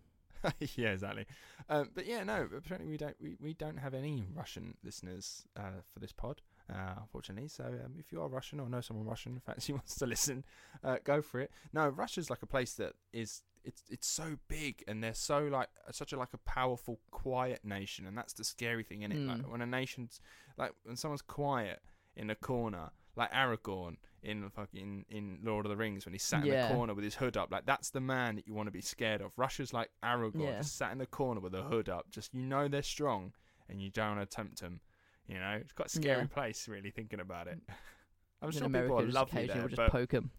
yeah, 0.76 0.90
exactly. 0.90 1.26
Um, 1.70 1.90
but 1.96 2.06
yeah, 2.06 2.24
no. 2.24 2.48
Apparently, 2.58 2.90
we 2.90 2.98
don't 2.98 3.16
we, 3.22 3.36
we 3.40 3.54
don't 3.54 3.78
have 3.78 3.94
any 3.94 4.26
Russian 4.36 4.76
listeners 4.84 5.46
uh, 5.58 5.80
for 5.94 6.00
this 6.00 6.12
pod, 6.12 6.42
uh, 6.70 6.96
unfortunately. 7.02 7.48
So 7.48 7.64
um, 7.64 7.94
if 7.98 8.12
you 8.12 8.22
are 8.22 8.28
Russian 8.28 8.60
or 8.60 8.68
know 8.70 8.82
someone 8.82 9.06
Russian, 9.08 9.32
in 9.36 9.40
fact, 9.40 9.66
who 9.66 9.74
wants 9.74 9.96
to 9.96 10.06
listen, 10.06 10.44
uh, 10.84 10.98
go 11.04 11.22
for 11.22 11.40
it. 11.40 11.50
No, 11.72 11.88
Russia's 11.88 12.30
like 12.30 12.44
a 12.44 12.46
place 12.48 12.74
that 12.74 12.94
is 13.14 13.42
it's 13.64 13.84
it's 13.90 14.06
so 14.08 14.36
big 14.50 14.84
and 14.86 15.02
they're 15.02 15.14
so 15.14 15.40
like 15.46 15.70
such 15.92 16.12
a 16.12 16.18
like 16.18 16.34
a 16.34 16.38
powerful, 16.40 17.00
quiet 17.12 17.62
nation, 17.64 18.06
and 18.06 18.18
that's 18.18 18.34
the 18.34 18.44
scary 18.44 18.84
thing 18.84 19.04
in 19.04 19.14
it. 19.14 19.20
Like 19.26 19.38
Mm. 19.44 19.50
when 19.52 19.62
a 19.62 19.66
nation's 19.66 20.20
like 20.58 20.74
when 20.84 20.98
someone's 20.98 21.22
quiet 21.22 21.82
in 22.18 22.30
a 22.30 22.36
corner, 22.36 22.92
like 23.16 23.32
Aragorn 23.32 23.98
in 24.24 24.50
fucking 24.50 25.06
in 25.10 25.40
Lord 25.44 25.66
of 25.66 25.70
the 25.70 25.76
Rings 25.76 26.06
when 26.06 26.14
he's 26.14 26.24
sat 26.24 26.42
in 26.46 26.48
Yeah. 26.54 26.68
the 26.70 26.74
corner 26.74 26.94
with 26.94 27.04
his 27.04 27.16
hood 27.16 27.36
up. 27.38 27.52
Like 27.52 27.66
that's 27.66 27.90
the 27.90 28.00
man 28.02 28.36
that 28.38 28.48
you 28.48 28.54
want 28.54 28.68
to 28.68 28.72
be 28.72 28.82
scared 28.82 29.22
of. 29.22 29.32
Russia's 29.38 29.74
like 29.74 29.90
Aragorn, 30.04 30.42
Yeah. 30.44 30.58
just 30.60 30.78
sat 30.78 30.92
in 30.92 30.98
the 30.98 31.06
corner 31.06 31.40
with 31.42 31.54
a 31.54 31.64
hood 31.64 31.90
up. 31.90 32.10
Just 32.10 32.34
you 32.34 32.42
know 32.42 32.68
they're 32.68 32.82
strong, 32.82 33.34
and 33.70 33.82
you 33.82 33.90
don't 33.90 34.16
want 34.18 34.30
to 34.30 34.36
tempt 34.36 34.62
them. 34.62 34.80
You 35.28 35.40
know, 35.40 35.58
it's 35.62 35.74
quite 35.74 35.88
a 35.88 35.92
scary 35.92 36.22
Yeah. 36.22 36.28
place. 36.28 36.68
Really 36.68 36.92
thinking 36.92 37.20
about 37.20 37.48
it. 37.48 37.60
I'm 38.42 38.50
in 38.50 38.52
sure 38.54 38.66
America, 38.66 38.88
people 38.90 39.00
are 39.00 39.06
just 39.06 39.16
lovely 39.16 39.48
there, 39.48 39.68
just 39.68 39.76
but 39.78 39.92
poke 39.92 40.14
'em. 40.14 40.32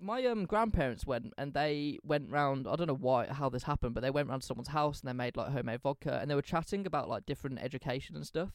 My 0.00 0.24
um 0.26 0.44
grandparents 0.44 1.06
went 1.06 1.32
and 1.38 1.54
they 1.54 1.98
went 2.02 2.30
round. 2.30 2.66
I 2.66 2.76
don't 2.76 2.88
know 2.88 2.94
why 2.94 3.26
how 3.26 3.48
this 3.48 3.62
happened, 3.62 3.94
but 3.94 4.02
they 4.02 4.10
went 4.10 4.28
round 4.28 4.42
to 4.42 4.46
someone's 4.46 4.68
house 4.68 5.00
and 5.00 5.08
they 5.08 5.12
made 5.12 5.36
like 5.36 5.50
homemade 5.52 5.80
vodka 5.82 6.18
and 6.20 6.30
they 6.30 6.34
were 6.34 6.42
chatting 6.42 6.86
about 6.86 7.08
like 7.08 7.24
different 7.26 7.58
education 7.60 8.16
and 8.16 8.26
stuff. 8.26 8.50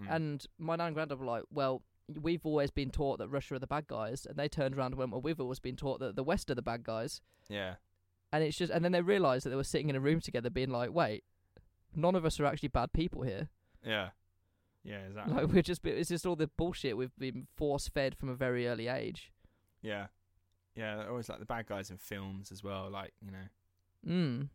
Mm. 0.00 0.06
And 0.14 0.46
my 0.58 0.76
nan 0.76 0.88
and 0.88 0.94
granddad 0.94 1.18
were 1.18 1.26
like, 1.26 1.44
"Well, 1.50 1.82
we've 2.18 2.44
always 2.44 2.70
been 2.70 2.90
taught 2.90 3.18
that 3.18 3.28
Russia 3.28 3.54
are 3.54 3.58
the 3.58 3.66
bad 3.66 3.86
guys," 3.86 4.26
and 4.26 4.36
they 4.36 4.48
turned 4.48 4.74
around 4.76 4.92
and 4.92 4.98
went, 4.98 5.10
"Well, 5.12 5.20
we've 5.20 5.40
always 5.40 5.60
been 5.60 5.76
taught 5.76 6.00
that 6.00 6.16
the 6.16 6.24
West 6.24 6.50
are 6.50 6.54
the 6.54 6.62
bad 6.62 6.82
guys." 6.84 7.20
yeah, 7.48 7.76
And 8.32 8.44
it's 8.44 8.56
just, 8.56 8.72
and 8.72 8.84
then 8.84 8.92
they 8.92 9.00
realised 9.02 9.44
that 9.44 9.50
they 9.50 9.56
were 9.56 9.64
sitting 9.64 9.88
in 9.90 9.96
a 9.96 10.00
room 10.00 10.20
together, 10.20 10.50
being 10.50 10.70
like, 10.70 10.92
"Wait, 10.92 11.24
none 11.94 12.14
of 12.14 12.24
us 12.24 12.38
are 12.40 12.46
actually 12.46 12.68
bad 12.68 12.92
people 12.92 13.22
here. 13.22 13.48
yeah, 13.84 14.10
yeah, 14.84 15.00
exactly. 15.06 15.34
Like 15.34 15.48
we're 15.52 15.62
just, 15.62 15.84
it's 15.86 16.08
just 16.08 16.24
all 16.26 16.36
the 16.36 16.46
bullshit 16.46 16.96
we've 16.96 17.14
been 17.18 17.46
force 17.56 17.88
fed 17.88 18.16
from 18.16 18.28
a 18.28 18.34
very 18.34 18.66
early 18.68 18.88
age." 18.88 19.32
yeah, 19.82 20.06
yeah. 20.74 20.96
they're 20.96 21.10
Always 21.10 21.28
like 21.28 21.38
the 21.40 21.46
bad 21.46 21.66
guys 21.66 21.90
in 21.90 21.96
films 21.98 22.50
as 22.52 22.62
well. 22.62 22.88
Like 22.90 23.12
you 23.24 23.30
know, 23.30 23.46
Mm. 24.06 24.48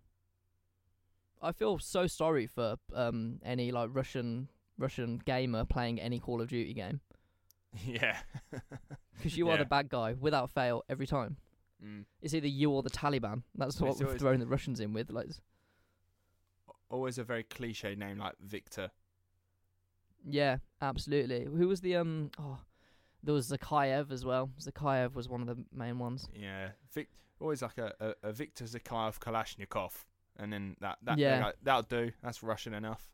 I 1.42 1.52
feel 1.52 1.78
so 1.80 2.08
sorry 2.08 2.48
for 2.48 2.78
um 2.94 3.40
any 3.44 3.72
like 3.72 3.90
Russian 3.94 4.48
Russian 4.78 5.22
gamer 5.24 5.66
playing 5.66 6.00
any 6.02 6.20
Call 6.20 6.42
of 6.42 6.50
Duty 6.50 6.74
game 6.74 7.02
yeah, 7.86 8.18
because 9.18 9.38
you 9.38 9.48
are 9.50 9.54
Yeah. 9.54 9.58
the 9.64 9.66
bad 9.66 9.90
guy 9.90 10.14
without 10.14 10.50
fail 10.52 10.84
every 10.90 11.08
time. 11.08 11.38
mm. 11.84 12.06
It's 12.22 12.34
either 12.34 12.48
you 12.48 12.72
or 12.72 12.84
the 12.84 12.90
Taliban. 12.90 13.44
That's 13.56 13.80
what 13.82 13.92
It's 13.92 14.00
we've 14.00 14.08
always- 14.08 14.22
thrown 14.22 14.40
the 14.40 14.48
Russians 14.48 14.80
in 14.80 14.94
with. 14.94 15.10
Like, 15.10 15.30
always 16.90 17.18
a 17.18 17.24
very 17.24 17.44
cliche 17.44 17.96
name 17.96 18.18
like 18.20 18.36
Victor. 18.40 18.92
yeah, 20.28 20.58
absolutely. 20.82 21.46
Who 21.46 21.68
was 21.68 21.82
the 21.82 21.96
um? 21.98 22.32
Oh, 22.40 22.60
there 23.24 23.34
was 23.34 23.50
Zakhaev 23.52 24.12
as 24.12 24.24
well. 24.26 24.50
Zakhaev 24.62 25.14
was 25.16 25.28
one 25.28 25.42
of 25.42 25.48
the 25.48 25.58
main 25.74 26.00
ones. 26.00 26.28
Yeah, 26.34 26.70
Vic, 26.94 27.10
always 27.40 27.62
like 27.62 27.78
a, 27.78 27.94
a, 28.00 28.30
a 28.30 28.34
Victor 28.34 28.66
Zakhaev 28.66 29.20
Kalashnikov, 29.20 30.06
and 30.38 30.52
then 30.54 30.76
that 30.82 31.00
that 31.04 31.18
Yeah. 31.18 31.52
that'll 31.64 31.84
do. 31.84 32.12
That's 32.24 32.42
Russian 32.44 32.74
enough. 32.74 33.12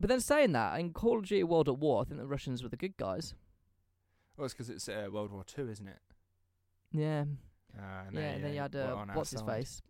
But 0.00 0.08
then 0.08 0.20
saying 0.20 0.52
that, 0.52 0.78
in 0.78 0.92
Call 0.92 1.18
of 1.18 1.26
Duty 1.26 1.44
World 1.44 1.68
at 1.68 1.78
War, 1.78 2.02
I 2.02 2.04
think 2.04 2.20
the 2.20 2.26
Russians 2.26 2.62
were 2.62 2.68
the 2.68 2.76
good 2.76 2.96
guys. 2.96 3.34
Well, 4.36 4.44
it's 4.44 4.54
because 4.54 4.68
it's 4.70 4.88
uh, 4.88 5.08
World 5.12 5.30
War 5.30 5.44
Two, 5.44 5.68
isn't 5.68 5.86
it? 5.86 5.98
Yeah, 6.92 7.24
Uh, 7.78 7.82
and 8.08 8.14
yeah. 8.16 8.20
they, 8.20 8.28
and 8.34 8.44
then 8.44 8.52
you 8.54 8.60
uh, 8.60 8.62
had 8.62 8.76
uh, 8.76 9.04
what's 9.14 9.30
his 9.30 9.42
face? 9.42 9.80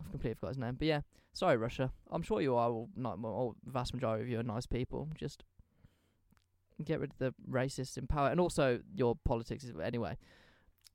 I've 0.00 0.10
completely 0.10 0.34
forgot 0.34 0.48
his 0.50 0.58
name. 0.58 0.76
But 0.78 0.86
yeah, 0.88 1.00
sorry, 1.32 1.56
Russia. 1.56 1.92
I'm 2.10 2.22
sure 2.22 2.40
you 2.40 2.54
are 2.54 2.70
all, 2.70 2.88
not 2.96 3.18
all 3.24 3.56
vast 3.64 3.94
majority 3.94 4.22
of 4.22 4.28
you 4.28 4.38
are 4.38 4.44
nice 4.44 4.66
people. 4.66 5.08
Just 5.16 5.44
get 6.84 7.00
rid 7.00 7.10
of 7.10 7.18
the 7.18 7.34
racists 7.50 7.98
in 7.98 8.06
power, 8.06 8.28
and 8.28 8.40
also 8.40 8.80
your 8.94 9.16
politics. 9.24 9.64
Is, 9.64 9.72
anyway, 9.82 10.16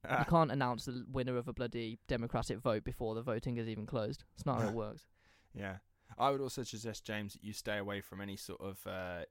you 0.10 0.26
can't 0.30 0.51
announce 0.51 0.86
the 0.86 1.06
winner 1.12 1.38
of 1.38 1.47
a 1.49 1.54
bloody 1.54 1.99
democratic 2.08 2.60
vote 2.60 2.84
before 2.86 3.16
the 3.16 3.22
voting 3.22 3.58
is 3.58 3.68
even 3.68 3.86
closed. 3.86 4.24
It's 4.36 4.45
not 4.45 4.62
how 4.62 4.70
it 4.70 4.74
works. 4.86 5.06
yeah. 5.54 5.78
I 6.18 6.30
would 6.32 6.41
also 6.41 6.64
suggest 6.64 7.05
James 7.05 7.34
that 7.34 7.43
you 7.43 7.53
stay 7.53 7.78
away 7.78 8.01
from 8.01 8.22
any 8.22 8.36
sort 8.36 8.61
of 8.61 8.80
uh, 8.86 8.89
uh, 8.89 9.24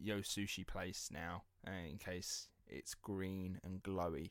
yo 0.00 0.18
sushi 0.18 0.66
place 0.66 1.08
now, 1.12 1.42
uh, 1.66 1.90
in 1.90 1.98
case 1.98 2.48
it's 2.66 2.94
green 2.94 3.58
and 3.64 3.82
glowy. 3.82 4.30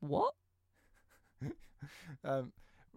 What? 0.00 0.34
um, 2.24 2.52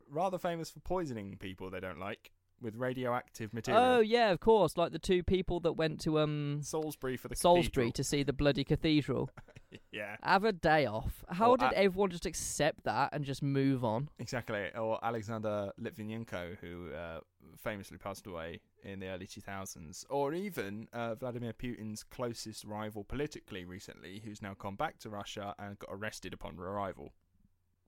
rather 0.09 0.37
famous 0.37 0.69
for 0.69 0.79
poisoning 0.79 1.37
people 1.39 1.69
they 1.69 1.79
don't 1.79 1.99
like 1.99 2.31
with 2.61 2.75
radioactive 2.75 3.53
material. 3.53 3.83
Oh 3.83 3.99
yeah, 3.99 4.31
of 4.31 4.39
course. 4.39 4.77
Like 4.77 4.91
the 4.91 4.99
two 4.99 5.23
people 5.23 5.59
that 5.61 5.73
went 5.73 5.99
to 6.01 6.19
um 6.19 6.59
Salisbury 6.61 7.17
for 7.17 7.27
the 7.27 7.35
Salisbury 7.35 7.87
cathedral. 7.87 7.91
to 7.93 8.03
see 8.03 8.23
the 8.23 8.33
bloody 8.33 8.63
cathedral. 8.63 9.29
yeah, 9.91 10.17
Have 10.23 10.43
a 10.43 10.51
day 10.51 10.85
off. 10.85 11.23
How 11.29 11.51
Or 11.51 11.57
did 11.57 11.71
a- 11.71 11.77
everyone 11.77 12.09
just 12.11 12.25
accept 12.25 12.83
that 12.83 13.09
and 13.13 13.23
just 13.23 13.41
move 13.41 13.83
on? 13.83 14.09
exactly. 14.19 14.69
Or 14.75 14.99
Alexander 15.03 15.71
Litvinenko, 15.81 16.57
who 16.59 16.91
uh, 16.93 17.19
famously 17.57 17.97
passed 17.97 18.27
away 18.27 18.59
in 18.83 18.99
the 18.99 19.07
early 19.07 19.27
2000s. 19.27 20.05
Or 20.09 20.33
even 20.33 20.87
uh, 20.93 21.15
Vladimir 21.15 21.53
Putin's 21.53 22.03
closest 22.03 22.63
rival 22.65 23.03
politically 23.03 23.63
recently, 23.65 24.21
who's 24.23 24.41
now 24.41 24.55
gone 24.57 24.75
back 24.75 24.97
to 24.99 25.09
Russia 25.09 25.55
and 25.59 25.77
got 25.79 25.89
arrested 25.91 26.33
upon 26.33 26.57
arrival. 26.59 27.13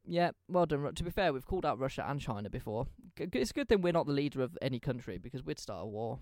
Yeah, 0.06 0.32
well 0.50 0.66
done. 0.66 0.94
To 0.94 1.04
be 1.04 1.10
fair, 1.12 1.32
we've 1.32 1.46
called 1.46 1.66
out 1.66 1.80
Russia 1.80 2.06
and 2.08 2.20
China 2.20 2.50
before. 2.50 2.88
It's 3.18 3.52
a 3.52 3.54
good 3.54 3.70
thing 3.70 3.82
we're 3.82 3.94
not 3.94 4.06
the 4.06 4.12
leader 4.14 4.42
of 4.42 4.58
any 4.62 4.80
country 4.80 5.18
because 5.18 5.44
we'd 5.44 5.60
start 5.60 5.84
a 5.84 5.88
war. 5.88 6.20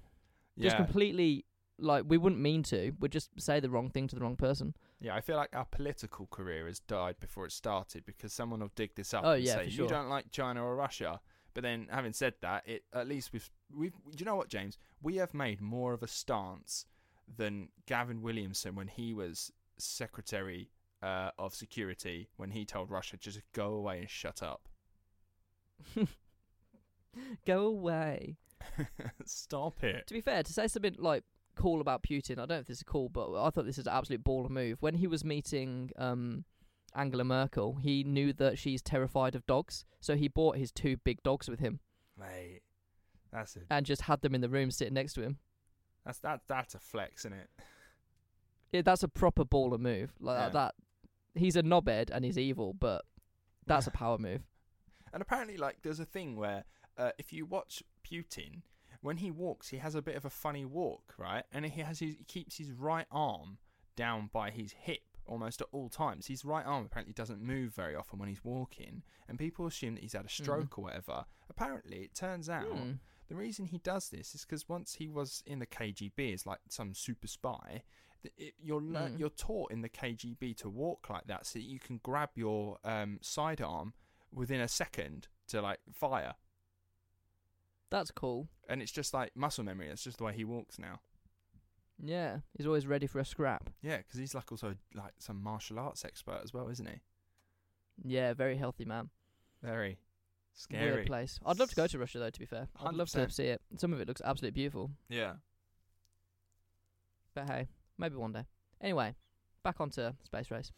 Yeah. 0.56 0.66
Just 0.66 0.76
completely, 0.78 1.46
like, 1.80 2.04
we 2.08 2.18
wouldn't 2.18 2.42
mean 2.42 2.62
to. 2.64 2.92
We'd 3.00 3.12
just 3.12 3.32
say 3.40 3.60
the 3.60 3.72
wrong 3.72 3.90
thing 3.90 4.08
to 4.10 4.16
the 4.16 4.22
wrong 4.22 4.36
person. 4.36 4.76
Yeah. 5.02 5.16
I 5.16 5.22
feel 5.22 5.36
like 5.36 5.50
our 5.54 5.66
political 5.66 6.28
career 6.28 6.68
has 6.68 6.80
died 6.80 7.16
before 7.20 7.46
it 7.46 7.52
started 7.52 8.06
because 8.06 8.32
someone 8.32 8.62
will 8.62 8.72
dig 8.76 8.96
this 8.96 9.14
up 9.14 9.24
Oh, 9.26 9.32
and 9.32 9.44
yeah, 9.44 9.56
say 9.56 9.66
for 9.66 9.70
you 9.70 9.88
don't 9.88 10.10
like 10.10 10.32
China 10.32 10.64
or 10.64 10.76
Russia. 10.76 11.20
But 11.54 11.64
then, 11.64 11.88
having 11.92 12.14
said 12.14 12.36
that, 12.42 12.64
it 12.66 12.84
at 12.94 13.08
least 13.08 13.34
we've 13.34 13.50
we've. 13.76 13.92
Do 13.92 14.18
you 14.18 14.26
know 14.26 14.38
what, 14.38 14.48
James? 14.48 14.78
We 15.02 15.18
have 15.18 15.34
made 15.34 15.60
more 15.60 15.94
of 15.94 16.02
a 16.02 16.08
stance 16.08 16.86
than 17.38 17.70
Gavin 17.88 18.22
Williamson 18.22 18.76
when 18.76 18.88
he 18.88 19.14
was 19.14 19.52
Secretary 19.78 20.70
uh, 21.02 21.32
of 21.38 21.54
Security 21.54 22.30
when 22.38 22.52
he 22.52 22.64
told 22.64 22.90
Russia 22.90 23.18
just 23.18 23.42
go 23.54 23.74
away 23.74 24.00
and 24.00 24.10
shut 24.10 24.42
up. 24.42 24.70
Go 27.46 27.66
away. 27.66 28.38
Stop 29.26 29.84
it. 29.84 30.08
To 30.08 30.14
be 30.14 30.22
fair, 30.22 30.44
to 30.44 30.54
say 30.54 30.68
something 30.68 30.96
like 30.98 31.24
cool 31.56 31.82
about 31.82 32.04
Putin, 32.04 32.34
I 32.34 32.36
don't 32.46 32.50
know 32.50 32.56
if 32.60 32.68
this 32.68 32.78
is 32.78 32.84
cool, 32.84 33.10
but 33.10 33.32
I 33.40 33.50
thought 33.50 33.66
this 33.66 33.78
is 33.78 33.88
an 33.88 33.94
absolute 33.94 34.24
baller 34.24 34.50
move. 34.50 34.78
When 34.82 34.96
he 34.96 35.08
was 35.08 35.24
meeting 35.24 35.92
um, 35.98 36.46
Angela 36.96 37.24
Merkel, 37.24 37.76
he 37.82 38.04
knew 38.04 38.34
that 38.34 38.58
she's 38.58 38.82
terrified 38.82 39.36
of 39.36 39.46
dogs, 39.48 39.86
so 40.00 40.16
he 40.16 40.28
bought 40.28 40.58
his 40.58 40.72
two 40.72 40.98
big 40.98 41.22
dogs 41.24 41.50
with 41.50 41.60
him 41.60 41.80
Mate, 42.18 42.62
that's 43.32 43.56
it. 43.56 43.64
and 43.70 43.86
just 43.86 44.04
had 44.04 44.22
them 44.22 44.36
in 44.36 44.42
the 44.42 44.50
room 44.50 44.72
sitting 44.72 44.94
next 44.94 45.14
to 45.14 45.22
him. 45.22 45.38
That's 46.06 46.20
that. 46.20 46.42
That's 46.48 46.74
a 46.76 46.80
flex, 46.80 47.26
isn't 47.26 47.38
it? 47.38 47.50
Yeah, 48.72 48.82
that's 48.82 49.04
a 49.04 49.08
proper 49.08 49.44
baller 49.46 49.80
move. 49.80 50.14
Like 50.20 50.38
Yeah. 50.40 50.50
that, 50.50 50.54
that. 50.54 50.76
He's 51.40 51.56
a 51.56 51.64
knobhead 51.64 52.10
and 52.12 52.26
he's 52.26 52.38
evil, 52.38 52.74
but 52.74 53.06
that's 53.68 53.88
a 53.88 53.92
power 54.02 54.18
move. 54.18 54.42
And 55.14 55.22
apparently, 55.22 55.58
like, 55.58 55.78
there's 55.84 56.00
a 56.00 56.06
thing 56.06 56.36
where 56.38 56.64
uh, 56.98 57.12
if 57.18 57.32
you 57.34 57.46
watch 57.46 57.84
Putin, 58.10 58.62
when 59.02 59.18
he 59.18 59.32
walks, 59.32 59.70
he 59.70 59.78
has 59.78 59.96
a 59.96 60.02
bit 60.02 60.16
of 60.16 60.26
a 60.26 60.30
funny 60.30 60.66
walk, 60.66 61.14
right? 61.18 61.44
And 61.52 61.66
he 61.66 61.82
has 61.82 62.00
his, 62.00 62.16
he 62.16 62.24
keeps 62.24 62.58
his 62.58 62.72
right 62.72 63.08
arm 63.12 63.58
down 63.96 64.30
by 64.32 64.50
his 64.52 64.72
hip 64.74 65.02
almost 65.28 65.62
at 65.62 65.68
all 65.72 65.90
times. 65.90 66.28
His 66.28 66.44
right 66.46 66.66
arm 66.66 66.86
apparently 66.86 67.14
doesn't 67.14 67.42
move 67.42 67.74
very 67.74 67.96
often 67.96 68.20
when 68.20 68.30
he's 68.30 68.44
walking, 68.44 69.04
and 69.28 69.38
people 69.40 69.66
assume 69.68 69.96
that 69.96 70.02
he's 70.04 70.14
had 70.14 70.26
a 70.26 70.30
stroke 70.30 70.78
or 70.78 70.84
whatever. 70.86 71.26
Apparently, 71.50 71.98
it 72.00 72.16
turns 72.16 72.50
out 72.50 72.66
Hmm. 72.68 72.92
the 73.28 73.36
reason 73.36 73.66
he 73.66 73.78
does 73.80 74.10
this 74.10 74.34
is 74.36 74.42
because 74.46 74.68
once 74.70 74.96
he 74.96 75.08
was 75.10 75.44
in 75.46 75.60
the 75.60 75.66
KGB 75.68 76.34
as 76.34 76.46
like 76.46 76.60
some 76.70 76.94
super 76.94 77.28
spy, 77.28 77.84
it, 78.38 78.54
you're 78.60 78.82
lear- 78.82 79.10
Mm. 79.10 79.20
you're 79.20 79.30
taught 79.30 79.72
in 79.72 79.82
the 79.82 79.90
KGB 79.90 80.54
to 80.58 80.70
walk 80.70 81.10
like 81.10 81.26
that 81.28 81.46
so 81.48 81.58
that 81.60 81.66
you 81.66 81.80
can 81.80 82.00
grab 82.04 82.30
your 82.36 82.78
um, 82.84 83.18
sidearm 83.22 83.94
within 84.32 84.62
a 84.62 84.68
second 84.68 85.28
to 85.48 85.62
like 85.62 85.80
fire, 85.92 86.36
That's 87.92 88.10
cool. 88.10 88.48
and 88.68 88.82
it's 88.82 88.92
just 88.92 89.14
like 89.14 89.36
muscle 89.36 89.64
memory. 89.64 89.88
That's 89.90 90.04
just 90.04 90.18
the 90.18 90.24
way 90.24 90.34
he 90.34 90.44
walks 90.46 90.80
now. 90.80 91.02
Yeah, 92.04 92.38
he's 92.58 92.66
always 92.66 92.88
ready 92.88 93.06
for 93.06 93.20
a 93.20 93.26
scrap. 93.26 93.70
Yeah, 93.84 93.98
because 93.98 94.20
he's 94.20 94.34
like 94.34 94.52
also 94.52 94.76
like 94.96 95.14
some 95.20 95.44
martial 95.44 95.78
arts 95.78 96.04
expert 96.04 96.40
as 96.44 96.52
well, 96.54 96.68
isn't 96.70 96.88
he? 96.90 96.96
Yeah, 98.04 98.34
very 98.34 98.58
healthy 98.58 98.86
man. 98.86 99.10
Very 99.62 100.00
scary. 100.54 100.92
Weird 100.94 101.06
place. 101.06 101.38
I'd 101.46 101.60
love 101.60 101.70
to 101.70 101.76
go 101.76 101.86
to 101.86 102.00
Russia 102.00 102.18
though. 102.18 102.30
To 102.32 102.40
be 102.40 102.46
fair, 102.48 102.70
I'd 102.84 102.96
love 102.96 103.10
to 103.12 103.20
100%. 103.20 103.32
see 103.34 103.44
it. 103.46 103.62
Some 103.78 103.94
of 103.94 104.02
it 104.02 104.08
looks 104.08 104.22
absolutely 104.26 104.60
beautiful. 104.60 104.90
Yeah. 105.10 105.34
But 107.36 107.50
hey, 107.50 107.68
maybe 107.98 108.16
one 108.16 108.32
day. 108.32 108.46
Anyway, 108.82 109.16
back 109.64 109.80
onto 109.80 110.12
space 110.24 110.50
race. 110.50 110.72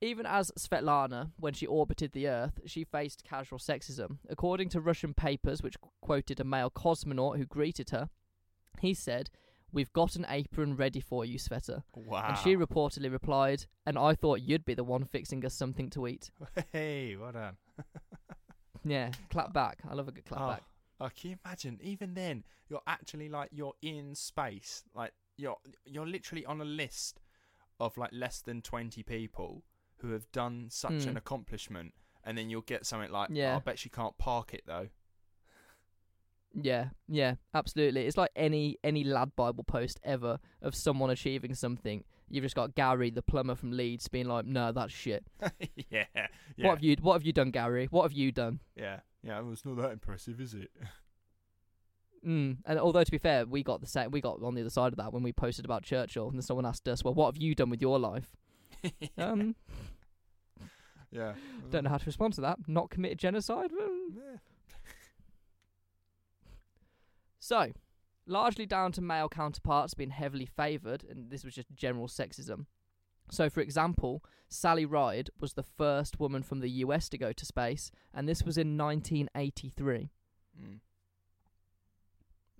Even 0.00 0.26
as 0.26 0.52
Svetlana, 0.58 1.32
when 1.40 1.54
she 1.54 1.66
orbited 1.66 2.12
the 2.12 2.28
Earth, 2.28 2.60
she 2.66 2.84
faced 2.84 3.24
casual 3.24 3.58
sexism. 3.58 4.18
According 4.28 4.68
to 4.70 4.80
Russian 4.80 5.12
papers, 5.12 5.60
which 5.62 5.80
qu- 5.80 5.90
quoted 6.00 6.38
a 6.38 6.44
male 6.44 6.70
cosmonaut 6.70 7.36
who 7.36 7.44
greeted 7.46 7.90
her, 7.90 8.08
he 8.80 8.94
said, 8.94 9.30
We've 9.72 9.92
got 9.92 10.16
an 10.16 10.24
apron 10.30 10.76
ready 10.76 11.00
for 11.00 11.24
you, 11.26 11.38
Sveta. 11.38 11.82
Wow. 11.94 12.24
And 12.28 12.38
she 12.38 12.56
reportedly 12.56 13.10
replied, 13.12 13.66
And 13.84 13.98
I 13.98 14.14
thought 14.14 14.40
you'd 14.40 14.64
be 14.64 14.72
the 14.74 14.84
one 14.84 15.04
fixing 15.04 15.44
us 15.44 15.52
something 15.54 15.90
to 15.90 16.06
eat. 16.06 16.30
hey, 16.72 17.16
well 17.16 17.32
done. 17.32 17.56
Yeah, 18.84 19.10
clap 19.30 19.52
back. 19.52 19.80
I 19.90 19.94
love 19.94 20.08
a 20.08 20.12
good 20.12 20.24
clap 20.24 20.40
Oh, 20.40 20.48
back. 20.48 20.62
oh, 21.00 21.08
can 21.14 21.30
you 21.30 21.36
imagine? 21.44 21.78
Even 21.82 22.14
then, 22.14 22.44
you're 22.70 22.80
actually 22.86 23.28
like 23.28 23.50
you're 23.52 23.74
in 23.82 24.14
space. 24.14 24.84
Like 24.94 25.12
you're 25.36 25.56
you're 25.84 26.06
literally 26.06 26.46
on 26.46 26.60
a 26.60 26.64
list 26.64 27.20
of 27.80 27.96
like 27.98 28.10
less 28.12 28.40
than 28.40 28.62
twenty 28.62 29.02
people 29.02 29.62
who 30.00 30.10
have 30.12 30.30
done 30.32 30.68
such 30.70 31.04
Hmm. 31.04 31.10
an 31.10 31.16
accomplishment, 31.16 31.94
and 32.24 32.36
then 32.38 32.50
you'll 32.50 32.62
get 32.62 32.86
something 32.86 33.10
like, 33.10 33.30
Yeah. 33.32 33.54
oh, 33.54 33.56
"I 33.56 33.60
bet 33.60 33.78
she 33.78 33.88
can't 33.88 34.16
park 34.18 34.54
it 34.54 34.62
though." 34.66 34.88
Yeah, 36.54 36.90
yeah, 37.06 37.34
absolutely. 37.54 38.06
It's 38.06 38.16
like 38.16 38.30
any 38.34 38.78
any 38.82 39.04
lad 39.04 39.36
Bible 39.36 39.64
post 39.64 40.00
ever 40.02 40.40
of 40.62 40.74
someone 40.74 41.10
achieving 41.10 41.54
something. 41.54 42.04
You've 42.30 42.42
just 42.44 42.56
got 42.56 42.74
Gary, 42.74 43.10
the 43.10 43.22
plumber 43.22 43.54
from 43.54 43.72
Leeds, 43.72 44.08
being 44.08 44.26
like, 44.28 44.46
"No, 44.46 44.72
that's 44.72 44.92
shit. 44.92 45.26
yeah, 45.90 46.06
yeah, 46.14 46.26
What 46.58 46.76
have 46.76 46.82
you 46.82 46.96
What 47.00 47.12
have 47.14 47.24
you 47.24 47.32
done, 47.32 47.50
Gary? 47.50 47.86
What 47.90 48.02
have 48.02 48.12
you 48.12 48.32
done?" 48.32 48.60
yeah, 48.74 49.00
yeah. 49.22 49.40
Well, 49.40 49.52
it's 49.52 49.64
not 49.64 49.76
that 49.76 49.92
impressive, 49.92 50.40
is 50.40 50.54
it? 50.54 50.70
Mm. 52.26 52.58
And 52.66 52.80
although 52.80 53.04
to 53.04 53.10
be 53.12 53.18
fair, 53.18 53.46
we 53.46 53.62
got 53.62 53.80
the 53.80 53.86
same. 53.86 54.10
We 54.10 54.20
got 54.20 54.42
on 54.42 54.56
the 54.56 54.62
other 54.62 54.70
side 54.70 54.92
of 54.92 54.96
that 54.96 55.12
when 55.12 55.22
we 55.22 55.32
posted 55.32 55.64
about 55.64 55.84
Churchill, 55.84 56.30
and 56.30 56.44
someone 56.44 56.66
asked 56.66 56.88
us, 56.88 57.04
"Well, 57.04 57.14
what 57.14 57.32
have 57.32 57.40
you 57.40 57.54
done 57.54 57.70
with 57.70 57.80
your 57.80 57.96
life?" 58.00 58.34
Um, 59.18 59.56
yeah. 61.10 61.32
don't 61.70 61.84
know 61.84 61.90
how 61.90 61.98
to 61.98 62.06
respond 62.06 62.34
to 62.34 62.40
that. 62.42 62.58
Not 62.68 62.90
committed 62.90 63.18
genocide. 63.18 63.70
Yeah. 63.72 64.36
So, 67.40 67.72
largely 68.26 68.66
down 68.66 68.92
to 68.92 69.00
male 69.00 69.28
counterparts 69.28 69.94
being 69.94 70.10
heavily 70.10 70.46
favoured, 70.46 71.04
and 71.08 71.30
this 71.30 71.44
was 71.44 71.54
just 71.54 71.68
general 71.74 72.06
sexism. 72.06 72.66
So, 73.30 73.48
for 73.48 73.60
example, 73.60 74.22
Sally 74.48 74.84
Ride 74.84 75.30
was 75.40 75.54
the 75.54 75.62
first 75.62 76.20
woman 76.20 76.42
from 76.42 76.60
the 76.60 76.70
US 76.70 77.08
to 77.10 77.18
go 77.18 77.32
to 77.32 77.46
space, 77.46 77.90
and 78.14 78.28
this 78.28 78.42
was 78.42 78.58
in 78.58 78.76
1983. 78.76 80.10
Mm. 80.60 80.80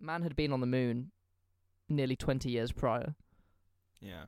Man 0.00 0.22
had 0.22 0.36
been 0.36 0.52
on 0.52 0.60
the 0.60 0.66
moon 0.66 1.10
nearly 1.88 2.16
20 2.16 2.50
years 2.50 2.72
prior. 2.72 3.14
Yeah. 4.00 4.24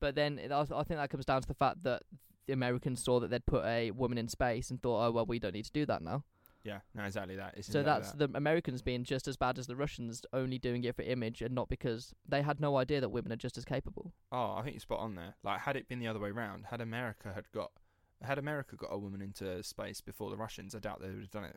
But 0.00 0.14
then 0.14 0.38
it, 0.38 0.50
I 0.50 0.60
I 0.62 0.82
think 0.82 0.98
that 0.98 1.10
comes 1.10 1.24
down 1.26 1.42
to 1.42 1.48
the 1.48 1.54
fact 1.54 1.82
that 1.84 2.02
the 2.46 2.52
Americans 2.54 3.02
saw 3.04 3.20
that 3.20 3.30
they'd 3.30 3.46
put 3.46 3.64
a 3.64 3.90
woman 3.92 4.18
in 4.18 4.28
space 4.28 4.70
and 4.70 4.82
thought, 4.82 5.06
oh, 5.06 5.10
well, 5.12 5.26
we 5.26 5.38
don't 5.38 5.54
need 5.54 5.66
to 5.66 5.72
do 5.72 5.86
that 5.86 6.02
now. 6.02 6.24
Yeah. 6.64 6.80
No, 6.94 7.04
exactly 7.04 7.36
that. 7.36 7.54
It's 7.56 7.68
So 7.68 7.80
exactly 7.80 8.02
that's 8.02 8.12
that. 8.12 8.32
the 8.32 8.36
Americans 8.36 8.82
being 8.82 9.04
just 9.04 9.28
as 9.28 9.36
bad 9.36 9.58
as 9.58 9.66
the 9.66 9.76
Russians, 9.76 10.22
only 10.32 10.58
doing 10.58 10.84
it 10.84 10.96
for 10.96 11.02
image 11.02 11.42
and 11.42 11.54
not 11.54 11.68
because 11.68 12.12
they 12.28 12.42
had 12.42 12.60
no 12.60 12.76
idea 12.76 13.00
that 13.00 13.08
women 13.10 13.32
are 13.32 13.36
just 13.36 13.56
as 13.56 13.64
capable. 13.64 14.12
Oh, 14.32 14.56
I 14.58 14.62
think 14.62 14.74
you're 14.74 14.80
spot 14.80 14.98
on 15.00 15.14
there. 15.14 15.36
Like, 15.42 15.60
had 15.60 15.76
it 15.76 15.88
been 15.88 16.00
the 16.00 16.08
other 16.08 16.18
way 16.18 16.30
round, 16.32 16.66
had 16.66 16.80
America 16.80 17.32
had 17.34 17.50
got, 17.52 17.70
had 18.20 18.38
America 18.38 18.76
got 18.76 18.88
a 18.92 18.98
woman 18.98 19.22
into 19.22 19.62
space 19.62 20.00
before 20.00 20.28
the 20.28 20.36
Russians, 20.36 20.74
I 20.74 20.80
doubt 20.80 21.00
they 21.00 21.08
would 21.08 21.20
have 21.20 21.30
done 21.30 21.44
it. 21.44 21.56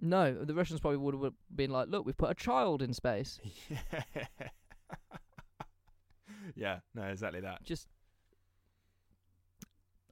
No, 0.00 0.44
the 0.44 0.54
Russians 0.54 0.80
probably 0.80 0.98
would 0.98 1.14
have 1.22 1.32
been 1.54 1.70
like, 1.70 1.88
look, 1.88 2.04
we've 2.06 2.16
put 2.16 2.30
a 2.30 2.34
child 2.34 2.82
in 2.82 2.92
space. 2.92 3.40
yeah. 3.68 3.78
yeah. 6.56 6.80
No, 6.94 7.02
exactly 7.02 7.40
that. 7.40 7.62
Just. 7.64 7.88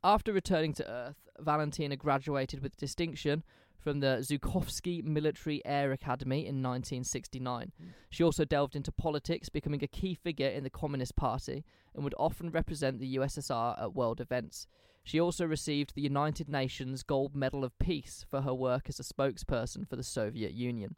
After 0.04 0.32
returning 0.32 0.72
to 0.74 0.88
Earth, 0.88 1.28
Valentina 1.38 1.96
graduated 1.96 2.62
with 2.62 2.76
distinction 2.76 3.42
from 3.78 4.00
the 4.00 4.18
Zhukovsky 4.20 5.02
Military 5.02 5.64
Air 5.64 5.92
Academy 5.92 6.40
in 6.40 6.62
1969. 6.62 7.72
She 8.10 8.24
also 8.24 8.44
delved 8.44 8.74
into 8.74 8.90
politics, 8.90 9.48
becoming 9.48 9.82
a 9.82 9.88
key 9.88 10.14
figure 10.14 10.48
in 10.48 10.64
the 10.64 10.70
Communist 10.70 11.16
Party, 11.16 11.64
and 11.94 12.02
would 12.02 12.14
often 12.18 12.50
represent 12.50 12.98
the 12.98 13.16
USSR 13.16 13.80
at 13.80 13.94
world 13.94 14.20
events. 14.20 14.66
She 15.04 15.20
also 15.20 15.44
received 15.44 15.94
the 15.94 16.02
United 16.02 16.48
Nations 16.48 17.04
Gold 17.04 17.36
Medal 17.36 17.62
of 17.62 17.78
Peace 17.78 18.26
for 18.28 18.40
her 18.40 18.52
work 18.52 18.88
as 18.88 18.98
a 18.98 19.04
spokesperson 19.04 19.88
for 19.88 19.94
the 19.94 20.02
Soviet 20.02 20.52
Union. 20.52 20.96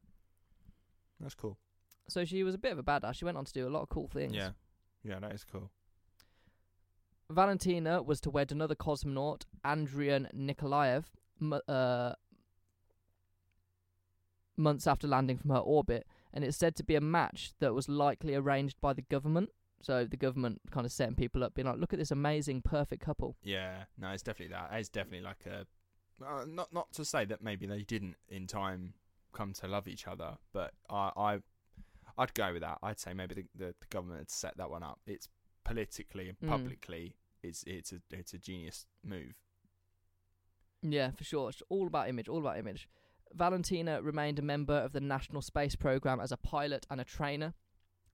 That's 1.20 1.34
cool. 1.34 1.59
So 2.09 2.24
she 2.24 2.43
was 2.43 2.55
a 2.55 2.59
bit 2.59 2.72
of 2.72 2.78
a 2.78 2.82
badass. 2.82 3.16
She 3.16 3.26
went 3.26 3.36
on 3.36 3.45
to 3.45 3.53
do 3.53 3.68
a 3.68 3.70
lot 3.70 3.82
of 3.82 3.91
cool 3.91 4.09
things. 4.09 4.34
Yeah. 4.34 4.53
Yeah, 5.05 5.18
that 5.20 5.32
is 5.32 5.44
cool. 5.44 5.70
Valentina 7.30 8.03
was 8.03 8.20
to 8.22 8.30
wed 8.30 8.51
another 8.53 8.74
cosmonaut, 8.74 9.42
Andrian 9.64 10.32
Nikolaev, 10.34 11.05
m- 11.40 11.61
uh, 11.68 12.12
months 14.57 14.86
after 14.86 15.07
landing 15.07 15.36
from 15.36 15.51
her 15.51 15.59
orbit, 15.59 16.07
and 16.32 16.42
it's 16.42 16.57
said 16.57 16.74
to 16.76 16.82
be 16.82 16.94
a 16.94 17.01
match 17.01 17.53
that 17.61 17.74
was 17.74 17.88
likely 17.88 18.34
arranged 18.34 18.80
by 18.80 18.92
the 18.92 19.03
government. 19.03 19.51
So 19.80 20.05
the 20.05 20.16
government 20.16 20.61
kind 20.70 20.84
of 20.84 20.90
setting 20.90 21.14
people 21.14 21.44
up, 21.44 21.55
being 21.55 21.66
like, 21.68 21.78
"Look 21.78 21.92
at 21.92 21.99
this 21.99 22.11
amazing, 22.11 22.62
perfect 22.62 23.03
couple." 23.03 23.36
Yeah, 23.42 23.84
no, 23.96 24.11
it's 24.11 24.22
definitely 24.22 24.55
that. 24.55 24.70
It's 24.72 24.88
definitely 24.88 25.20
like 25.20 25.46
a 25.46 25.66
uh, 26.24 26.44
not 26.46 26.72
not 26.72 26.92
to 26.94 27.05
say 27.05 27.24
that 27.26 27.42
maybe 27.42 27.66
they 27.66 27.82
didn't 27.82 28.16
in 28.28 28.46
time 28.46 28.94
come 29.32 29.53
to 29.53 29.68
love 29.68 29.86
each 29.86 30.09
other, 30.09 30.38
but 30.53 30.72
I 30.90 31.12
I 31.16 31.38
I'd 32.18 32.34
go 32.34 32.52
with 32.52 32.62
that. 32.62 32.78
I'd 32.82 32.98
say 32.98 33.14
maybe 33.14 33.34
the 33.34 33.44
the, 33.54 33.74
the 33.80 33.86
government 33.90 34.18
had 34.20 34.30
set 34.30 34.56
that 34.58 34.70
one 34.70 34.82
up. 34.82 34.98
It's 35.06 35.28
politically 35.64 36.28
and 36.28 36.38
Mm. 36.42 36.48
publicly, 36.48 37.16
it's 37.42 37.62
it's 37.66 37.92
a 37.92 38.00
it's 38.10 38.34
a 38.34 38.38
genius 38.38 38.86
move. 39.04 39.34
Yeah, 40.82 41.10
for 41.10 41.24
sure. 41.24 41.48
It's 41.50 41.62
all 41.68 41.86
about 41.86 42.08
image, 42.08 42.28
all 42.28 42.38
about 42.40 42.58
image. 42.58 42.88
Valentina 43.34 44.00
remained 44.00 44.38
a 44.38 44.42
member 44.42 44.74
of 44.74 44.92
the 44.92 45.00
National 45.00 45.42
Space 45.42 45.76
Program 45.76 46.20
as 46.20 46.32
a 46.32 46.36
pilot 46.36 46.86
and 46.90 47.00
a 47.00 47.04
trainer, 47.04 47.54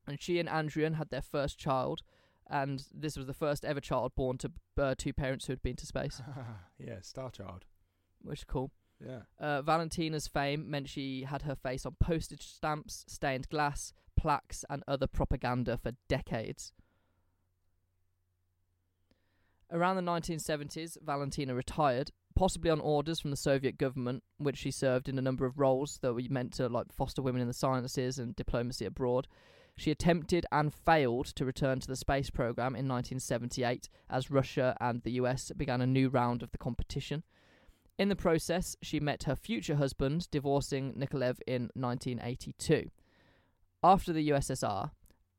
and 0.07 0.20
she 0.20 0.38
and 0.40 0.48
Andrian 0.48 0.94
had 0.96 1.11
their 1.11 1.22
first 1.22 1.59
child, 1.59 2.02
and 2.50 2.84
this 2.92 3.16
was 3.16 3.26
the 3.26 3.34
first 3.34 3.64
ever 3.64 3.80
child 3.80 4.14
born 4.16 4.38
to 4.38 4.50
uh, 4.78 4.94
two 4.96 5.12
parents 5.12 5.46
who 5.46 5.52
had 5.52 5.62
been 5.62 5.76
to 5.76 5.86
space, 5.86 6.20
yeah, 6.78 7.00
Star 7.02 7.30
Child. 7.30 7.64
which 8.22 8.40
is 8.40 8.44
cool. 8.44 8.72
Yeah. 9.07 9.20
Uh, 9.38 9.62
Valentina's 9.62 10.26
fame 10.26 10.70
meant 10.70 10.88
she 10.88 11.24
had 11.24 11.42
her 11.42 11.55
face 11.55 11.84
on 11.84 11.96
postage 12.00 12.46
stamps, 12.46 13.05
stained 13.09 13.48
glass, 13.48 13.92
plaques, 14.16 14.64
and 14.70 14.82
other 14.88 15.07
propaganda 15.07 15.76
for 15.76 15.92
decades. 16.09 16.72
Around 19.70 19.96
the 19.96 20.02
1970s, 20.02 20.96
Valentina 21.02 21.55
retired, 21.55 22.12
possibly 22.36 22.70
on 22.70 22.80
orders 22.80 23.20
from 23.20 23.30
the 23.30 23.36
Soviet 23.36 23.78
government, 23.78 24.22
which 24.38 24.59
she 24.59 24.70
served 24.70 25.09
in 25.09 25.18
a 25.18 25.22
number 25.22 25.46
of 25.46 25.59
roles 25.59 25.98
that 26.02 26.14
were 26.14 26.22
meant 26.30 26.52
to 26.55 26.68
like 26.68 26.92
foster 26.92 27.22
women 27.22 27.40
in 27.40 27.48
the 27.48 27.55
sciences 27.55 28.18
and 28.18 28.36
diplomacy 28.36 28.84
abroad. 28.84 29.26
She 29.76 29.90
attempted 29.90 30.46
and 30.52 30.72
failed 30.72 31.26
to 31.26 31.44
return 31.44 31.80
to 31.80 31.88
the 31.88 31.96
space 31.96 32.30
program 32.30 32.76
in 32.76 32.86
1978 32.86 33.88
as 34.09 34.30
Russia 34.30 34.76
and 34.80 35.02
the 35.02 35.12
US 35.12 35.50
began 35.57 35.80
a 35.80 35.86
new 35.86 36.09
round 36.09 36.42
of 36.42 36.52
the 36.52 36.59
competition. 36.59 37.24
In 37.97 38.09
the 38.09 38.16
process, 38.16 38.76
she 38.82 38.99
met 38.99 39.22
her 39.24 39.36
future 39.36 39.76
husband, 39.76 40.28
divorcing 40.30 40.95
Nikolaev 40.95 41.38
in 41.47 41.70
1982. 41.74 42.90
After 43.84 44.12
the 44.12 44.30
USSR, 44.30 44.90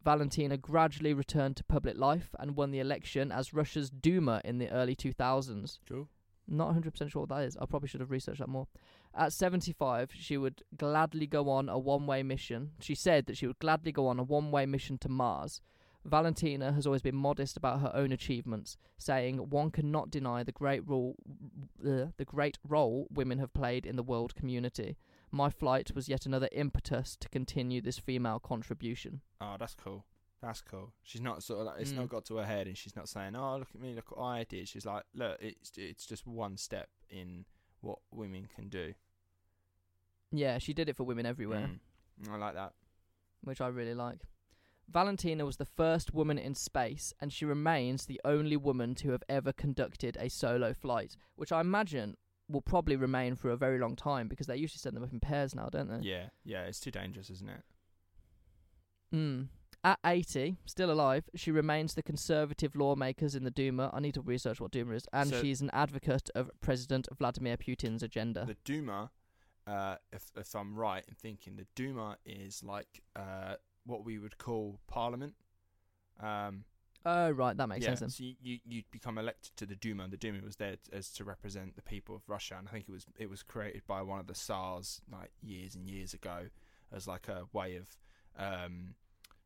Valentina 0.03 0.55
gradually 0.55 1.13
returned 1.13 1.57
to 1.57 1.63
public 1.65 1.97
life 1.97 2.33
and 2.39 2.55
won 2.55 2.71
the 2.71 2.79
election 2.79 3.31
as 3.31 3.53
Russia's 3.53 3.89
Duma 3.89 4.39
in 4.45 4.59
the 4.59 4.69
early 4.69 4.95
2000s. 4.95 5.79
Cool. 5.89 6.07
Not 6.47 6.75
100% 6.75 7.11
sure 7.11 7.23
what 7.23 7.29
that 7.29 7.43
is. 7.43 7.57
I 7.57 7.65
probably 7.65 7.89
should 7.89 8.01
have 8.01 8.11
researched 8.11 8.39
that 8.39 8.47
more. 8.47 8.67
At 9.13 9.33
75, 9.33 10.11
she 10.13 10.37
would 10.37 10.61
gladly 10.77 11.27
go 11.27 11.49
on 11.49 11.67
a 11.67 11.79
one 11.79 12.05
way 12.05 12.23
mission. 12.23 12.71
She 12.79 12.95
said 12.95 13.25
that 13.25 13.35
she 13.35 13.47
would 13.47 13.59
gladly 13.59 13.91
go 13.91 14.07
on 14.07 14.19
a 14.19 14.23
one 14.23 14.51
way 14.51 14.65
mission 14.65 14.97
to 14.99 15.09
Mars. 15.09 15.59
Valentina 16.05 16.71
has 16.71 16.85
always 16.85 17.01
been 17.01 17.15
modest 17.15 17.57
about 17.57 17.81
her 17.81 17.91
own 17.95 18.11
achievements, 18.11 18.77
saying 18.97 19.37
one 19.49 19.71
cannot 19.71 20.11
deny 20.11 20.43
the 20.43 20.51
great 20.51 20.87
role 20.87 21.15
uh, 21.83 22.07
the 22.17 22.25
great 22.25 22.57
role 22.67 23.07
women 23.11 23.39
have 23.39 23.53
played 23.53 23.85
in 23.85 23.95
the 23.95 24.03
world 24.03 24.35
community. 24.35 24.97
My 25.31 25.49
flight 25.49 25.91
was 25.95 26.07
yet 26.07 26.25
another 26.25 26.47
impetus 26.51 27.15
to 27.17 27.27
continue 27.29 27.81
this 27.81 27.97
female 27.97 28.39
contribution. 28.39 29.21
Oh, 29.41 29.55
that's 29.59 29.75
cool. 29.75 30.05
That's 30.41 30.61
cool. 30.61 30.93
She's 31.03 31.21
not 31.21 31.41
sort 31.41 31.61
of 31.61 31.65
like 31.65 31.81
it's 31.81 31.91
Mm. 31.91 31.95
not 31.97 32.09
got 32.09 32.25
to 32.25 32.37
her 32.37 32.45
head, 32.45 32.67
and 32.67 32.77
she's 32.77 32.95
not 32.95 33.09
saying, 33.09 33.35
"Oh, 33.35 33.57
look 33.57 33.69
at 33.73 33.81
me, 33.81 33.95
look 33.95 34.11
what 34.15 34.23
I 34.23 34.43
did." 34.43 34.67
She's 34.67 34.85
like, 34.85 35.03
"Look, 35.15 35.41
it's 35.41 35.71
it's 35.77 36.05
just 36.05 36.27
one 36.27 36.55
step 36.57 36.89
in 37.09 37.45
what 37.81 37.99
women 38.11 38.47
can 38.53 38.69
do." 38.69 38.93
Yeah, 40.31 40.57
she 40.59 40.73
did 40.73 40.87
it 40.89 40.95
for 40.95 41.03
women 41.03 41.25
everywhere. 41.25 41.69
Mm. 42.23 42.29
I 42.31 42.37
like 42.37 42.53
that. 42.53 42.73
which 43.43 43.61
I 43.61 43.67
really 43.67 43.93
like. 43.93 44.21
Valentina 44.89 45.45
was 45.45 45.57
the 45.57 45.65
first 45.65 46.13
woman 46.13 46.37
in 46.37 46.55
space, 46.55 47.13
and 47.19 47.31
she 47.33 47.45
remains 47.45 48.05
the 48.05 48.21
only 48.23 48.55
woman 48.57 48.95
to 48.95 49.11
have 49.11 49.23
ever 49.27 49.51
conducted 49.51 50.17
a 50.19 50.29
solo 50.29 50.73
flight, 50.73 51.15
which 51.35 51.51
I 51.51 51.61
imagine 51.61 52.17
will 52.47 52.61
probably 52.61 52.95
remain 52.95 53.35
for 53.35 53.49
a 53.49 53.57
very 53.57 53.79
long 53.79 53.95
time 53.95 54.27
because 54.27 54.47
they 54.47 54.55
usually 54.57 54.77
send 54.77 54.95
them 54.95 55.03
up 55.03 55.11
in 55.11 55.19
pairs 55.19 55.55
now, 55.55 55.67
don't 55.67 55.89
they? 55.89 56.07
Yeah, 56.07 56.27
yeah, 56.43 56.63
it's 56.65 56.79
too 56.79 56.91
dangerous, 56.91 57.29
isn't 57.29 57.49
it? 57.49 57.63
Mm. 59.13 59.47
At 59.83 59.99
80, 60.05 60.57
still 60.65 60.89
alive, 60.91 61.29
she 61.35 61.51
remains 61.51 61.93
the 61.93 62.01
conservative 62.03 62.75
lawmakers 62.75 63.35
in 63.35 63.43
the 63.43 63.51
Duma. 63.51 63.91
I 63.93 63.99
need 63.99 64.15
to 64.15 64.21
research 64.21 64.59
what 64.59 64.71
Duma 64.71 64.93
is. 64.93 65.05
And 65.13 65.29
So- 65.29 65.41
she's 65.41 65.61
an 65.61 65.69
advocate 65.73 66.29
of 66.35 66.49
President 66.59 67.07
Vladimir 67.15 67.57
Putin's 67.57 68.01
agenda. 68.01 68.45
The 68.45 68.57
Duma, 68.63 69.11
uh, 69.67 69.97
if 70.11 70.31
if 70.35 70.55
I'm 70.55 70.75
right 70.75 71.03
in 71.07 71.13
thinking, 71.15 71.55
the 71.55 71.67
Duma 71.75 72.17
is 72.25 72.63
like 72.63 73.03
uh, 73.15 73.55
what 73.85 74.03
we 74.05 74.17
would 74.17 74.37
call 74.37 74.79
Parliament. 74.87 75.33
Um, 76.19 76.63
oh, 77.05 77.29
right, 77.31 77.55
that 77.57 77.67
makes 77.67 77.83
yeah, 77.83 77.89
sense 77.89 77.99
then. 77.99 78.09
so 78.09 78.23
you, 78.41 78.59
you 78.65 78.83
become 78.91 79.17
elected 79.17 79.55
to 79.57 79.65
the 79.65 79.75
Duma. 79.75 80.03
and 80.03 80.13
The 80.13 80.17
Duma 80.17 80.39
was 80.43 80.55
there 80.55 80.73
t- 80.77 80.91
as 80.93 81.11
to 81.13 81.23
represent 81.23 81.75
the 81.75 81.81
people 81.81 82.15
of 82.15 82.21
Russia, 82.27 82.55
and 82.57 82.67
I 82.67 82.71
think 82.71 82.85
it 82.87 82.91
was 82.91 83.05
it 83.17 83.29
was 83.29 83.43
created 83.43 83.83
by 83.87 84.01
one 84.01 84.19
of 84.19 84.27
the 84.27 84.33
Tsars 84.33 85.01
like 85.11 85.31
years 85.41 85.75
and 85.75 85.89
years 85.89 86.13
ago 86.13 86.47
as 86.91 87.07
like 87.07 87.27
a 87.27 87.43
way 87.53 87.75
of 87.77 87.87
um, 88.37 88.95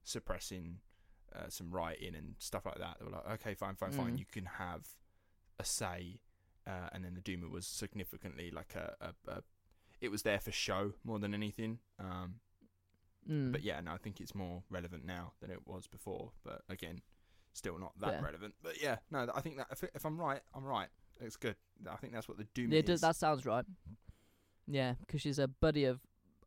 suppressing 0.04 0.78
uh, 1.36 1.48
some 1.50 1.72
rioting 1.72 2.16
and 2.16 2.36
stuff 2.40 2.66
like 2.66 2.78
that. 2.80 2.98
They 3.00 3.06
were 3.06 3.12
like, 3.12 3.30
okay, 3.34 3.54
fine, 3.54 3.76
fine, 3.76 3.92
fine, 3.92 4.14
Mm. 4.16 4.20
you 4.20 4.26
can 4.32 4.46
have 4.46 4.88
a 5.60 5.64
say, 5.66 6.22
uh, 6.66 6.90
and 6.92 7.04
then 7.04 7.14
the 7.14 7.22
Duma 7.22 7.48
was 7.48 7.68
significantly 7.68 8.52
like 8.52 8.74
a, 8.76 8.96
a, 9.02 9.32
a 9.32 9.44
it 10.02 10.10
was 10.10 10.22
there 10.24 10.40
for 10.40 10.52
show 10.52 10.94
more 11.04 11.20
than 11.20 11.34
anything. 11.34 11.80
Um, 12.00 12.36
Mm. 13.28 13.52
but 13.52 13.64
yeah, 13.64 13.80
no, 13.82 13.92
I 13.92 13.98
think 13.98 14.20
it's 14.22 14.36
more 14.36 14.64
relevant 14.70 15.06
now 15.06 15.34
than 15.42 15.50
it 15.52 15.66
was 15.66 15.88
before. 15.88 16.32
But 16.44 16.62
again, 16.70 17.02
still 17.54 17.78
not 17.80 17.94
that 18.00 18.14
Yeah. 18.14 18.22
relevant. 18.22 18.56
But 18.62 18.82
yeah, 18.82 18.98
no, 19.12 19.28
I 19.34 19.42
think 19.42 19.58
that 19.58 19.68
if, 19.72 19.84
if 19.96 20.06
I'm 20.06 20.20
right, 20.20 20.42
I'm 20.54 20.64
right. 20.64 20.88
It's 21.22 21.36
good. 21.36 21.56
I 21.90 21.96
think 21.98 22.14
that's 22.14 22.28
what 22.28 22.38
the 22.38 22.46
Doom 22.54 22.72
Yeah, 22.72 22.82
is. 22.88 23.02
that 23.02 23.16
sounds 23.16 23.46
right. 23.46 23.66
Yeah, 24.68 24.94
because 25.00 25.22
she's 25.22 25.40
a 25.40 25.48
buddy 25.48 25.86
of 25.86 26.00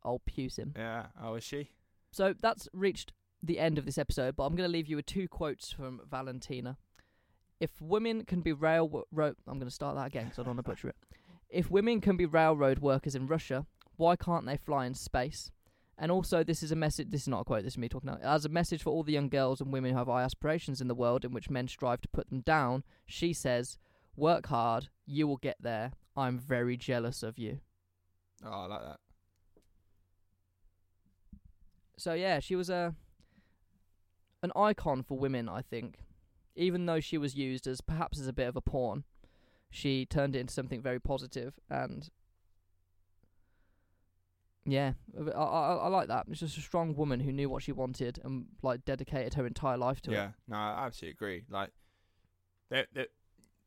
old 0.03 0.21
Putin. 0.25 0.75
Yeah. 0.75 1.07
Oh, 1.21 1.35
is 1.35 1.43
she? 1.43 1.69
So 2.11 2.33
that's 2.41 2.67
reached 2.73 3.11
the 3.41 3.59
end 3.59 3.77
of 3.77 3.85
this 3.85 3.97
episode, 3.97 4.35
but 4.35 4.45
I'm 4.45 4.55
going 4.55 4.67
to 4.67 4.71
leave 4.71 4.87
you 4.87 4.95
with 4.95 5.05
two 5.05 5.27
quotes 5.27 5.71
from 5.71 6.01
Valentina. 6.09 6.77
If 7.59 7.79
women 7.81 8.25
can 8.25 8.41
be 8.41 8.51
railroad, 8.53 9.05
I'm 9.17 9.59
going 9.59 9.61
to 9.61 9.71
start 9.71 9.95
that 9.95 10.07
again 10.07 10.25
because 10.25 10.39
I 10.39 10.43
don't 10.43 10.55
want 10.55 10.65
to 10.65 10.69
butcher 10.71 10.89
it. 10.89 10.95
If 11.49 11.69
women 11.69 12.01
can 12.01 12.17
be 12.17 12.25
railroad 12.25 12.79
workers 12.79 13.15
in 13.15 13.27
Russia, 13.27 13.65
why 13.95 14.15
can't 14.15 14.45
they 14.45 14.57
fly 14.57 14.85
in 14.85 14.95
space? 14.95 15.51
And 15.97 16.11
also, 16.11 16.43
this 16.43 16.63
is 16.63 16.71
a 16.71 16.75
message. 16.75 17.11
This 17.11 17.21
is 17.21 17.27
not 17.27 17.41
a 17.41 17.43
quote. 17.43 17.63
This 17.63 17.73
is 17.73 17.77
me 17.77 17.87
talking 17.87 18.09
now. 18.09 18.17
As 18.21 18.45
a 18.45 18.49
message 18.49 18.81
for 18.81 18.89
all 18.89 19.03
the 19.03 19.13
young 19.13 19.29
girls 19.29 19.61
and 19.61 19.71
women 19.71 19.91
who 19.91 19.97
have 19.97 20.07
high 20.07 20.23
aspirations 20.23 20.81
in 20.81 20.87
the 20.87 20.95
world 20.95 21.23
in 21.23 21.33
which 21.33 21.49
men 21.49 21.67
strive 21.67 22.01
to 22.01 22.07
put 22.07 22.29
them 22.29 22.41
down. 22.41 22.83
She 23.05 23.31
says, 23.31 23.77
"Work 24.15 24.47
hard. 24.47 24.89
You 25.05 25.27
will 25.27 25.37
get 25.37 25.57
there. 25.59 25.93
I'm 26.15 26.39
very 26.39 26.77
jealous 26.77 27.21
of 27.21 27.37
you." 27.37 27.59
Oh, 28.43 28.49
I 28.49 28.65
like 28.65 28.81
that. 28.81 28.99
So 31.97 32.13
yeah, 32.13 32.39
she 32.39 32.55
was 32.55 32.69
a 32.69 32.95
an 34.41 34.51
icon 34.55 35.03
for 35.03 35.17
women, 35.17 35.47
I 35.47 35.61
think. 35.61 35.99
Even 36.55 36.85
though 36.85 36.99
she 36.99 37.17
was 37.17 37.35
used 37.35 37.65
as 37.65 37.81
perhaps 37.81 38.19
as 38.19 38.27
a 38.27 38.33
bit 38.33 38.47
of 38.47 38.55
a 38.55 38.61
pawn, 38.61 39.05
she 39.69 40.05
turned 40.05 40.35
it 40.35 40.39
into 40.39 40.53
something 40.53 40.81
very 40.81 40.99
positive 40.99 41.59
and 41.69 42.09
yeah, 44.65 44.93
I, 45.17 45.31
I, 45.31 45.73
I 45.75 45.87
like 45.87 46.07
that. 46.07 46.25
It's 46.29 46.39
just 46.39 46.57
a 46.57 46.61
strong 46.61 46.95
woman 46.95 47.19
who 47.19 47.31
knew 47.31 47.49
what 47.49 47.63
she 47.63 47.71
wanted 47.71 48.19
and 48.23 48.45
like 48.61 48.85
dedicated 48.85 49.33
her 49.35 49.45
entire 49.45 49.77
life 49.77 50.01
to 50.01 50.11
yeah. 50.11 50.17
it. 50.17 50.21
Yeah, 50.21 50.31
no, 50.47 50.55
I 50.57 50.85
absolutely 50.85 51.11
agree. 51.11 51.43
Like, 51.49 51.71
they 52.69 52.85
they 52.93 53.07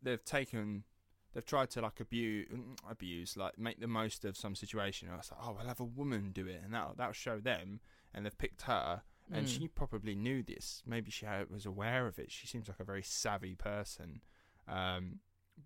they've 0.02 0.24
taken. 0.24 0.84
They've 1.32 1.44
tried 1.44 1.68
to 1.72 1.82
like 1.82 2.00
abuse, 2.00 2.48
abuse, 2.88 3.36
like 3.36 3.58
make 3.58 3.78
the 3.78 3.86
most 3.86 4.24
of 4.24 4.38
some 4.38 4.54
situation. 4.54 5.08
I 5.12 5.18
was 5.18 5.30
like, 5.30 5.40
oh, 5.46 5.52
we'll 5.52 5.66
have 5.66 5.80
a 5.80 5.84
woman 5.84 6.30
do 6.32 6.46
it, 6.46 6.62
and 6.64 6.72
that 6.72 6.96
that'll 6.96 7.12
show 7.12 7.40
them. 7.40 7.80
And 8.14 8.24
they've 8.24 8.38
picked 8.38 8.62
her, 8.62 9.02
and 9.30 9.44
Mm. 9.46 9.48
she 9.50 9.68
probably 9.68 10.14
knew 10.14 10.42
this. 10.42 10.82
Maybe 10.86 11.10
she 11.10 11.26
was 11.50 11.66
aware 11.66 12.06
of 12.06 12.18
it. 12.18 12.32
She 12.32 12.46
seems 12.46 12.68
like 12.68 12.80
a 12.80 12.84
very 12.84 13.02
savvy 13.02 13.54
person, 13.54 14.22
um, 14.66 15.20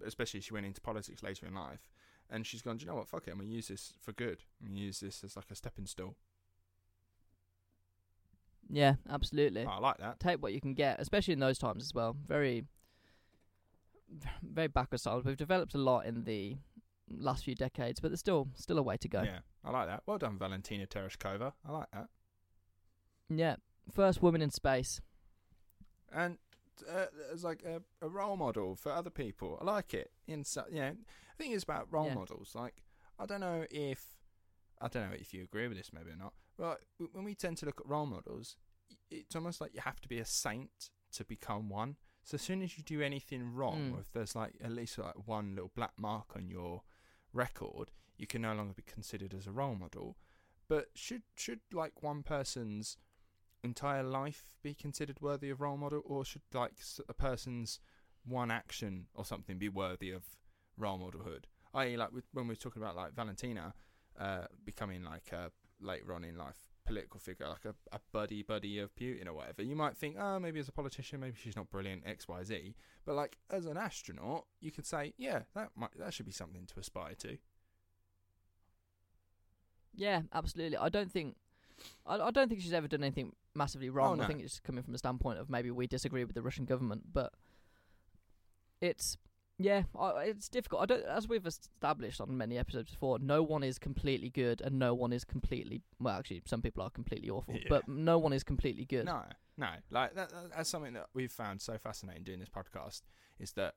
especially 0.05 0.41
she 0.41 0.53
went 0.53 0.67
into 0.67 0.81
politics 0.81 1.23
later 1.23 1.47
in 1.47 1.55
life. 1.55 1.89
And 2.31 2.47
she's 2.47 2.63
gone, 2.63 2.77
do 2.77 2.85
you 2.85 2.91
know 2.91 2.97
what? 2.97 3.09
Fuck 3.09 3.27
it. 3.27 3.33
I'm 3.33 3.39
gonna 3.39 3.51
use 3.51 3.69
this 3.69 3.93
for 4.01 4.13
good. 4.13 4.45
I'm 4.61 4.69
gonna 4.69 4.81
use 4.81 5.01
this 5.01 5.25
as 5.25 5.37
like 5.37 5.51
a 5.51 5.55
stepping 5.55 5.87
stool. 5.87 6.17
Yeah, 8.69 8.95
absolutely. 9.09 9.65
Oh, 9.67 9.71
I 9.71 9.79
like 9.79 9.99
that. 9.99 10.21
Take 10.21 10.41
what 10.41 10.53
you 10.53 10.61
can 10.61 10.75
get, 10.75 11.01
especially 11.01 11.33
in 11.33 11.41
those 11.41 11.59
times 11.59 11.83
as 11.83 11.93
well. 11.93 12.17
Very, 12.25 12.67
very 14.43 14.69
backwards 14.69 15.03
times. 15.03 15.25
We've 15.25 15.37
developed 15.37 15.75
a 15.75 15.79
lot 15.79 16.07
in 16.07 16.23
the 16.23 16.59
last 17.11 17.45
few 17.45 17.57
decades, 17.57 17.99
but 17.99 18.13
there's 18.13 18.21
still 18.21 18.49
still 18.55 18.79
a 18.79 18.83
way 18.83 18.97
to 18.99 19.09
go. 19.09 19.23
Yeah, 19.23 19.41
I 19.65 19.71
like 19.71 19.89
that. 19.89 20.05
Well 20.07 20.19
done, 20.19 20.39
Valentina 20.39 20.87
Tereshkova. 20.87 21.53
I 21.69 21.73
like 21.73 21.91
that. 21.93 22.07
Yeah. 23.29 23.57
First 23.93 24.23
woman 24.23 24.41
in 24.41 24.51
space. 24.51 25.01
And 26.13 26.39
uh, 26.83 27.07
as 27.33 27.45
like 27.45 27.63
a, 27.65 27.83
a 28.05 28.09
role 28.09 28.37
model 28.37 28.77
for 28.77 28.93
other 28.93 29.11
people. 29.11 29.59
I 29.61 29.65
like 29.65 29.95
it. 29.95 30.11
In 30.27 30.45
so, 30.45 30.65
you 30.71 30.81
know, 30.81 30.89
I 30.97 31.35
think 31.39 31.55
it's 31.55 31.65
about 31.65 31.89
role 31.93 32.07
Yeah. 32.07 32.15
models. 32.15 32.53
Like 32.55 32.83
I 33.19 33.27
don't 33.27 33.41
know 33.41 33.67
if 33.71 34.17
I 34.81 34.89
don't 34.89 35.11
know 35.11 35.17
if 35.19 35.35
you 35.35 35.43
agree 35.43 35.69
with 35.69 35.77
this, 35.77 35.93
maybe 35.93 36.11
or 36.11 36.17
not. 36.17 36.33
But 36.57 36.81
when 37.13 37.25
we 37.25 37.35
tend 37.35 37.57
to 37.59 37.67
look 37.67 37.81
at 37.81 37.89
role 37.89 38.07
models, 38.07 38.57
it's 39.11 39.35
almost 39.37 39.61
like 39.61 39.75
you 39.75 39.81
have 39.83 40.01
to 40.01 40.09
be 40.09 40.19
a 40.19 40.25
saint 40.25 40.91
to 41.13 41.25
become 41.25 41.69
one. 41.69 41.97
So 42.23 42.35
as 42.37 42.43
soon 42.43 42.63
as 42.63 42.77
you 42.77 42.85
do 42.85 43.01
anything 43.03 43.53
wrong, 43.55 43.91
Mm. 43.93 43.95
or 43.97 44.01
if 44.01 44.13
there's 44.13 44.37
like 44.37 44.55
at 44.63 44.71
least 44.73 44.99
like 44.99 45.27
one 45.27 45.55
little 45.55 45.71
black 45.75 45.93
mark 45.99 46.37
on 46.37 46.49
your 46.51 46.83
record, 47.33 47.91
you 48.19 48.27
can 48.27 48.43
no 48.43 48.55
longer 48.55 48.75
be 48.75 48.83
considered 48.83 49.35
as 49.35 49.47
a 49.47 49.53
role 49.53 49.75
model. 49.75 50.17
But 50.69 50.89
should 50.95 51.23
should 51.37 51.61
like 51.73 52.03
one 52.03 52.23
person's 52.23 52.97
entire 53.63 54.03
life 54.03 54.55
be 54.63 54.75
considered 54.75 55.21
worthy 55.21 55.51
of 55.51 55.61
role 55.61 55.77
model, 55.77 56.03
or 56.05 56.25
should 56.25 56.43
like 56.53 56.73
a 57.09 57.15
person's 57.15 57.81
one 58.25 58.51
action 58.51 59.07
or 59.15 59.25
something 59.25 59.59
be 59.59 59.69
worthy 59.69 60.11
of 60.11 60.25
role 60.77 60.99
modelhood? 60.99 61.45
I.e., 61.73 61.97
like 61.97 62.13
with, 62.13 62.25
when 62.33 62.47
we 62.47 62.53
were 62.53 62.57
talking 62.57 62.83
about 62.83 62.97
like 62.97 63.15
Valentina 63.15 63.75
uh, 64.19 64.47
becoming 64.65 65.05
like 65.05 65.31
a 65.33 65.51
later 65.81 66.13
on 66.13 66.25
in 66.25 66.37
life 66.37 66.59
political 66.85 67.21
figure, 67.21 67.47
like 67.49 67.65
a, 67.65 67.75
a 67.95 68.01
buddy 68.13 68.43
buddy 68.43 68.79
of 68.79 68.95
Putin 68.97 69.29
or 69.29 69.35
whatever. 69.35 69.63
You 69.63 69.77
might 69.77 69.97
think, 69.97 70.17
oh, 70.19 70.41
maybe 70.41 70.59
as 70.59 70.69
a 70.69 70.73
politician, 70.73 71.21
maybe 71.21 71.37
she's 71.41 71.57
not 71.57 71.71
brilliant 71.71 72.03
X 72.05 72.27
Y 72.27 72.43
Z. 72.43 72.75
But 73.05 73.15
like 73.15 73.37
as 73.49 73.67
an 73.67 73.77
astronaut, 73.77 74.47
you 74.61 74.73
could 74.73 74.87
say, 74.87 75.15
yeah, 75.17 75.43
that 75.55 75.71
might 75.77 75.97
that 75.99 76.13
should 76.13 76.27
be 76.27 76.33
something 76.33 76.67
to 76.67 76.81
aspire 76.81 77.15
to. 77.21 77.39
Yeah, 79.95 80.23
absolutely. 80.33 80.77
I 80.77 80.89
don't 80.89 81.11
think, 81.11 81.37
I, 82.07 82.17
I 82.17 82.31
don't 82.31 82.49
think 82.49 82.61
she's 82.61 82.73
ever 82.73 82.89
done 82.89 83.03
anything 83.03 83.33
massively 83.55 83.91
wrong. 83.91 84.13
Oh, 84.13 84.15
no. 84.17 84.25
I 84.25 84.27
think 84.27 84.41
it's 84.43 84.61
coming 84.61 84.83
from 84.83 84.95
a 84.95 84.99
standpoint 84.99 85.39
of 85.39 85.49
maybe 85.51 85.71
we 85.71 85.87
disagree 85.87 86.25
with 86.25 86.35
the 86.35 86.43
Russian 86.43 86.65
government, 86.65 87.13
but 87.13 87.33
it's 88.81 89.17
yeah, 89.59 89.83
I, 89.99 90.23
it's 90.25 90.49
difficult. 90.49 90.81
I 90.83 90.87
don't, 90.87 91.05
as 91.05 91.29
we've 91.29 91.47
established 91.47 92.19
on 92.19 92.35
many 92.39 92.57
episodes 92.57 92.91
before, 92.93 93.19
no 93.19 93.43
one 93.43 93.63
is 93.63 93.79
completely 93.79 94.31
good 94.31 94.63
and 94.63 94.79
no 94.79 94.95
one 94.95 95.13
is 95.13 95.23
completely 95.23 95.83
well. 95.99 96.19
Actually, 96.19 96.41
some 96.47 96.63
people 96.63 96.83
are 96.83 96.89
completely 96.89 97.29
awful, 97.29 97.55
Yeah. 97.55 97.67
but 97.69 97.87
no 97.87 98.17
one 98.17 98.33
is 98.33 98.43
completely 98.43 98.87
good. 98.87 99.05
No, 99.05 99.21
no. 99.59 99.69
Like 99.91 100.15
that, 100.15 100.31
that- 100.31 100.51
that's 100.57 100.71
something 100.71 100.95
that 100.95 101.09
we've 101.13 101.31
found 101.31 101.61
so 101.61 101.77
fascinating 101.77 102.23
doing 102.23 102.41
this 102.41 102.49
podcast 102.49 103.03
is 103.39 103.53
that 103.53 103.75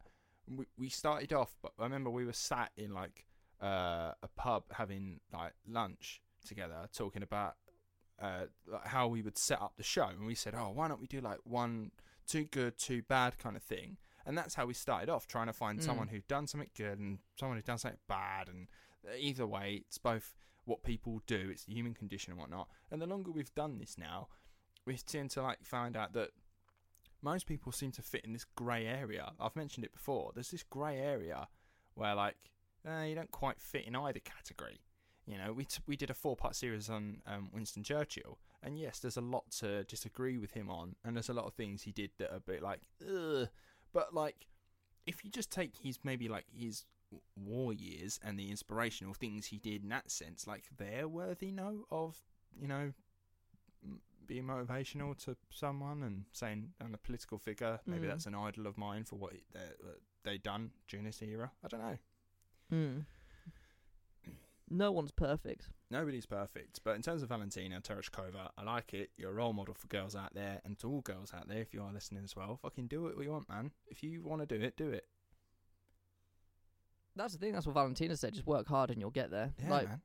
we, 0.47 0.65
we 0.77 0.87
started 0.87 1.33
off. 1.33 1.53
But 1.61 1.73
I 1.77 1.83
remember 1.83 2.09
we 2.09 2.23
were 2.23 2.31
sat 2.31 2.71
in 2.77 2.93
like 2.93 3.25
uh, 3.61 4.13
a 4.23 4.29
pub 4.37 4.63
having 4.71 5.19
like 5.33 5.51
lunch 5.67 6.21
together, 6.47 6.87
talking 6.93 7.23
about 7.23 7.55
uh, 8.23 8.45
how 8.85 9.07
we 9.07 9.21
would 9.21 9.37
set 9.37 9.61
up 9.61 9.73
the 9.77 9.83
show, 9.83 10.07
and 10.07 10.25
we 10.25 10.35
said, 10.35 10.53
"Oh, 10.55 10.71
why 10.73 10.87
don't 10.87 11.01
we 11.01 11.07
do 11.07 11.19
like 11.21 11.39
one 11.43 11.91
too 12.27 12.45
good, 12.45 12.77
too 12.77 13.01
bad 13.03 13.37
kind 13.37 13.55
of 13.57 13.63
thing?" 13.63 13.97
And 14.25 14.37
that's 14.37 14.55
how 14.55 14.65
we 14.65 14.73
started 14.73 15.09
off, 15.09 15.27
trying 15.27 15.47
to 15.47 15.53
find 15.53 15.79
Mm. 15.79 15.83
someone 15.83 16.07
who'd 16.07 16.27
done 16.27 16.47
something 16.47 16.69
good 16.75 16.97
and 16.99 17.19
someone 17.37 17.57
who'd 17.57 17.65
done 17.65 17.77
something 17.77 17.99
bad, 18.07 18.47
and 18.47 18.67
uh, 19.07 19.15
either 19.17 19.45
way, 19.45 19.83
it's 19.87 19.97
both 19.97 20.35
what 20.65 20.81
people 20.83 21.21
do, 21.27 21.49
it's 21.51 21.65
the 21.65 21.73
human 21.73 21.93
condition 21.93 22.31
and 22.31 22.39
whatnot. 22.39 22.69
And 22.89 23.01
the 23.01 23.05
longer 23.07 23.31
we've 23.31 23.53
done 23.53 23.79
this 23.79 23.97
now, 23.97 24.29
we 24.85 24.95
tend 24.97 25.31
to 25.31 25.41
like 25.41 25.65
find 25.65 25.97
out 25.97 26.13
that 26.13 26.29
most 27.21 27.45
people 27.47 27.71
seem 27.71 27.91
to 27.93 28.01
fit 28.01 28.23
in 28.25 28.31
this 28.33 28.45
grey 28.45 28.85
area. 28.85 29.33
I've 29.39 29.55
mentioned 29.57 29.85
it 29.85 29.91
before. 29.93 30.31
There's 30.33 30.51
this 30.51 30.63
grey 30.63 30.99
area 30.99 31.47
where 31.95 32.15
like 32.15 32.35
uh, 32.87 33.01
you 33.01 33.15
don't 33.15 33.31
quite 33.31 33.59
fit 33.59 33.85
in 33.85 33.95
either 33.95 34.19
category. 34.19 34.79
You 35.25 35.37
know, 35.37 35.53
we 35.53 35.63
t- 35.65 35.81
we 35.87 35.95
did 35.95 36.09
a 36.09 36.13
four 36.13 36.35
part 36.35 36.55
series 36.55 36.89
on 36.89 37.21
um, 37.25 37.49
Winston 37.53 37.81
Churchill, 37.83 38.39
and 38.61 38.77
yes, 38.77 38.99
there's 38.99 39.15
a 39.17 39.21
lot 39.21 39.49
to 39.59 39.83
disagree 39.85 40.37
with 40.37 40.51
him 40.51 40.69
on, 40.69 40.95
and 41.03 41.15
there's 41.15 41.29
a 41.29 41.33
lot 41.33 41.45
of 41.45 41.53
things 41.53 41.83
he 41.83 41.91
did 41.93 42.11
that 42.17 42.31
are 42.31 42.37
a 42.37 42.41
bit 42.41 42.61
like, 42.61 42.81
ugh. 43.01 43.47
But 43.93 44.13
like, 44.13 44.47
if 45.05 45.23
you 45.23 45.31
just 45.31 45.49
take 45.51 45.77
his 45.77 45.99
maybe 46.03 46.27
like 46.27 46.45
his 46.53 46.83
war 47.37 47.71
years 47.73 48.19
and 48.23 48.37
the 48.39 48.49
inspirational 48.49 49.13
things 49.13 49.45
he 49.45 49.59
did 49.59 49.83
in 49.83 49.89
that 49.89 50.11
sense, 50.11 50.45
like 50.47 50.63
they're 50.77 51.07
worthy 51.07 51.51
no 51.51 51.85
of 51.91 52.17
you 52.59 52.67
know 52.67 52.91
m- 53.83 54.01
being 54.27 54.43
motivational 54.43 55.15
to 55.23 55.37
someone 55.51 56.03
and 56.03 56.25
saying 56.33 56.69
I'm 56.81 56.93
a 56.93 56.97
political 56.97 57.37
figure. 57.37 57.79
Maybe 57.85 58.07
Mm. 58.07 58.09
that's 58.09 58.25
an 58.25 58.35
idol 58.35 58.67
of 58.67 58.77
mine 58.77 59.03
for 59.05 59.15
what 59.17 59.33
they 59.53 59.59
they 60.23 60.37
done 60.37 60.71
during 60.87 61.05
this 61.05 61.21
era. 61.21 61.51
I 61.63 61.67
don't 61.69 61.81
know. 61.81 61.97
Mm. 62.73 63.05
No 64.73 64.91
one's 64.91 65.11
perfect. 65.11 65.69
Nobody's 65.91 66.25
perfect, 66.25 66.79
but 66.83 66.95
in 66.95 67.03
terms 67.03 67.21
of 67.21 67.29
Valentina 67.29 67.79
Tereshkova, 67.79 68.49
I 68.57 68.63
like 68.63 68.95
it. 68.95 69.11
You're 69.15 69.29
a 69.29 69.33
role 69.33 69.53
model 69.53 69.75
for 69.75 69.87
girls 69.87 70.15
out 70.15 70.33
there, 70.33 70.61
and 70.65 70.79
to 70.79 70.89
all 70.89 71.01
girls 71.01 71.31
out 71.31 71.47
there, 71.47 71.59
if 71.59 71.75
you 71.75 71.83
are 71.83 71.93
listening 71.93 72.23
as 72.23 72.35
well, 72.35 72.57
fucking 72.59 72.87
do 72.87 73.05
it 73.05 73.15
what 73.15 73.23
you 73.23 73.31
want, 73.31 73.47
man. 73.47 73.69
If 73.85 74.01
you 74.01 74.23
want 74.23 74.41
to 74.41 74.47
do 74.47 74.63
it, 74.63 74.75
do 74.75 74.89
it. 74.89 75.05
That's 77.15 77.33
the 77.33 77.39
thing. 77.39 77.53
That's 77.53 77.67
what 77.67 77.75
Valentina 77.75 78.17
said. 78.17 78.33
Just 78.33 78.47
work 78.47 78.67
hard 78.67 78.89
and 78.89 78.99
you'll 78.99 79.11
get 79.11 79.29
there. 79.29 79.53
Yeah, 79.61 79.69
like 79.69 79.87
man. 79.87 80.01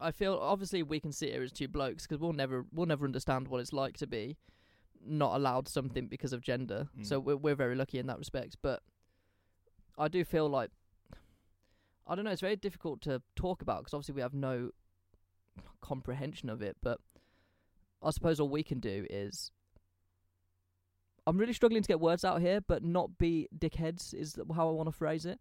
I 0.00 0.10
feel 0.12 0.38
obviously 0.40 0.82
we 0.82 0.98
can 0.98 1.12
sit 1.12 1.32
here 1.32 1.42
as 1.42 1.52
two 1.52 1.68
blokes 1.68 2.06
because 2.06 2.18
we'll 2.18 2.32
never 2.32 2.64
we'll 2.72 2.86
never 2.86 3.04
understand 3.04 3.48
what 3.48 3.60
it's 3.60 3.74
like 3.74 3.98
to 3.98 4.06
be 4.06 4.38
not 5.04 5.36
allowed 5.36 5.68
something 5.68 6.06
because 6.06 6.32
of 6.32 6.40
gender. 6.40 6.88
Mm. 6.98 7.06
So 7.06 7.20
we're 7.20 7.36
we're 7.36 7.54
very 7.54 7.74
lucky 7.74 7.98
in 7.98 8.06
that 8.06 8.18
respect. 8.18 8.56
But 8.62 8.82
I 9.98 10.08
do 10.08 10.24
feel 10.24 10.48
like 10.48 10.70
I 12.10 12.16
don't 12.16 12.24
know. 12.24 12.32
It's 12.32 12.40
very 12.40 12.56
difficult 12.56 13.00
to 13.02 13.22
talk 13.36 13.62
about 13.62 13.78
because 13.78 13.94
obviously 13.94 14.16
we 14.16 14.20
have 14.20 14.34
no 14.34 14.70
comprehension 15.80 16.50
of 16.50 16.60
it. 16.60 16.76
But 16.82 16.98
I 18.02 18.10
suppose 18.10 18.40
all 18.40 18.48
we 18.48 18.62
can 18.62 18.80
do 18.80 19.06
is. 19.08 19.52
I'm 21.26 21.38
really 21.38 21.52
struggling 21.52 21.82
to 21.82 21.86
get 21.86 22.00
words 22.00 22.24
out 22.24 22.40
here, 22.40 22.60
but 22.60 22.82
not 22.82 23.16
be 23.18 23.46
dickheads 23.56 24.12
is 24.12 24.36
how 24.54 24.68
I 24.68 24.72
want 24.72 24.88
to 24.88 24.92
phrase 24.92 25.26
it 25.26 25.38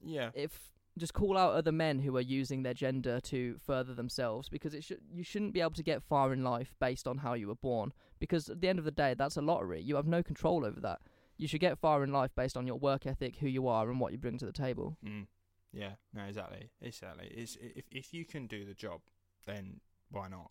Yeah, 0.00 0.30
if 0.34 0.72
just 0.98 1.14
call 1.14 1.36
out 1.36 1.54
other 1.54 1.72
men 1.72 1.98
who 1.98 2.16
are 2.16 2.22
using 2.22 2.62
their 2.62 2.74
gender 2.74 3.20
to 3.20 3.56
further 3.66 3.94
themselves 3.94 4.48
because 4.48 4.72
it 4.74 4.82
should 4.82 5.00
you 5.12 5.22
shouldn't 5.22 5.52
be 5.52 5.60
able 5.60 5.70
to 5.72 5.82
get 5.82 6.02
far 6.02 6.32
in 6.32 6.42
life 6.42 6.74
based 6.80 7.06
on 7.06 7.18
how 7.18 7.34
you 7.34 7.48
were 7.48 7.54
born 7.56 7.92
because 8.18 8.48
at 8.48 8.60
the 8.60 8.68
end 8.68 8.78
of 8.78 8.84
the 8.84 8.90
day 8.90 9.14
that's 9.14 9.36
a 9.36 9.42
lottery 9.42 9.82
you 9.82 9.96
have 9.96 10.06
no 10.06 10.22
control 10.22 10.64
over 10.64 10.80
that 10.80 11.00
you 11.36 11.46
should 11.46 11.60
get 11.60 11.78
far 11.78 12.02
in 12.02 12.12
life 12.12 12.30
based 12.34 12.56
on 12.56 12.66
your 12.66 12.78
work 12.78 13.06
ethic 13.06 13.36
who 13.36 13.46
you 13.46 13.68
are 13.68 13.90
and 13.90 14.00
what 14.00 14.12
you 14.12 14.18
bring 14.18 14.38
to 14.38 14.46
the 14.46 14.52
table 14.52 14.96
Mm. 15.04 15.26
Yeah, 15.76 15.94
no, 16.14 16.24
exactly, 16.24 16.70
exactly. 16.80 17.28
It's 17.30 17.56
if 17.60 17.84
if 17.90 18.14
you 18.14 18.24
can 18.24 18.46
do 18.46 18.64
the 18.64 18.74
job, 18.74 19.00
then 19.46 19.80
why 20.10 20.28
not? 20.28 20.50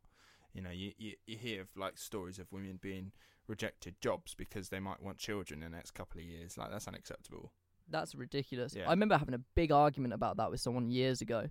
You 0.54 0.62
know, 0.62 0.70
you, 0.70 0.92
you 0.98 1.14
you 1.26 1.38
hear 1.38 1.62
of 1.62 1.68
like 1.76 1.98
stories 1.98 2.38
of 2.40 2.52
women 2.52 2.78
being 2.82 3.12
rejected 3.48 3.96
jobs 4.02 4.36
because 4.36 4.70
they 4.70 4.80
might 4.80 5.02
want 5.02 5.18
children 5.18 5.64
in 5.64 5.72
the 5.72 5.76
next 5.78 5.92
couple 5.92 6.20
of 6.20 6.26
years. 6.26 6.58
Like 6.58 6.70
that's 6.72 6.88
unacceptable. 6.88 7.52
that's 7.90 8.16
ridiculous 8.16 8.74
Yeah. 8.76 8.88
i 8.88 8.92
remember 8.92 9.16
having 9.18 9.36
a 9.36 9.44
big 9.56 9.72
argument 9.72 10.12
about 10.14 10.38
that 10.38 10.50
with 10.52 10.60
someone 10.60 10.90
years 10.90 11.22
ago 11.22 11.50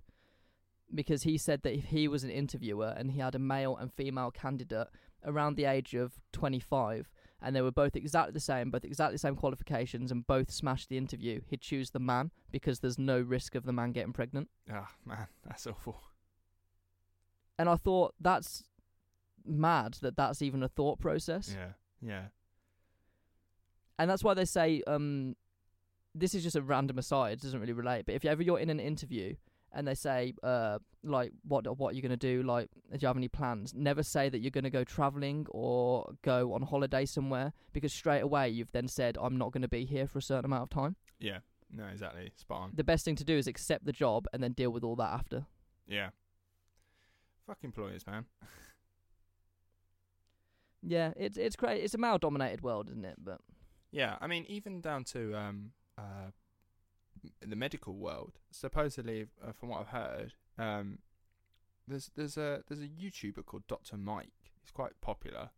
because 0.93 1.23
he 1.23 1.37
said 1.37 1.61
that 1.63 1.73
if 1.73 1.85
he 1.85 2.09
was 2.09 2.23
an 2.25 2.29
interviewer 2.29 2.93
and 2.97 3.11
he 3.11 3.19
had 3.19 3.35
a 3.35 3.39
male 3.39 3.77
and 3.77 3.91
female 3.93 4.31
candidate 4.31 4.87
around 5.23 5.55
the 5.55 5.63
age 5.65 5.93
of 5.95 6.19
25 6.33 7.09
and 7.41 7.55
they 7.55 7.61
were 7.61 7.71
both 7.71 7.95
exactly 7.95 8.31
the 8.31 8.39
same, 8.39 8.71
both 8.71 8.85
exactly 8.85 9.15
the 9.15 9.19
same 9.19 9.35
qualifications, 9.35 10.11
and 10.11 10.25
both 10.25 10.51
smashed 10.51 10.89
the 10.89 10.97
interview, 10.97 11.41
he'd 11.47 11.61
choose 11.61 11.91
the 11.91 11.99
man 11.99 12.31
because 12.51 12.79
there's 12.79 12.97
no 12.97 13.19
risk 13.19 13.55
of 13.55 13.65
the 13.65 13.73
man 13.73 13.91
getting 13.91 14.13
pregnant. 14.13 14.49
Ah, 14.71 14.91
man, 15.05 15.27
that's 15.45 15.67
awful. 15.67 15.97
And 17.57 17.69
I 17.69 17.75
thought 17.75 18.13
that's 18.19 18.63
mad 19.45 19.97
that 20.01 20.17
that's 20.17 20.41
even 20.41 20.63
a 20.63 20.67
thought 20.67 20.99
process. 20.99 21.55
Yeah, 21.55 21.71
yeah, 22.01 22.25
And 23.97 24.09
that's 24.09 24.23
why 24.23 24.33
they 24.33 24.45
say, 24.45 24.81
um, 24.87 25.35
this 26.13 26.33
is 26.33 26.43
just 26.43 26.55
a 26.55 26.61
random 26.61 26.97
aside, 26.97 27.33
it 27.33 27.41
doesn't 27.41 27.59
really 27.59 27.73
relate. 27.73 28.05
But 28.05 28.15
if 28.15 28.25
ever 28.25 28.41
you're 28.41 28.59
in 28.59 28.69
an 28.69 28.79
interview 28.79 29.35
and 29.75 29.87
they 29.87 29.93
say, 29.93 30.33
uh, 30.41 30.79
like, 31.03 31.31
what 31.47 31.65
what 31.77 31.91
are 31.91 31.95
you 31.95 32.01
gonna 32.01 32.17
do? 32.17 32.41
Like, 32.41 32.69
do 32.91 32.97
you 32.99 33.07
have 33.07 33.17
any 33.17 33.27
plans? 33.27 33.73
Never 33.75 34.01
say 34.01 34.29
that 34.29 34.39
you're 34.39 34.51
gonna 34.51 34.69
go 34.71 34.83
traveling 34.83 35.45
or 35.49 36.13
go 36.23 36.53
on 36.53 36.63
holiday 36.63 37.05
somewhere 37.05 37.53
because 37.73 37.93
straight 37.93 38.21
away 38.21 38.49
you've 38.49 38.71
then 38.71 38.87
said, 38.87 39.17
I'm 39.21 39.37
not 39.37 39.51
gonna 39.51 39.67
be 39.67 39.85
here 39.85 40.07
for 40.07 40.17
a 40.19 40.21
certain 40.21 40.45
amount 40.45 40.63
of 40.63 40.69
time. 40.69 40.95
yeah. 41.19 41.39
No, 41.71 41.85
exactly. 41.87 42.31
Spot 42.35 42.61
on. 42.61 42.71
The 42.75 42.83
best 42.83 43.03
thing 43.03 43.15
to 43.17 43.23
do 43.25 43.35
is 43.35 43.47
accept 43.47 43.85
the 43.85 43.91
job 43.91 44.27
and 44.31 44.41
then 44.41 44.53
deal 44.53 44.69
with 44.69 44.83
all 44.83 44.95
that 44.97 45.11
after. 45.11 45.45
Yeah. 45.87 46.09
Fuck 47.45 47.63
employers, 47.63 48.05
man. 48.07 48.25
Yeah, 50.87 51.13
it's 51.17 51.37
it's 51.37 51.55
great. 51.55 51.83
It's 51.83 51.95
a 51.95 51.97
male 51.97 52.17
dominated 52.19 52.61
world, 52.61 52.89
isn't 52.89 53.05
it? 53.05 53.15
But 53.17 53.41
Yeah, 53.91 54.17
I 54.21 54.27
mean, 54.27 54.45
even 54.47 54.81
down 54.81 55.03
to 55.05 55.35
um, 55.35 55.71
uh, 55.97 56.29
m- 57.43 57.49
the 57.49 57.55
medical 57.55 57.95
world. 57.95 58.33
Supposedly, 58.51 59.27
uh, 59.43 59.51
from 59.53 59.69
what 59.69 59.81
I've 59.81 59.87
heard, 59.87 60.33
um, 60.57 60.99
there's 61.87 62.09
there's 62.15 62.37
a 62.37 62.63
there's 62.67 62.81
a 62.81 62.87
YouTuber 62.87 63.45
called 63.45 63.67
Doctor 63.67 63.97
Mike. 63.97 64.51
He's 64.61 64.71
quite 64.71 64.99
popular. 65.01 65.49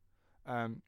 Um, 0.46 0.82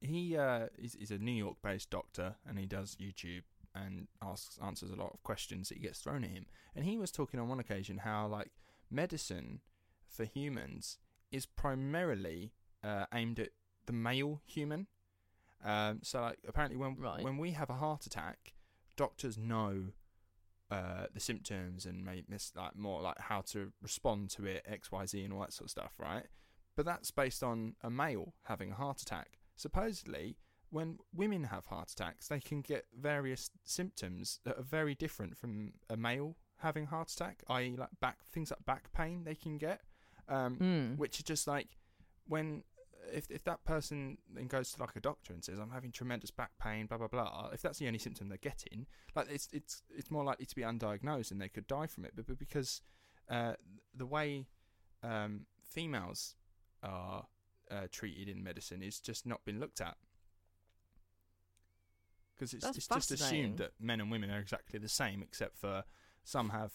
he 0.00 0.36
uh, 0.36 0.66
is 0.78 0.94
is 0.94 1.10
a 1.10 1.18
New 1.18 1.32
York 1.32 1.56
based 1.62 1.90
doctor, 1.90 2.36
and 2.46 2.58
he 2.58 2.66
does 2.66 2.96
YouTube 3.00 3.42
and 3.74 4.08
asks 4.20 4.58
answers 4.62 4.90
a 4.90 4.96
lot 4.96 5.12
of 5.14 5.22
questions 5.22 5.68
that 5.68 5.76
he 5.78 5.84
gets 5.84 6.00
thrown 6.00 6.24
at 6.24 6.30
him. 6.30 6.46
And 6.74 6.84
he 6.84 6.98
was 6.98 7.10
talking 7.12 7.38
on 7.38 7.48
one 7.48 7.60
occasion 7.60 7.98
how 7.98 8.26
like 8.26 8.50
medicine 8.90 9.60
for 10.08 10.24
humans 10.24 10.98
is 11.30 11.46
primarily 11.46 12.52
uh, 12.82 13.06
aimed 13.14 13.38
at 13.38 13.50
the 13.86 13.92
male 13.92 14.40
human 14.44 14.86
Um, 15.64 16.00
so 16.02 16.20
like, 16.22 16.38
apparently, 16.48 16.76
when 16.78 16.96
Right. 16.96 17.22
when 17.22 17.36
we 17.38 17.50
have 17.52 17.68
a 17.70 17.74
heart 17.74 18.06
attack, 18.06 18.54
doctors 18.96 19.36
know 19.38 19.86
uh, 20.70 21.06
the 21.12 21.20
symptoms 21.20 21.84
and 21.86 22.04
may 22.04 22.22
miss 22.28 22.52
like 22.54 22.76
more 22.76 23.00
like 23.02 23.18
how 23.18 23.40
to 23.40 23.72
respond 23.82 24.30
to 24.30 24.44
it, 24.46 24.64
X, 24.66 24.92
Y, 24.92 25.06
Z, 25.06 25.24
and 25.24 25.32
all 25.32 25.40
that 25.40 25.52
sort 25.52 25.66
of 25.66 25.70
stuff, 25.70 25.92
right? 25.98 26.24
But 26.76 26.86
that's 26.86 27.10
based 27.10 27.42
on 27.42 27.74
a 27.82 27.90
male 27.90 28.34
having 28.44 28.70
a 28.70 28.74
heart 28.74 29.02
attack. 29.02 29.38
Supposedly, 29.56 30.36
when 30.70 30.98
women 31.12 31.44
have 31.44 31.66
heart 31.66 31.90
attacks, 31.90 32.28
they 32.28 32.38
can 32.40 32.60
get 32.62 32.86
various 32.96 33.50
symptoms 33.64 34.38
that 34.44 34.56
are 34.56 34.62
very 34.62 34.94
different 34.94 35.36
from 35.36 35.72
a 35.88 35.96
male 35.96 36.36
having 36.58 36.84
a 36.84 36.86
heart 36.86 37.10
attack, 37.10 37.42
i.e., 37.48 37.74
like 37.76 37.88
back 38.00 38.18
things 38.24 38.50
like 38.50 38.64
back 38.64 38.92
pain 38.92 39.24
they 39.24 39.34
can 39.34 39.58
get, 39.58 39.80
um, 40.28 40.56
Mm. 40.58 40.98
which 40.98 41.18
are 41.18 41.24
just 41.24 41.48
like 41.48 41.76
when 42.28 42.62
if 43.12 43.30
if 43.30 43.44
that 43.44 43.64
person 43.64 44.18
then 44.32 44.46
goes 44.46 44.72
to 44.72 44.80
like 44.80 44.96
a 44.96 45.00
doctor 45.00 45.32
and 45.32 45.44
says 45.44 45.58
I'm 45.58 45.70
having 45.70 45.92
tremendous 45.92 46.30
back 46.30 46.52
pain, 46.62 46.86
blah 46.86 46.98
blah 46.98 47.08
blah. 47.08 47.50
If 47.52 47.62
that's 47.62 47.78
the 47.78 47.86
only 47.86 47.98
symptom 47.98 48.28
they're 48.28 48.38
getting, 48.38 48.86
like 49.14 49.28
it's 49.30 49.48
it's 49.52 49.82
it's 49.96 50.10
more 50.10 50.24
likely 50.24 50.46
to 50.46 50.54
be 50.54 50.62
undiagnosed 50.62 51.30
and 51.30 51.40
they 51.40 51.48
could 51.48 51.66
die 51.66 51.86
from 51.86 52.04
it. 52.04 52.12
But, 52.14 52.26
but 52.26 52.38
because 52.38 52.82
uh, 53.28 53.54
the 53.94 54.06
way 54.06 54.46
um, 55.02 55.46
females 55.62 56.34
are 56.82 57.26
uh, 57.70 57.86
treated 57.90 58.28
in 58.28 58.42
medicine 58.42 58.82
is 58.82 59.00
just 59.00 59.26
not 59.26 59.44
been 59.44 59.60
looked 59.60 59.80
at. 59.80 59.96
Because 62.34 62.54
it's, 62.54 62.66
it's 62.76 62.86
just 62.86 63.10
assumed 63.10 63.58
that 63.58 63.72
men 63.78 64.00
and 64.00 64.10
women 64.10 64.30
are 64.30 64.38
exactly 64.38 64.78
the 64.78 64.88
same, 64.88 65.22
except 65.22 65.58
for 65.58 65.84
some 66.24 66.48
have 66.48 66.72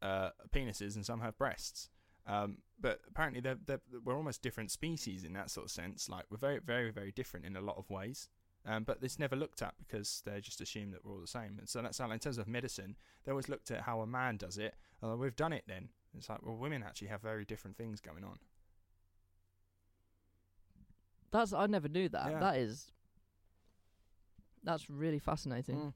uh, 0.00 0.30
penises 0.50 0.96
and 0.96 1.04
some 1.04 1.20
have 1.20 1.36
breasts. 1.36 1.90
Um, 2.26 2.58
but 2.80 3.00
apparently, 3.08 3.40
they're, 3.40 3.58
they're, 3.66 3.80
we're 4.04 4.16
almost 4.16 4.42
different 4.42 4.70
species 4.70 5.24
in 5.24 5.32
that 5.34 5.50
sort 5.50 5.66
of 5.66 5.70
sense. 5.70 6.08
Like 6.08 6.24
we're 6.30 6.36
very, 6.38 6.58
very, 6.58 6.90
very 6.90 7.12
different 7.12 7.46
in 7.46 7.56
a 7.56 7.60
lot 7.60 7.76
of 7.78 7.88
ways. 7.90 8.28
Um, 8.64 8.84
but 8.84 8.98
it's 9.02 9.18
never 9.18 9.34
looked 9.34 9.60
at 9.60 9.74
because 9.78 10.22
they 10.24 10.40
just 10.40 10.60
assume 10.60 10.92
that 10.92 11.04
we're 11.04 11.12
all 11.14 11.20
the 11.20 11.26
same. 11.26 11.56
And 11.58 11.68
so 11.68 11.82
that's 11.82 11.98
how, 11.98 12.08
in 12.12 12.20
terms 12.20 12.38
of 12.38 12.46
medicine, 12.46 12.96
they 13.24 13.32
always 13.32 13.48
looked 13.48 13.72
at 13.72 13.80
how 13.82 14.00
a 14.02 14.06
man 14.06 14.36
does 14.36 14.56
it. 14.56 14.74
Oh, 15.02 15.16
we've 15.16 15.34
done 15.34 15.52
it 15.52 15.64
then. 15.66 15.88
It's 16.16 16.28
like, 16.28 16.44
well, 16.46 16.54
women 16.56 16.84
actually 16.84 17.08
have 17.08 17.22
very 17.22 17.44
different 17.44 17.76
things 17.76 18.00
going 18.00 18.22
on. 18.22 18.38
That's 21.32 21.52
I 21.52 21.66
never 21.66 21.88
knew 21.88 22.08
that. 22.10 22.30
Yeah. 22.30 22.38
That 22.40 22.56
is 22.58 22.92
that's 24.62 24.88
really 24.88 25.18
fascinating. 25.18 25.76
Mm, 25.76 25.92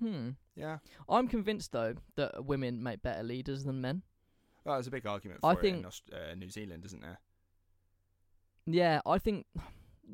Hmm. 0.00 0.28
yeah. 0.56 0.78
I'm 1.08 1.28
convinced 1.28 1.72
though 1.72 1.94
that 2.16 2.44
women 2.44 2.82
make 2.82 3.02
better 3.02 3.22
leaders 3.22 3.64
than 3.64 3.80
men. 3.80 4.02
Well, 4.64 4.76
there's 4.76 4.86
a 4.86 4.90
big 4.90 5.06
argument 5.06 5.40
for 5.40 5.46
I 5.48 5.52
it 5.52 5.56
in 5.56 5.60
think- 5.62 5.86
Aust- 5.86 6.10
uh, 6.12 6.34
New 6.34 6.48
Zealand, 6.50 6.84
isn't 6.84 7.02
there? 7.02 7.18
Yeah, 8.66 9.00
I 9.04 9.18
think 9.18 9.46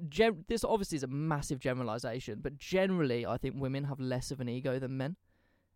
gen- 0.09 0.45
this 0.49 0.65
obviously 0.65 0.97
is 0.97 1.03
a 1.03 1.07
massive 1.09 1.59
generalization, 1.61 2.41
but 2.41 2.57
generally 2.57 3.27
I 3.27 3.37
think 3.37 3.57
women 3.61 3.85
have 3.85 4.01
less 4.01 4.31
of 4.31 4.41
an 4.41 4.49
ego 4.49 4.79
than 4.79 4.97
men. 4.97 5.17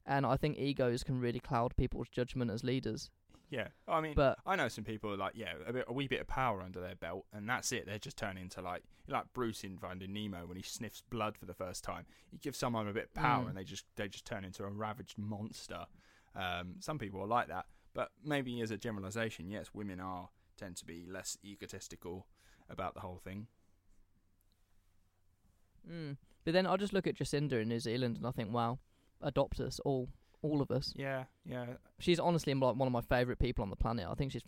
And 0.04 0.26
I 0.26 0.36
think 0.36 0.58
egos 0.58 1.04
can 1.04 1.20
really 1.20 1.38
cloud 1.38 1.76
people's 1.76 2.08
judgment 2.08 2.50
as 2.50 2.64
leaders. 2.64 3.10
Yeah. 3.50 3.68
I 3.86 4.00
mean, 4.00 4.14
But 4.14 4.38
I 4.46 4.56
know 4.56 4.66
some 4.68 4.82
people 4.84 5.12
are 5.12 5.16
like 5.16 5.34
yeah, 5.36 5.52
a, 5.66 5.72
bit, 5.72 5.84
a 5.86 5.92
wee 5.92 6.08
bit 6.08 6.20
of 6.22 6.26
power 6.26 6.60
under 6.62 6.80
their 6.80 6.94
belt, 6.96 7.26
and 7.32 7.48
that's 7.48 7.70
it. 7.70 7.84
They're 7.86 7.98
just 7.98 8.16
turning 8.16 8.42
into 8.44 8.62
like 8.62 8.82
like 9.06 9.32
Bruce 9.34 9.62
in 9.62 9.76
Finding 9.78 10.12
Nemo 10.12 10.46
when 10.46 10.56
he 10.56 10.62
sniffs 10.62 11.02
blood 11.10 11.36
for 11.36 11.44
the 11.44 11.52
first 11.54 11.84
time. 11.84 12.06
You 12.32 12.38
give 12.38 12.56
someone 12.56 12.88
a 12.88 12.92
bit 12.92 13.04
of 13.04 13.14
power, 13.14 13.44
Mm. 13.44 13.48
and 13.50 13.56
they 13.58 13.64
just 13.64 13.84
they 13.96 14.08
just 14.08 14.24
turn 14.24 14.44
into 14.44 14.64
a 14.64 14.70
ravaged 14.70 15.18
monster. 15.18 15.84
Um, 16.34 16.76
some 16.80 16.98
people 16.98 17.20
are 17.20 17.26
like 17.26 17.48
that, 17.48 17.66
but 17.94 18.10
maybe 18.24 18.60
as 18.60 18.70
a 18.70 18.76
generalization, 18.76 19.50
yes, 19.50 19.70
women 19.74 20.00
are 20.00 20.28
tend 20.56 20.76
to 20.76 20.84
be 20.84 21.04
less 21.08 21.36
egotistical 21.44 22.26
about 22.68 22.94
the 22.94 23.00
whole 23.00 23.18
thing. 23.18 23.46
mm. 25.90 26.16
but 26.44 26.54
then 26.54 26.66
I'll 26.66 26.76
just 26.76 26.92
look 26.92 27.06
at 27.06 27.16
Jacinda 27.16 27.60
in 27.60 27.68
New 27.68 27.80
Zealand 27.80 28.16
and 28.16 28.26
I 28.26 28.30
think, 28.30 28.52
wow, 28.52 28.78
adopt 29.20 29.60
us 29.60 29.80
all, 29.84 30.08
all 30.42 30.62
of 30.62 30.70
us. 30.70 30.92
Yeah, 30.96 31.24
yeah. 31.44 31.66
She's 31.98 32.20
honestly 32.20 32.54
like 32.54 32.76
one 32.76 32.86
of 32.86 32.92
my 32.92 33.00
favorite 33.00 33.38
people 33.38 33.62
on 33.62 33.70
the 33.70 33.76
planet. 33.76 34.06
I 34.08 34.14
think 34.14 34.32
she's 34.32 34.44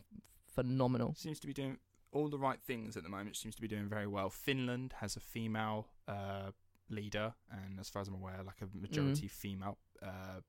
phenomenal. 0.55 1.15
Seems 1.17 1.41
to 1.41 1.47
be 1.47 1.53
doing 1.53 1.79
all 2.13 2.29
the 2.29 2.39
right 2.39 2.61
things 2.61 2.97
at 2.97 3.03
the 3.03 3.09
moment. 3.09 3.37
Seems 3.37 3.55
to 3.57 3.63
be 3.63 3.69
doing 3.69 3.89
very 3.89 4.07
well. 4.07 4.31
Finland 4.31 4.95
has 5.01 5.17
a 5.17 5.21
female 5.21 5.89
uh, 6.09 6.53
leader, 6.89 7.35
and 7.51 7.81
as 7.81 7.91
far 7.91 8.03
as 8.03 8.09
I'm 8.09 8.15
aware, 8.15 8.41
like 8.45 8.63
a 8.63 8.77
majority 8.77 9.27
female 9.29 9.79
uh, 10.03 10.41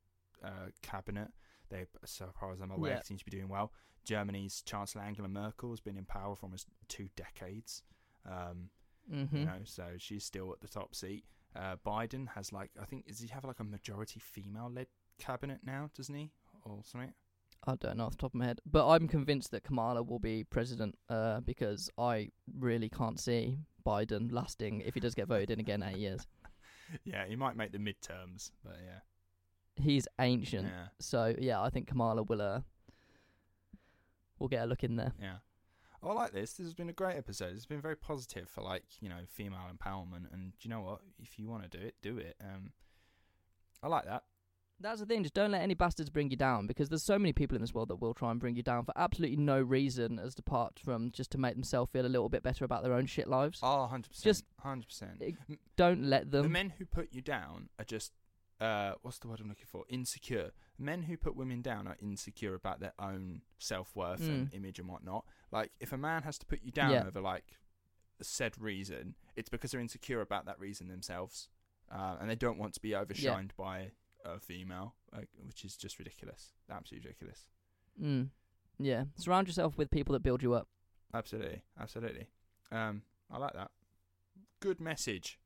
uh, 0.44 0.68
cabinet. 0.82 1.30
They, 1.70 1.86
so 2.06 2.30
far 2.40 2.52
as 2.52 2.60
I'm 2.62 2.72
aware, 2.72 2.94
Yeah. 2.94 3.02
seems 3.02 3.22
to 3.22 3.26
be 3.26 3.32
doing 3.36 3.50
well. 3.50 3.72
Germany's 4.04 4.62
Chancellor 4.62 5.02
Angela 5.02 5.28
Merkel 5.28 5.72
has 5.72 5.80
been 5.80 5.98
in 5.98 6.06
power 6.06 6.36
for 6.36 6.46
almost 6.46 6.68
two 6.88 7.10
decades. 7.16 7.84
Um, 8.30 8.70
Mm-hmm. 9.14 9.38
You 9.38 9.46
know, 9.46 9.60
so 9.66 9.84
she's 10.00 10.24
still 10.26 10.52
at 10.52 10.62
the 10.62 10.68
top 10.68 10.96
seat. 10.96 11.26
Uh, 11.56 11.76
Biden 11.86 12.28
has 12.34 12.52
like, 12.52 12.72
I 12.82 12.86
think, 12.86 13.06
does 13.06 13.20
he 13.20 13.28
have 13.28 13.46
like 13.46 13.60
a 13.60 13.64
majority 13.64 14.20
female-led 14.20 14.88
cabinet 15.20 15.60
now? 15.64 15.92
Doesn't 15.96 16.16
he, 16.16 16.32
or 16.64 16.80
something? 16.84 17.14
I 17.68 17.76
don't 17.76 17.98
know 17.98 18.06
off 18.06 18.14
the 18.14 18.18
top 18.18 18.32
of 18.34 18.40
my 18.40 18.46
head, 18.46 18.62
but 18.66 18.88
I'm 18.90 19.08
convinced 19.08 19.52
that 19.52 19.64
Kamala 19.64 20.02
will 20.02 20.18
be 20.18 20.44
president 20.44 20.98
uh, 21.08 21.42
because 21.42 21.88
I 22.00 22.30
really 22.58 22.90
can't 22.90 23.20
see 23.20 23.60
Biden 23.86 24.32
lasting 24.32 24.82
if 24.82 24.96
he 24.96 25.00
does 25.00 25.14
get 25.14 25.28
voted 25.28 25.52
in 25.52 25.60
again 25.60 25.84
eight 25.84 25.98
years. 25.98 26.26
yeah, 27.06 27.28
he 27.28 27.36
might 27.36 27.56
make 27.56 27.72
the 27.74 27.78
midterms, 27.78 28.50
but 28.64 28.78
yeah, 28.84 29.02
He's 29.78 30.08
ancient, 30.20 30.68
yeah. 30.68 30.88
so 31.00 31.36
yeah, 31.38 31.62
I 31.62 31.70
think 31.70 31.88
Kamala 31.88 32.24
will 32.24 32.42
uh, 32.42 32.62
will 34.40 34.48
get 34.48 34.64
a 34.64 34.66
look 34.66 34.84
in 34.84 34.96
there. 34.96 35.14
Yeah. 35.22 35.38
I 36.04 36.14
like 36.14 36.34
this. 36.34 36.54
This 36.54 36.66
has 36.68 36.74
been 36.76 36.90
a 36.90 36.94
great 36.94 37.18
episode. 37.18 37.56
It's 37.56 37.66
been 37.66 37.82
very 37.82 37.96
positive 37.96 38.48
for 38.48 38.62
like, 38.62 38.84
you 39.02 39.10
know, 39.10 39.22
female 39.28 39.68
empowerment 39.74 40.32
and 40.32 40.54
you 40.62 40.70
know 40.70 40.82
what? 40.82 41.00
If 41.20 41.40
you 41.40 41.48
want 41.50 41.64
to 41.70 41.78
do 41.78 41.84
it, 41.84 41.96
do 42.02 42.18
it. 42.18 42.36
Um 42.40 42.72
I 43.82 43.88
like 43.88 44.06
that. 44.06 44.24
That's 44.80 45.00
the 45.00 45.06
thing. 45.06 45.24
Just 45.24 45.34
don't 45.34 45.52
let 45.52 45.62
any 45.62 45.74
bastards 45.74 46.10
bring 46.10 46.30
you 46.30 46.36
down 46.38 46.68
because 46.68 46.90
there's 46.90 47.02
so 47.04 47.18
many 47.18 47.32
people 47.32 47.56
in 47.56 47.62
this 47.62 47.74
world 47.74 47.88
that 47.88 47.96
will 48.02 48.14
try 48.14 48.30
and 48.30 48.40
bring 48.40 48.56
you 48.56 48.62
down 48.62 48.84
for 48.84 48.92
absolutely 48.98 49.38
no 49.38 49.60
reason, 49.62 50.20
as 50.20 50.36
apart 50.38 50.80
from 50.84 51.12
just 51.12 51.32
to 51.32 51.38
make 51.38 51.54
themselves 51.54 51.90
feel 51.94 52.06
a 52.06 52.08
little 52.10 52.28
bit 52.28 52.44
better 52.44 52.66
about 52.66 52.84
their 52.84 52.94
own 52.94 53.06
shit 53.06 53.28
lives. 53.28 53.60
Oh, 53.64 53.90
100%. 53.92 54.22
Just- 54.22 54.44
100%. 54.66 55.22
It- 55.22 55.36
Don't 55.78 56.04
let 56.04 56.30
them. 56.30 56.44
the 56.44 56.50
men 56.50 56.74
who 56.78 56.86
put 56.86 57.14
you 57.14 57.22
down 57.22 57.70
are 57.80 57.86
just 57.86 58.12
uh 58.62 58.94
what's 59.02 59.20
the 59.20 59.28
word 59.28 59.40
I'm 59.42 59.50
looking 59.50 59.66
for? 59.68 59.84
Insecure. 59.90 60.52
Men 60.78 61.04
who 61.04 61.18
put 61.18 61.36
women 61.36 61.62
down 61.62 61.88
are 61.88 61.98
insecure 62.02 62.54
about 62.54 62.80
their 62.80 62.94
own 63.00 63.42
self-worth 63.60 64.22
and 64.22 64.54
image 64.54 64.80
and 64.80 64.88
whatnot. 64.88 65.26
Like 65.52 65.72
if 65.80 65.92
a 65.92 65.98
man 65.98 66.24
has 66.24 66.38
to 66.40 66.46
put 66.46 66.62
you 66.64 66.72
down 66.72 66.92
Yeah. 66.92 67.06
over 67.08 67.20
like 67.22 67.58
said 68.22 68.58
reason, 68.58 69.16
it's 69.36 69.50
because 69.50 69.72
they're 69.72 69.82
insecure 69.82 70.22
about 70.22 70.46
that 70.46 70.60
reason 70.60 70.88
themselves. 70.88 71.50
Uh, 71.92 72.16
and 72.20 72.30
they 72.30 72.36
don't 72.36 72.58
want 72.58 72.74
to 72.74 72.80
be 72.82 72.92
overshined 72.92 73.52
by 73.58 73.92
a 74.24 74.40
female, 74.40 74.96
like, 75.14 75.30
which 75.46 75.64
is 75.64 75.76
just 75.78 76.00
ridiculous. 76.00 76.54
Absolutely 76.72 77.08
ridiculous. 77.10 77.42
Mm. 78.02 78.30
Yeah. 78.80 79.04
Surround 79.18 79.48
yourself 79.48 79.78
with 79.78 79.92
people 79.92 80.14
that 80.14 80.24
build 80.24 80.42
you 80.42 80.54
up. 80.54 80.68
Absolutely, 81.14 81.62
absolutely. 81.80 82.28
Um, 82.72 83.04
I 83.32 83.38
like 83.38 83.54
that. 83.54 83.70
Good 84.62 84.80
message. 84.82 85.40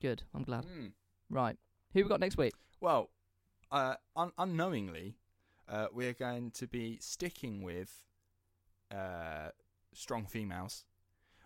Good. 0.00 0.22
I'm 0.34 0.42
glad. 0.44 0.64
Mm. 0.64 0.92
Right. 1.30 1.56
Who 1.94 2.02
we 2.02 2.08
got 2.08 2.20
next 2.20 2.36
week? 2.36 2.54
Well, 2.80 3.10
uh, 3.72 3.94
un- 4.16 4.32
unknowingly, 4.38 5.16
uh, 5.68 5.86
we're 5.92 6.12
going 6.12 6.50
to 6.52 6.66
be 6.66 6.98
sticking 7.00 7.62
with 7.62 8.04
uh, 8.94 9.48
strong 9.92 10.26
females. 10.26 10.84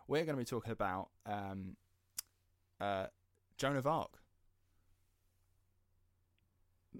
We're 0.06 0.24
going 0.24 0.36
to 0.36 0.40
be 0.40 0.44
talking 0.44 0.72
about 0.72 1.08
um, 1.24 1.76
uh, 2.80 3.06
Joan 3.56 3.76
of 3.76 3.86
Arc, 3.86 4.18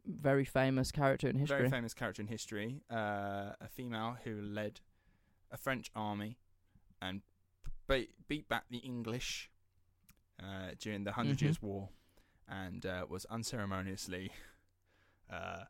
Very 0.06 0.44
famous 0.44 0.90
character 0.90 1.28
in 1.28 1.36
history. 1.36 1.58
very 1.58 1.70
famous 1.70 1.92
character 1.92 2.22
in 2.22 2.28
history, 2.28 2.80
uh, 2.90 3.52
a 3.60 3.68
female 3.70 4.16
who 4.24 4.40
led 4.40 4.80
a 5.50 5.56
French 5.58 5.90
army 5.94 6.38
and 7.02 7.20
be- 7.86 8.08
beat 8.26 8.48
back 8.48 8.64
the 8.70 8.78
English 8.78 9.50
uh, 10.42 10.72
during 10.78 11.04
the 11.04 11.10
100 11.12 11.38
Mhm. 11.38 11.42
Years' 11.42 11.62
War 11.62 11.88
and 12.48 12.84
uh, 12.84 13.06
was 13.08 13.24
unceremoniously 13.26 14.32
uh, 15.30 15.64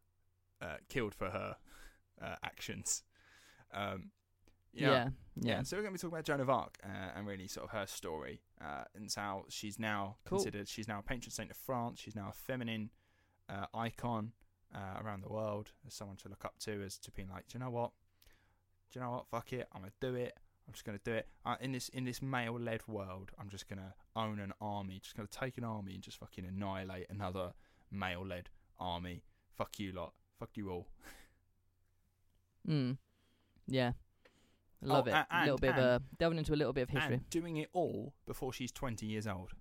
uh, 0.60 0.76
killed 0.88 1.14
for 1.14 1.30
her 1.30 1.56
uh, 2.20 2.36
actions. 2.42 3.02
Um, 3.72 4.10
yeah. 4.72 4.90
yeah. 4.90 5.08
Yeah. 5.36 5.62
So 5.64 5.76
we're 5.76 5.82
going 5.82 5.94
to 5.94 5.98
be 5.98 6.00
talking 6.00 6.14
about 6.14 6.24
Joan 6.24 6.40
of 6.40 6.50
Arc 6.50 6.78
uh, 6.84 6.88
and 7.16 7.26
really 7.26 7.46
sort 7.48 7.64
of 7.64 7.70
her 7.70 7.86
story 7.86 8.42
uh, 8.60 8.84
and 8.94 9.12
how 9.14 9.44
she's 9.48 9.78
now 9.78 10.16
Cool. 10.24 10.38
considered. 10.38 10.68
She's 10.68 10.88
now 10.88 10.98
a 10.98 11.02
patron 11.02 11.30
saint 11.30 11.50
of 11.50 11.56
France. 11.56 12.00
She's 12.00 12.16
now 12.16 12.28
a 12.30 12.32
feminine 12.32 12.90
uh, 13.48 13.66
icon 13.74 14.32
uh, 14.74 15.00
around 15.02 15.22
the 15.22 15.28
world 15.28 15.72
as 15.86 15.94
someone 15.94 16.16
to 16.18 16.28
look 16.28 16.44
up 16.44 16.58
to, 16.60 16.82
as 16.82 16.96
to 16.98 17.10
being 17.10 17.28
like, 17.28 17.48
do 17.48 17.58
you 17.58 17.64
know 17.64 17.70
what? 17.70 17.90
Do 18.90 18.98
you 18.98 19.04
know 19.04 19.10
what? 19.12 19.26
Fuck 19.28 19.52
it. 19.52 19.68
I'm 19.72 19.80
gonna 19.82 19.92
do 20.00 20.14
it. 20.14 20.36
I'm 20.72 20.74
just 20.74 20.86
gonna 20.86 21.00
do 21.04 21.12
it. 21.12 21.28
Uh, 21.44 21.56
in 21.60 21.72
this 21.72 21.90
in 21.90 22.04
this 22.04 22.22
male-led 22.22 22.80
world, 22.88 23.30
I'm 23.38 23.50
just 23.50 23.68
gonna 23.68 23.92
own 24.16 24.38
an 24.40 24.54
army. 24.58 25.00
Just 25.02 25.14
gonna 25.14 25.28
take 25.30 25.58
an 25.58 25.64
army 25.64 25.92
and 25.92 26.02
just 26.02 26.16
fucking 26.16 26.46
annihilate 26.46 27.08
another 27.10 27.52
male-led 27.90 28.48
army. 28.80 29.22
Fuck 29.54 29.78
you 29.78 29.92
lot. 29.92 30.14
Fuck 30.38 30.56
you 30.56 30.70
all. 30.70 30.88
Mm. 32.66 32.96
Yeah. 33.66 33.92
Love 34.80 35.06
Oh, 35.08 35.10
it. 35.10 35.12
a- 35.12 35.26
a 35.30 35.40
little 35.40 35.54
and- 35.56 35.60
bit 35.60 35.70
of 35.72 35.76
and- 35.76 35.84
uh, 35.84 35.98
delving 36.18 36.38
into 36.38 36.54
a 36.54 36.56
little 36.56 36.72
bit 36.72 36.82
of 36.84 36.88
history. 36.88 37.20
doing 37.28 37.58
it 37.58 37.68
all 37.74 38.14
before 38.24 38.54
she's 38.54 38.72
20 38.72 39.04
years 39.04 39.26
old. 39.26 39.52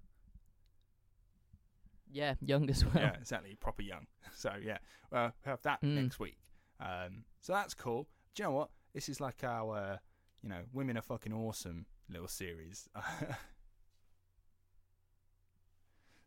yeah, 2.10 2.36
young 2.42 2.70
as 2.70 2.86
well. 2.86 2.96
yeah, 2.96 3.14
exactly, 3.16 3.56
proper 3.56 3.82
young. 3.82 4.08
So 4.34 4.54
yeah, 4.64 4.78
well, 5.12 5.34
we 5.46 5.50
have 5.50 5.62
that 5.64 5.82
Mm. 5.82 6.04
next 6.04 6.20
week. 6.20 6.38
Um, 6.80 7.26
so 7.42 7.52
that's 7.54 7.74
cool. 7.74 8.08
Do 8.34 8.44
you 8.44 8.50
know 8.50 8.54
what? 8.56 8.70
This 8.94 9.10
is 9.10 9.20
like 9.20 9.44
our, 9.44 9.76
uh, 9.78 9.98
you 10.44 10.50
know, 10.50 10.62
women 10.74 10.98
are 10.98 11.02
fucking 11.02 11.34
awesome 11.34 11.86
little 12.10 12.28
series. 12.28 12.88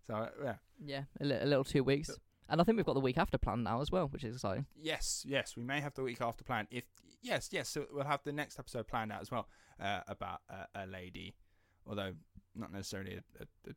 so 0.06 0.14
uh, 0.14 0.28
yeah, 0.42 0.54
Yeah, 0.84 1.02
a, 1.20 1.24
li- 1.24 1.38
a 1.40 1.46
little 1.46 1.64
two 1.64 1.82
weeks. 1.84 2.10
And 2.48 2.60
I 2.60 2.64
think 2.64 2.76
we've 2.76 2.84
got 2.84 2.92
the 2.94 3.00
week 3.00 3.16
after 3.16 3.38
planned 3.38 3.64
now 3.64 3.80
as 3.80 3.90
well, 3.90 4.06
which 4.08 4.22
is 4.22 4.36
exciting. 4.36 4.66
yes, 4.80 5.24
yes, 5.26 5.56
we 5.56 5.62
may 5.62 5.80
have 5.80 5.94
the 5.94 6.02
week 6.02 6.20
after 6.20 6.44
planned. 6.44 6.68
If 6.70 6.84
yes, 7.22 7.48
yes, 7.52 7.70
so 7.70 7.86
we'll 7.90 8.04
have 8.04 8.22
the 8.22 8.32
next 8.32 8.58
episode 8.58 8.86
planned 8.86 9.12
out 9.12 9.22
as 9.22 9.30
well 9.30 9.48
uh, 9.80 10.00
about 10.06 10.40
uh, 10.50 10.64
a 10.74 10.86
lady, 10.86 11.34
although 11.86 12.12
not 12.54 12.70
necessarily 12.70 13.14
a, 13.14 13.22
a, 13.42 13.70
a 13.70 13.74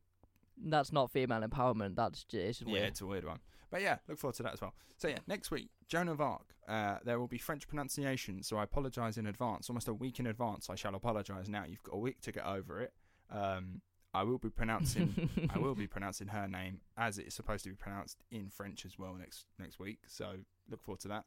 That's 0.64 0.92
not 0.92 1.12
female 1.12 1.42
empowerment. 1.42 1.96
That's 1.96 2.24
just, 2.24 2.34
it's 2.34 2.60
just 2.60 2.70
yeah, 2.70 2.74
weird. 2.74 2.88
it's 2.90 3.02
a 3.02 3.06
weird 3.06 3.26
one. 3.26 3.40
But 3.70 3.82
yeah, 3.82 3.98
look 4.08 4.18
forward 4.18 4.36
to 4.36 4.44
that 4.44 4.54
as 4.54 4.62
well. 4.62 4.74
So 4.98 5.08
yeah, 5.08 5.20
next 5.28 5.52
week, 5.52 5.70
Joan 5.88 6.08
of 6.08 6.22
Arc. 6.22 6.54
Uh, 6.68 6.98
there 7.06 7.18
will 7.18 7.28
be 7.28 7.38
French 7.38 7.66
pronunciation, 7.68 8.44
so 8.44 8.58
I 8.58 8.64
apologise 8.64 9.18
in 9.18 9.28
advance. 9.28 9.70
Almost 9.70 9.88
a 9.88 9.94
week 9.94 10.20
in 10.20 10.28
advance, 10.28 10.70
I 10.70 10.76
shall 10.76 10.96
apologise. 10.96 11.48
Now 11.48 11.64
you've 11.66 11.84
got 11.84 11.96
a 11.96 12.00
week 12.00 12.20
to 12.22 12.32
get 12.32 12.46
over 12.46 12.82
it. 12.82 12.94
Um, 13.32 13.82
I 14.14 14.24
will 14.24 14.38
be 14.38 14.50
pronouncing. 14.50 15.30
I 15.56 15.60
will 15.60 15.76
be 15.76 15.88
pronouncing 15.88 16.28
her 16.28 16.48
name 16.48 16.82
as 16.98 17.20
it 17.20 17.28
is 17.28 17.34
supposed 17.34 17.64
to 17.64 17.70
be 17.70 17.76
pronounced 17.76 18.18
in 18.32 18.50
French 18.50 18.86
as 18.86 18.98
well 18.98 19.16
next 19.18 19.46
next 19.60 19.80
week. 19.80 20.00
So 20.08 20.34
look 20.70 20.84
forward 20.84 21.00
to 21.02 21.08
that. 21.10 21.26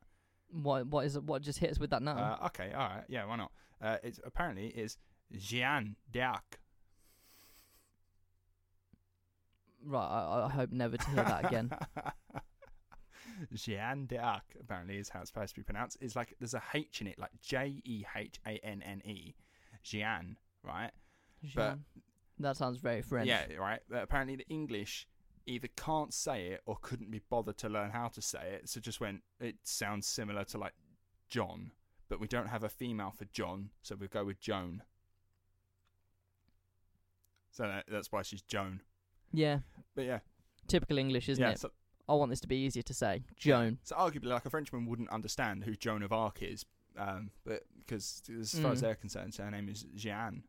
What 0.51 0.89
what 0.89 1.07
is 1.07 1.17
it? 1.17 1.23
What 1.23 1.43
just 1.43 1.59
hits 1.59 1.79
with 1.79 1.91
that 1.91 2.03
now? 2.03 2.39
Uh, 2.43 2.47
okay, 2.47 2.73
all 2.73 2.89
right, 2.89 3.05
yeah, 3.09 3.25
why 3.25 3.37
not? 3.37 3.53
Uh, 3.81 3.97
it's 4.03 4.21
apparently 4.25 4.67
is 4.67 4.99
Jeanne 5.33 5.97
d'Arc. 6.11 6.61
Right. 9.85 10.07
I, 10.07 10.47
I 10.47 10.51
hope 10.51 10.71
never 10.71 10.97
to 10.97 11.11
hear 11.11 11.25
that 11.25 11.45
again. 11.47 11.71
Jeanne 13.55 14.07
d'Arc 14.07 14.43
apparently 14.61 14.99
is 14.99 15.09
how 15.09 15.21
it's 15.21 15.31
supposed 15.31 15.55
to 15.55 15.61
be 15.61 15.65
pronounced. 15.65 15.97
It's 16.01 16.17
like 16.17 16.35
there's 16.39 16.55
a 16.55 16.63
H 16.75 17.01
in 17.01 17.07
it, 17.07 17.19
like 17.19 17.31
J 17.41 17.81
E 17.85 18.05
H 18.15 18.41
A 18.47 18.59
N 18.63 18.83
N 18.83 19.01
E, 19.05 19.35
Jeanne, 19.83 20.37
right? 20.63 20.91
But- 21.55 21.79
that 22.39 22.57
sounds 22.57 22.79
very 22.79 23.03
French. 23.03 23.29
Yeah, 23.29 23.45
right. 23.59 23.81
But 23.89 24.03
apparently 24.03 24.37
the 24.37 24.49
English 24.49 25.07
either 25.47 25.69
can't 25.77 26.15
say 26.15 26.49
it 26.49 26.63
or 26.65 26.79
couldn't 26.81 27.11
be 27.11 27.21
bothered 27.29 27.59
to 27.59 27.69
learn 27.69 27.91
how 27.91 28.09
to 28.09 28.23
say 28.23 28.55
it, 28.55 28.69
so 28.69 28.81
just 28.81 29.01
went. 29.01 29.23
It 29.41 29.57
sounds 29.63 30.07
similar 30.07 30.45
to 30.45 30.59
like 30.59 30.73
John, 31.29 31.73
but 32.09 32.21
we 32.21 32.27
don't 32.27 32.49
have 32.49 32.65
a 32.65 32.69
female 32.69 33.13
for 33.17 33.27
John, 33.27 33.71
so 33.83 33.95
we 33.95 34.09
go 34.09 34.25
with 34.25 34.41
Joan. 34.41 34.83
So 37.51 37.65
that, 37.65 37.85
that's 37.89 38.11
why 38.13 38.23
she's 38.23 38.43
Joan. 38.43 38.81
Yeah. 39.33 39.61
But 39.95 40.05
yeah, 40.05 40.19
Typical 40.67 40.99
English, 40.99 41.29
isn't 41.29 41.43
yeah. 41.43 41.51
it? 41.51 41.59
So, 41.61 41.71
I 42.09 42.15
want 42.15 42.31
this 42.31 42.41
to 42.41 42.49
be 42.49 42.57
easier 42.57 42.83
to 42.83 42.95
say. 42.95 43.23
Joan. 43.37 43.79
So 43.85 43.95
arguably, 43.97 44.27
like 44.27 44.45
a 44.47 44.51
Frenchman 44.51 44.87
wouldn't 44.87 45.11
understand 45.11 45.65
who 45.65 45.75
Joan 45.77 46.03
of 46.03 46.13
Arc 46.13 46.43
is, 46.43 46.65
um, 46.99 47.31
but 47.45 47.63
because 47.79 48.23
as 48.41 48.59
far 48.59 48.73
as 48.73 48.79
Mm. 48.79 48.83
they're 48.83 48.95
concerned, 48.97 49.35
her 49.37 49.51
name 49.51 49.69
is 49.69 49.85
Jeanne. 49.95 50.43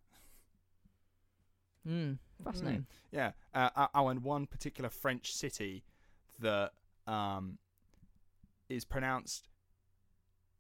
Mm, 1.87 2.19
fascinating. 2.43 2.85
Yeah. 3.11 3.31
Uh, 3.53 3.69
uh, 3.75 3.87
oh, 3.95 4.07
and 4.09 4.23
one 4.23 4.45
particular 4.45 4.89
French 4.89 5.33
city 5.33 5.83
that 6.39 6.71
um, 7.07 7.57
is 8.69 8.85
pronounced 8.85 9.47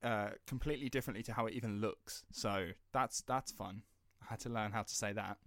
uh, 0.03 0.31
completely 0.47 0.89
differently 0.89 1.21
to 1.23 1.33
how 1.33 1.45
it 1.45 1.53
even 1.53 1.79
looks. 1.79 2.23
So 2.31 2.69
that's 2.91 3.21
that's 3.21 3.51
fun. 3.51 3.83
I 4.21 4.25
had 4.31 4.39
to 4.41 4.49
learn 4.49 4.71
how 4.71 4.81
to 4.83 4.95
say 4.95 5.13
that. 5.13 5.37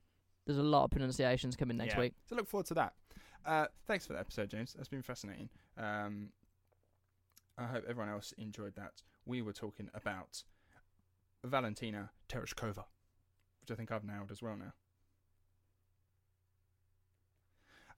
There's 0.47 0.59
a 0.59 0.63
lot 0.63 0.85
of 0.85 0.91
pronunciations 0.91 1.57
coming 1.57 1.77
next 1.77 1.95
Yeah. 1.95 2.01
week. 2.01 2.15
So 2.27 2.37
look 2.37 2.49
forward 2.49 2.67
to 2.67 2.75
that. 2.75 2.95
Uh, 3.45 3.67
thanks 3.87 4.07
for 4.07 4.13
that 4.15 4.21
episode, 4.21 4.51
James. 4.51 4.73
That's 4.75 4.89
been 4.89 5.03
fascinating. 5.03 5.49
Um, 5.77 6.33
I 7.57 7.67
hope 7.67 7.85
everyone 7.89 8.13
else 8.13 8.33
enjoyed 8.33 8.75
that. 8.75 9.03
We 9.27 9.41
were 9.43 9.53
talking 9.53 9.91
about 9.95 10.43
Valentina 11.43 12.11
Tereshkova, 12.29 12.85
which 13.61 13.71
I 13.71 13.75
think 13.75 13.91
I've 13.93 14.05
nailed 14.05 14.31
as 14.31 14.43
well 14.43 14.57
now. 14.57 14.73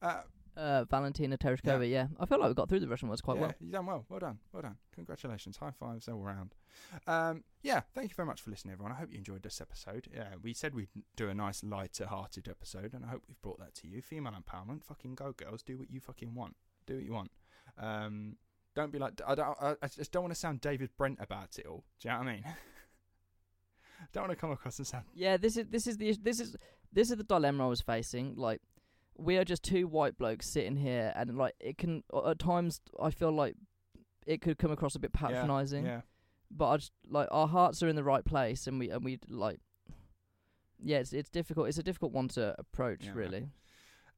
Uh, 0.02 0.22
Uh, 0.56 0.84
Valentina 0.84 1.36
Tereshkova, 1.36 1.88
yeah. 1.88 2.06
I 2.18 2.24
feel 2.24 2.40
like 2.40 2.48
we 2.48 2.54
got 2.54 2.68
through 2.68 2.80
the 2.80 2.88
Russian 2.88 3.08
words 3.08 3.20
quite 3.20 3.36
yeah, 3.36 3.42
well. 3.42 3.54
you 3.60 3.70
done 3.70 3.86
well. 3.86 4.06
Well 4.08 4.20
done. 4.20 4.38
Well 4.52 4.62
done. 4.62 4.76
Congratulations. 4.94 5.58
High 5.58 5.72
fives 5.78 6.08
all 6.08 6.22
round. 6.22 6.54
Um, 7.06 7.44
yeah, 7.62 7.82
thank 7.94 8.10
you 8.10 8.14
very 8.14 8.26
much 8.26 8.40
for 8.40 8.50
listening, 8.50 8.72
everyone. 8.72 8.92
I 8.92 8.96
hope 8.96 9.10
you 9.12 9.18
enjoyed 9.18 9.42
this 9.42 9.60
episode. 9.60 10.08
Yeah, 10.14 10.28
we 10.42 10.54
said 10.54 10.74
we'd 10.74 10.88
do 11.14 11.28
a 11.28 11.34
nice 11.34 11.62
lighter-hearted 11.62 12.48
episode, 12.48 12.94
and 12.94 13.04
I 13.04 13.08
hope 13.08 13.24
we've 13.28 13.40
brought 13.42 13.58
that 13.58 13.74
to 13.76 13.88
you. 13.88 14.00
Female 14.00 14.32
empowerment. 14.32 14.82
Fucking 14.84 15.14
go, 15.14 15.32
girls. 15.32 15.62
Do 15.62 15.76
what 15.76 15.90
you 15.90 16.00
fucking 16.00 16.34
want. 16.34 16.56
Do 16.86 16.94
what 16.94 17.04
you 17.04 17.12
want. 17.12 17.30
Um, 17.78 18.36
don't 18.74 18.92
be 18.92 18.98
like 18.98 19.20
I 19.26 19.34
don't. 19.34 19.56
I, 19.60 19.74
I 19.82 19.88
just 19.88 20.12
don't 20.12 20.22
want 20.22 20.34
to 20.34 20.40
sound 20.40 20.60
David 20.60 20.90
Brent 20.96 21.18
about 21.20 21.58
it 21.58 21.66
all. 21.66 21.84
Do 22.00 22.08
you 22.08 22.14
know 22.14 22.20
what 22.20 22.28
I 22.28 22.32
mean? 22.32 22.44
don't 24.12 24.22
want 24.22 24.32
to 24.32 24.36
come 24.36 24.52
across 24.52 24.78
and 24.78 24.86
sound. 24.86 25.04
Yeah, 25.14 25.36
this 25.36 25.56
is 25.56 25.66
this 25.70 25.86
is 25.86 25.96
the 25.96 26.16
this 26.22 26.40
is 26.40 26.56
this 26.92 27.10
is 27.10 27.16
the 27.16 27.24
dilemma 27.24 27.64
I 27.64 27.68
was 27.68 27.80
facing. 27.80 28.36
Like, 28.36 28.60
we 29.18 29.36
are 29.38 29.44
just 29.44 29.62
two 29.62 29.86
white 29.86 30.16
blokes 30.18 30.48
sitting 30.48 30.76
here, 30.76 31.12
and 31.16 31.36
like 31.36 31.54
it 31.60 31.78
can 31.78 32.02
at 32.26 32.38
times 32.38 32.80
I 33.00 33.10
feel 33.10 33.32
like 33.32 33.54
it 34.26 34.40
could 34.40 34.58
come 34.58 34.70
across 34.70 34.94
a 34.94 34.98
bit 34.98 35.10
Yeah, 35.14 35.20
patronising. 35.28 35.86
Yeah. 35.86 36.00
But 36.50 36.68
I 36.68 36.76
just 36.76 36.92
like 37.08 37.28
our 37.30 37.48
hearts 37.48 37.82
are 37.82 37.88
in 37.88 37.96
the 37.96 38.04
right 38.04 38.24
place, 38.24 38.66
and 38.66 38.78
we 38.78 38.90
and 38.90 39.04
we 39.04 39.18
like. 39.28 39.58
Yeah, 40.78 40.98
it's 40.98 41.12
it's 41.12 41.30
difficult. 41.30 41.68
It's 41.68 41.78
a 41.78 41.82
difficult 41.82 42.12
one 42.12 42.28
to 42.28 42.54
approach, 42.58 43.04
Yeah. 43.04 43.12
really. 43.14 43.48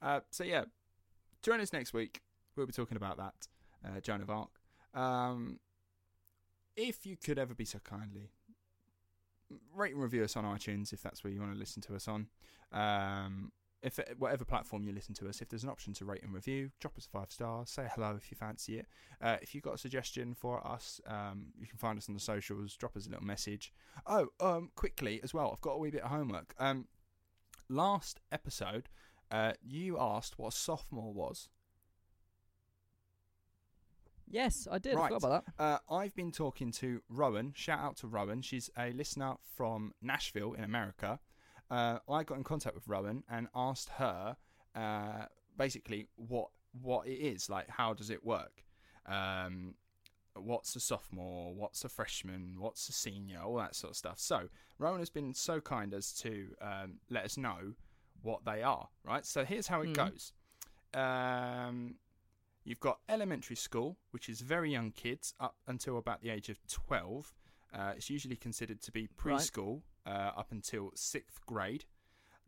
Uh, 0.02 0.20
so 0.30 0.44
yeah, 0.44 0.64
join 1.42 1.60
us 1.60 1.72
next 1.72 1.92
week. 1.92 2.20
We'll 2.56 2.66
be 2.66 2.72
talking 2.72 2.96
about 2.96 3.16
that, 3.18 3.34
uh, 3.84 4.00
Joan 4.00 4.20
of 4.20 4.30
Arc. 4.30 4.50
Um, 4.94 5.60
if 6.76 7.06
you 7.06 7.16
could 7.16 7.38
ever 7.38 7.54
be 7.54 7.64
so 7.64 7.78
kindly, 7.78 8.30
rate 9.72 9.92
and 9.94 10.02
review 10.02 10.24
us 10.24 10.36
on 10.36 10.44
iTunes 10.44 10.92
if 10.92 11.00
that's 11.02 11.22
where 11.22 11.32
you 11.32 11.40
want 11.40 11.52
to 11.52 11.58
listen 11.58 11.80
to 11.82 11.94
us 11.94 12.08
on. 12.08 12.26
Um, 12.72 13.52
if 13.82 14.00
whatever 14.18 14.44
platform 14.44 14.82
you 14.84 14.92
listen 14.92 15.14
to 15.14 15.28
us, 15.28 15.40
if 15.40 15.48
there's 15.48 15.62
an 15.62 15.70
option 15.70 15.92
to 15.94 16.04
rate 16.04 16.22
and 16.22 16.34
review, 16.34 16.70
drop 16.80 16.96
us 16.98 17.06
a 17.06 17.10
five 17.10 17.30
star. 17.30 17.64
Say 17.66 17.86
hello 17.94 18.16
if 18.16 18.30
you 18.30 18.36
fancy 18.36 18.78
it. 18.80 18.86
Uh, 19.20 19.36
if 19.40 19.54
you've 19.54 19.62
got 19.64 19.74
a 19.74 19.78
suggestion 19.78 20.34
for 20.34 20.66
us, 20.66 21.00
um, 21.06 21.46
you 21.58 21.66
can 21.66 21.78
find 21.78 21.96
us 21.96 22.08
on 22.08 22.14
the 22.14 22.20
socials. 22.20 22.76
Drop 22.76 22.96
us 22.96 23.06
a 23.06 23.10
little 23.10 23.24
message. 23.24 23.72
Oh, 24.06 24.28
um, 24.40 24.70
quickly 24.74 25.20
as 25.22 25.32
well, 25.32 25.50
I've 25.52 25.60
got 25.60 25.72
a 25.72 25.78
wee 25.78 25.90
bit 25.90 26.02
of 26.02 26.10
homework. 26.10 26.54
Um, 26.58 26.86
last 27.68 28.20
episode, 28.32 28.88
uh, 29.30 29.52
you 29.62 29.98
asked 29.98 30.38
what 30.38 30.54
a 30.54 30.56
sophomore 30.56 31.12
was. 31.12 31.48
Yes, 34.30 34.68
I 34.70 34.78
did. 34.78 34.94
I 34.94 34.98
Right. 34.98 35.12
forgot 35.12 35.24
about 35.26 35.56
that. 35.56 35.62
Uh, 35.90 35.94
I've 35.94 36.14
been 36.14 36.32
talking 36.32 36.70
to 36.72 37.02
Rowan. 37.08 37.52
Shout 37.54 37.78
out 37.80 37.96
to 37.98 38.06
Rowan. 38.06 38.42
She's 38.42 38.68
a 38.76 38.92
listener 38.92 39.36
from 39.56 39.94
Nashville 40.02 40.52
in 40.52 40.64
America. 40.64 41.20
Uh, 41.70 41.98
I 42.08 42.22
got 42.24 42.38
in 42.38 42.44
contact 42.44 42.74
with 42.74 42.88
Rowan 42.88 43.24
and 43.30 43.48
asked 43.54 43.90
her 43.98 44.36
uh, 44.74 45.24
basically 45.56 46.08
what 46.16 46.48
what 46.82 47.06
it 47.06 47.18
is 47.18 47.48
like. 47.50 47.68
How 47.68 47.94
does 47.94 48.10
it 48.10 48.24
work? 48.24 48.64
Um, 49.06 49.74
what's 50.34 50.76
a 50.76 50.80
sophomore? 50.80 51.54
What's 51.54 51.84
a 51.84 51.88
freshman? 51.88 52.56
What's 52.58 52.88
a 52.88 52.92
senior? 52.92 53.40
All 53.42 53.56
that 53.56 53.74
sort 53.74 53.90
of 53.92 53.96
stuff. 53.96 54.18
So 54.18 54.48
Rowan 54.78 55.00
has 55.00 55.10
been 55.10 55.34
so 55.34 55.60
kind 55.60 55.92
as 55.94 56.12
to 56.20 56.48
um, 56.60 57.00
let 57.10 57.24
us 57.24 57.36
know 57.36 57.74
what 58.22 58.44
they 58.44 58.62
are. 58.62 58.88
Right. 59.04 59.24
So 59.26 59.44
here's 59.44 59.66
how 59.66 59.80
it 59.82 59.88
Mhm. 59.88 59.94
goes. 59.94 60.32
Um, 60.94 61.96
You've 62.64 62.80
got 62.80 63.00
elementary 63.08 63.56
school, 63.56 63.96
which 64.10 64.28
is 64.28 64.42
very 64.42 64.70
young 64.70 64.90
kids 64.90 65.32
up 65.40 65.56
until 65.66 65.96
about 65.96 66.20
the 66.20 66.28
age 66.28 66.50
of 66.50 66.58
12. 66.66 67.32
Uh, 67.72 67.94
it's 67.96 68.10
usually 68.10 68.36
considered 68.36 68.82
to 68.82 68.92
be 68.92 69.02
Right. 69.02 69.08
Uh, 70.08 70.30
up 70.36 70.50
until 70.50 70.90
sixth 70.94 71.44
grade. 71.46 71.84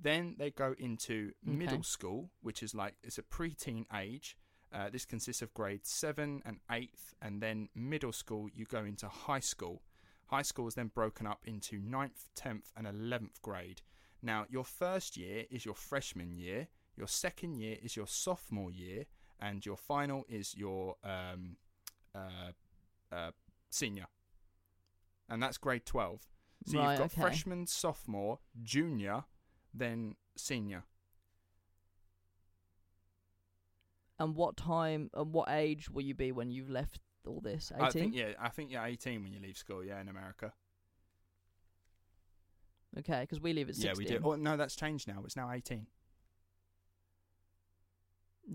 Then 0.03 0.37
they 0.39 0.51
go 0.51 0.75
into 0.79 1.33
middle 1.45 1.83
school, 1.83 2.31
which 2.41 2.63
is 2.63 2.75
like 2.75 2.95
it's 3.03 3.19
a 3.19 3.23
preteen 3.23 3.85
age. 3.95 4.37
Uh, 4.73 4.89
this 4.89 5.05
consists 5.05 5.43
of 5.43 5.53
grade 5.53 5.85
seven 5.85 6.43
and 6.47 6.59
eighth, 6.71 7.15
and 7.21 7.43
then 7.43 7.69
middle 7.75 8.13
school 8.13 8.49
you 8.55 8.65
go 8.65 8.85
into 8.85 9.09
high 9.09 9.41
school. 9.41 9.83
High 10.27 10.43
school 10.43 10.69
is 10.69 10.75
then 10.75 10.91
broken 10.95 11.27
up 11.27 11.41
into 11.45 11.79
ninth, 11.81 12.29
tenth, 12.35 12.73
and 12.77 12.87
eleventh 12.87 13.43
grade. 13.43 13.83
Now 14.23 14.47
your 14.49 14.65
first 14.65 15.17
year 15.17 15.45
is 15.51 15.65
your 15.65 15.75
freshman 15.75 16.37
year. 16.37 16.69
Your 16.97 17.09
second 17.09 17.57
year 17.57 17.77
is 17.83 17.97
your 17.97 18.07
sophomore 18.07 18.71
year, 18.71 19.07
and 19.39 19.67
your 19.67 19.77
final 19.77 20.25
is 20.29 20.55
your 20.57 20.97
um, 21.05 21.57
uh, 22.15 22.53
uh, 23.13 23.33
senior, 23.71 24.07
and 25.29 25.43
that's 25.43 25.59
grade 25.59 25.85
twelve. 25.85 26.27
So 26.67 26.79
right, 26.79 26.91
you've 26.91 26.99
got 26.99 27.13
okay. 27.13 27.21
freshman, 27.21 27.67
sophomore, 27.67 28.39
junior, 28.63 29.25
then 29.73 30.17
senior. 30.37 30.85
And 34.19 34.37
what 34.37 34.57
time 34.57 35.11
and 35.15 35.33
what 35.33 35.49
age 35.49 35.89
will 35.89 36.03
you 36.03 36.15
be 36.15 36.31
when 36.31 36.51
you've 36.51 36.69
left 36.69 37.01
all 37.27 37.41
this? 37.41 37.73
18? 37.75 37.87
I 37.87 37.91
think 37.91 38.15
yeah, 38.15 38.33
I 38.39 38.51
think 38.51 38.71
you're 38.71 38.85
18 38.85 39.23
when 39.23 39.33
you 39.33 39.41
leave 39.41 39.57
school. 39.57 39.83
Yeah, 39.83 40.01
in 40.01 40.09
America. 40.09 40.53
Okay, 42.99 43.21
because 43.21 43.41
we 43.41 43.53
leave 43.53 43.69
at 43.69 43.77
16. 43.77 43.91
Yeah, 43.91 43.97
we 43.97 44.05
do. 44.05 44.21
Oh 44.23 44.35
no, 44.35 44.57
that's 44.57 44.77
changed 44.77 45.09
now. 45.09 45.23
It's 45.25 45.37
now 45.37 45.51
18. 45.51 45.87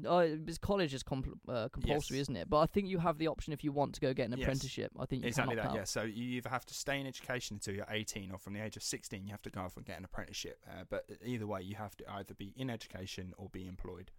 Uh, 0.08 0.28
college 0.62 0.94
is 0.94 1.04
compl- 1.04 1.38
uh, 1.48 1.70
compulsory, 1.70 2.18
yes. 2.18 2.24
isn't 2.24 2.36
it? 2.36 2.50
But 2.50 2.60
I 2.60 2.66
think 2.66 2.90
you 2.90 3.00
have 3.00 3.18
the 3.18 3.28
option 3.28 3.54
if 3.54 3.64
you 3.64 3.72
want 3.72 3.94
to 3.96 4.02
go 4.02 4.14
get 4.14 4.26
an 4.26 4.38
yes. 4.38 4.46
apprenticeship. 4.46 4.92
I 5.00 5.06
think 5.06 5.24
exactly 5.24 5.56
that. 5.56 5.68
Out. 5.68 5.76
Yeah. 5.76 5.84
So 5.86 6.04
you 6.04 6.38
either 6.38 6.50
have 6.50 6.66
to 6.66 6.74
stay 6.74 7.00
in 7.00 7.08
education 7.08 7.56
until 7.56 7.76
you're 7.76 7.88
18, 7.90 8.32
or 8.32 8.38
from 8.38 8.54
the 8.54 8.62
age 8.62 8.76
of 8.76 8.84
16, 8.84 9.26
you 9.26 9.32
have 9.32 9.42
to 9.44 9.50
go 9.50 9.62
off 9.62 9.78
and 9.78 9.86
get 9.86 9.98
an 9.98 10.04
apprenticeship. 10.04 10.60
Uh, 10.68 10.84
but 10.90 11.10
either 11.24 11.48
way, 11.48 11.62
you 11.62 11.76
have 11.76 11.96
to 11.98 12.12
either 12.12 12.34
be 12.34 12.54
in 12.58 12.70
education 12.70 13.34
or 13.38 13.48
be 13.50 13.68
employed. 13.68 14.12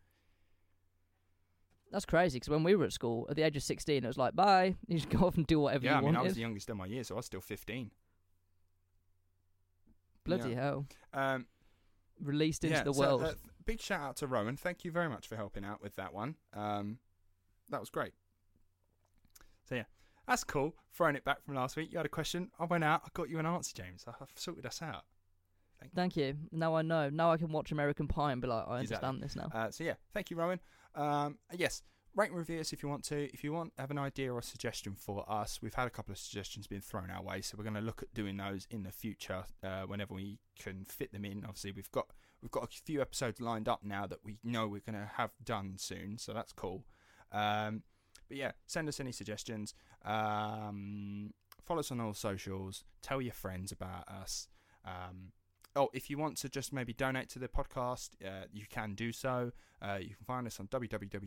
That's 1.93 2.07
crazy 2.07 2.37
because 2.37 2.49
when 2.49 2.65
we 2.65 2.75
were 2.75 2.85
at 2.85 2.93
school 2.93 3.27
at 3.31 3.37
the 3.37 3.43
age 3.43 3.57
of 3.57 3.63
16, 3.63 4.03
it 4.03 4.07
was 4.07 4.19
like, 4.19 4.35
bye, 4.35 4.75
you 4.87 4.97
just 4.97 5.11
go 5.11 5.27
off 5.27 5.37
and 5.37 5.47
do 5.47 5.61
whatever 5.61 5.85
yeah, 5.85 5.99
you 5.99 6.05
want. 6.05 6.15
Yeah, 6.15 6.21
I 6.21 6.23
mean. 6.23 6.27
I 6.27 6.29
was 6.29 6.35
the 6.35 6.41
youngest 6.41 6.71
in 6.71 6.77
my 6.77 6.87
year, 6.87 7.05
so 7.05 7.15
I 7.15 7.19
was 7.19 7.27
still 7.27 7.41
15. 7.41 7.91
Bloody 10.25 10.51
yeah. 10.51 10.61
hell. 10.61 10.87
Um, 11.13 11.47
Released 12.21 12.65
into 12.65 12.79
yeah, 12.79 12.83
the 12.83 12.93
world. 12.93 13.23
Uh, 13.23 13.33
big 13.67 13.81
shout 13.81 14.01
out 14.01 14.17
to 14.17 14.27
Rowan. 14.27 14.57
Thank 14.57 14.85
you 14.85 14.91
very 14.91 15.09
much 15.09 15.27
for 15.29 15.37
helping 15.37 15.65
out 15.65 15.83
with 15.83 15.97
that 15.97 16.15
one. 16.15 16.37
Um, 16.55 16.99
that 17.71 17.81
was 17.81 17.91
great. 17.91 18.13
So 19.69 19.75
yeah, 19.75 19.85
that's 20.27 20.45
cool. 20.45 20.75
Throwing 20.95 21.17
it 21.17 21.25
back 21.25 21.43
from 21.43 21.55
last 21.55 21.77
week, 21.77 21.91
you 21.93 21.99
had 21.99 22.07
a 22.07 22.11
question. 22.11 22.51
I 22.59 22.65
went 22.65 22.85
out. 22.85 23.03
I 23.05 23.09
got 23.13 23.29
you 23.29 23.39
an 23.39 23.47
answer, 23.47 23.75
James. 23.75 24.05
I- 24.07 24.13
I've 24.21 24.31
sorted 24.37 24.65
us 24.67 24.81
out. 24.83 25.05
Thank 25.95 26.17
you. 26.17 26.37
Now 26.53 26.75
I 26.75 26.83
know. 26.83 27.11
Now 27.11 27.33
I 27.33 27.37
can 27.37 27.53
watch 27.53 27.71
American 27.71 28.09
Pie 28.09 28.33
and 28.33 28.41
be 28.41 28.49
like, 28.49 28.67
I 28.67 28.81
Exactly. 28.81 29.09
understand 29.09 29.23
this 29.23 29.37
now. 29.37 29.51
Uh, 29.61 29.71
so 29.71 29.85
yeah, 29.85 29.95
thank 30.15 30.31
you, 30.31 30.37
Rowan. 30.37 30.59
Um, 30.95 31.37
yes, 31.53 31.83
rate 32.15 32.31
and 32.31 32.39
review 32.39 32.61
us 32.61 32.73
if 32.73 32.83
you 32.83 32.89
want 32.89 33.05
to. 33.05 33.31
If 33.35 33.45
you 33.45 33.53
want 33.53 33.75
have 33.77 33.91
an 33.91 33.99
idea 33.99 34.33
or 34.33 34.39
a 34.39 34.43
suggestion 34.43 34.95
for 34.95 35.31
us, 35.31 35.61
we've 35.61 35.75
had 35.75 35.87
a 35.87 35.91
couple 35.91 36.13
of 36.13 36.19
suggestions 36.19 36.67
being 36.67 36.81
thrown 36.81 37.11
our 37.11 37.23
way, 37.23 37.43
so 37.43 37.57
we're 37.59 37.65
going 37.65 37.75
to 37.75 37.83
look 37.83 38.03
at 38.03 38.15
doing 38.15 38.39
those 38.39 38.67
in 38.71 38.85
the 38.85 38.91
future 38.91 39.45
uh, 39.63 39.83
whenever 39.83 40.15
we 40.15 40.39
can 40.59 40.87
fit 40.87 41.13
them 41.13 41.27
in. 41.27 41.45
Obviously, 41.45 41.73
we've 41.73 41.93
got 41.93 42.07
we've 42.47 42.53
got 42.53 42.63
a 42.63 42.69
few 42.69 43.01
episodes 43.01 43.41
lined 43.41 43.69
up 43.69 43.83
now 43.83 44.07
that 44.07 44.21
we 44.25 44.39
know 44.45 44.69
we're 44.69 44.81
going 44.81 44.95
to 44.95 45.11
have 45.17 45.33
done 45.45 45.75
soon, 45.79 46.17
so 46.17 46.33
that's 46.33 46.53
cool. 46.53 46.85
Um, 47.33 47.83
but 48.29 48.37
yeah, 48.37 48.53
send 48.67 48.89
us 48.89 49.01
any 49.01 49.11
suggestions. 49.11 49.75
Um, 50.05 51.35
follow 51.65 51.81
us 51.81 51.91
on 51.91 51.99
all 52.01 52.15
socials. 52.15 52.85
Tell 53.03 53.21
your 53.21 53.33
friends 53.33 53.73
about 53.73 54.09
us. 54.09 54.47
Um, 54.85 55.33
oh, 55.75 55.91
if 55.93 56.09
you 56.09 56.19
want 56.19 56.37
to 56.37 56.49
just 56.49 56.73
maybe 56.73 56.93
donate 56.93 57.29
to 57.31 57.41
the 57.41 57.49
podcast, 57.49 58.11
uh, 58.25 58.45
you 58.53 58.67
can 58.71 58.95
do 58.95 59.11
so. 59.11 59.51
Uh, 59.83 59.99
you 60.01 60.15
can 60.15 60.25
find 60.25 60.47
us 60.47 60.61
on 60.61 60.69
www.ko-fi.com 60.69 61.19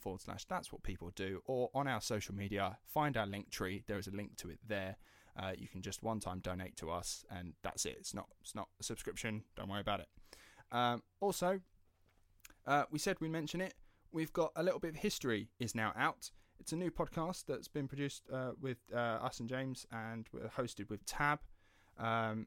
forward 0.00 0.20
slash 0.20 0.44
that's 0.46 0.72
what 0.72 0.82
people 0.82 1.12
do, 1.14 1.42
or 1.46 1.70
on 1.76 1.86
our 1.86 2.00
social 2.00 2.34
media, 2.34 2.78
find 2.84 3.16
our 3.16 3.26
link 3.26 3.50
tree. 3.50 3.84
There 3.86 3.98
is 3.98 4.08
a 4.08 4.12
link 4.12 4.36
to 4.38 4.50
it 4.50 4.58
there. 4.66 4.96
Uh, 5.38 5.52
you 5.56 5.68
can 5.68 5.82
just 5.82 6.02
one 6.02 6.20
time 6.20 6.40
donate 6.40 6.76
to 6.76 6.90
us, 6.90 7.24
and 7.30 7.54
that's 7.62 7.84
it. 7.84 7.96
It's 7.98 8.14
not 8.14 8.28
it's 8.40 8.54
not 8.54 8.68
a 8.80 8.82
subscription. 8.82 9.42
Don't 9.56 9.68
worry 9.68 9.80
about 9.80 10.00
it. 10.00 10.08
Um, 10.72 11.02
also, 11.20 11.60
uh, 12.66 12.84
we 12.90 12.98
said 12.98 13.20
we'd 13.20 13.30
mention 13.30 13.60
it. 13.60 13.74
We've 14.12 14.32
got 14.32 14.52
a 14.56 14.62
little 14.62 14.80
bit 14.80 14.90
of 14.90 14.96
history 14.96 15.48
is 15.58 15.74
now 15.74 15.92
out. 15.96 16.30
It's 16.58 16.72
a 16.72 16.76
new 16.76 16.90
podcast 16.90 17.44
that's 17.46 17.68
been 17.68 17.86
produced 17.86 18.22
uh, 18.32 18.52
with 18.60 18.78
uh, 18.94 18.96
us 18.96 19.40
and 19.40 19.48
James, 19.48 19.86
and 19.92 20.26
we're 20.32 20.48
hosted 20.48 20.88
with 20.88 21.04
Tab. 21.04 21.40
Um, 21.98 22.46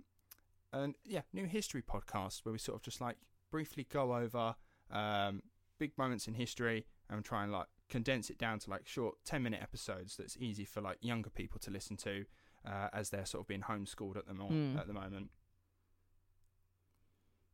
and 0.73 0.95
yeah, 1.03 1.21
new 1.33 1.45
history 1.45 1.81
podcast 1.81 2.43
where 2.43 2.51
we 2.51 2.59
sort 2.59 2.77
of 2.77 2.81
just 2.81 3.01
like 3.01 3.17
briefly 3.51 3.87
go 3.91 4.15
over 4.15 4.55
um, 4.91 5.41
big 5.79 5.97
moments 5.97 6.27
in 6.27 6.33
history 6.35 6.85
and 7.09 7.23
try 7.23 7.43
and 7.43 7.51
like 7.51 7.67
condense 7.89 8.29
it 8.29 8.37
down 8.37 8.59
to 8.59 8.69
like 8.69 8.87
short 8.87 9.15
10 9.25 9.41
minute 9.41 9.61
episodes 9.61 10.15
that's 10.15 10.37
easy 10.37 10.65
for 10.65 10.81
like 10.81 10.97
younger 11.01 11.29
people 11.29 11.59
to 11.59 11.71
listen 11.71 11.97
to 11.97 12.25
uh, 12.70 12.89
as 12.93 13.09
they're 13.09 13.26
sort 13.26 13.41
of 13.43 13.47
being 13.47 13.61
homeschooled 13.61 14.15
at 14.17 14.28
the, 14.28 14.34
mo- 14.34 14.49
Mm. 14.49 14.78
at 14.80 14.88
the 14.88 14.93
moment. 14.93 15.32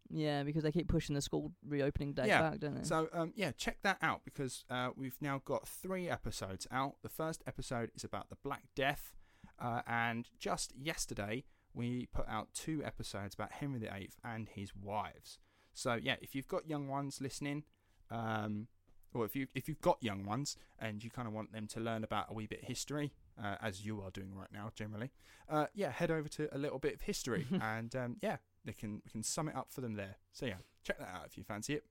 Yeah, 0.09 0.43
because 0.43 0.63
they 0.63 0.72
keep 0.72 0.88
pushing 0.88 1.16
the 1.16 1.22
school 1.22 1.51
reopening 1.68 2.13
date 2.13 2.28
Yeah, 2.28 2.41
back, 2.51 2.59
don't 2.59 2.76
they? 2.76 2.84
So 2.84 3.09
um, 3.11 3.34
yeah, 3.36 3.51
check 3.51 3.78
that 3.82 3.97
out 4.01 4.22
because 4.24 4.63
uh, 4.70 4.89
we've 4.95 5.18
now 5.20 5.41
got 5.43 5.68
three 5.68 6.07
episodes 6.09 6.68
out. 6.72 6.97
The 7.01 7.09
first 7.09 7.43
episode 7.47 7.89
is 7.95 8.03
about 8.03 8.30
the 8.30 8.36
Black 8.43 8.63
Death, 8.76 9.16
uh, 9.59 9.82
and 9.88 10.30
just 10.38 10.74
yesterday 10.78 11.43
we 11.74 12.05
put 12.13 12.28
out 12.30 12.49
two 12.53 12.84
episodes 12.86 13.34
about 13.34 13.53
Henry 13.53 13.80
VIII 13.80 14.11
and 14.24 14.47
his 14.49 14.76
wives. 14.76 15.39
So 15.74 15.95
yeah, 15.95 16.16
if 16.22 16.36
you've 16.36 16.47
got 16.47 16.70
young 16.70 16.88
ones 16.88 17.20
listening, 17.20 17.63
um, 18.11 18.68
or 19.11 19.26
if 19.26 19.36
you 19.36 19.47
if 19.55 19.68
you've 19.68 19.82
got 19.82 19.97
young 20.01 20.24
ones 20.24 20.55
and 20.78 21.03
you 21.03 21.09
kind 21.09 21.28
of 21.28 21.34
want 21.34 21.51
them 21.51 21.66
to 21.68 21.80
learn 21.80 22.03
about 22.03 22.28
a 22.30 22.34
wee 22.34 22.45
bit 22.47 22.61
of 22.61 22.68
history, 22.68 23.11
uh, 23.41 23.55
as 23.61 23.86
you 23.86 24.01
are 24.01 24.11
doing 24.11 24.33
right 24.33 24.51
now, 24.51 24.71
generally, 24.75 25.11
uh, 25.49 25.65
yeah, 25.73 25.91
head 25.91 26.11
over 26.11 26.27
to 26.29 26.47
a 26.55 26.57
little 26.57 26.79
bit 26.79 26.93
of 26.93 27.01
history, 27.01 27.45
and 27.61 27.95
um, 27.95 28.17
yeah, 28.21 28.38
they 28.65 28.73
can 28.73 29.01
we 29.05 29.11
can 29.11 29.23
sum 29.23 29.47
it 29.47 29.55
up 29.55 29.67
for 29.71 29.81
them 29.81 29.95
there. 29.95 30.15
So 30.31 30.45
yeah, 30.45 30.55
check 30.83 30.99
that 30.99 31.09
out 31.13 31.25
if 31.25 31.38
you 31.38 31.43
fancy 31.43 31.73
it. 31.75 31.86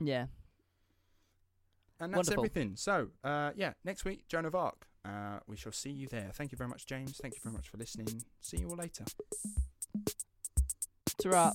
yeah. 0.00 0.26
And 1.98 2.12
that's 2.12 2.28
Wonderful. 2.28 2.44
everything. 2.44 2.72
So, 2.76 3.08
uh, 3.24 3.52
yeah, 3.56 3.72
next 3.82 4.04
week, 4.04 4.28
Joan 4.28 4.44
of 4.44 4.54
Arc. 4.54 4.86
Uh, 5.02 5.38
we 5.46 5.56
shall 5.56 5.72
see 5.72 5.88
you 5.88 6.08
there. 6.08 6.30
Thank 6.34 6.52
you 6.52 6.58
very 6.58 6.68
much, 6.68 6.84
James. 6.84 7.16
Thank 7.16 7.34
you 7.36 7.40
very 7.42 7.54
much 7.54 7.70
for 7.70 7.78
listening. 7.78 8.22
See 8.42 8.58
you 8.58 8.68
all 8.68 8.76
later. 8.76 9.04
Ta-ra. 11.22 11.52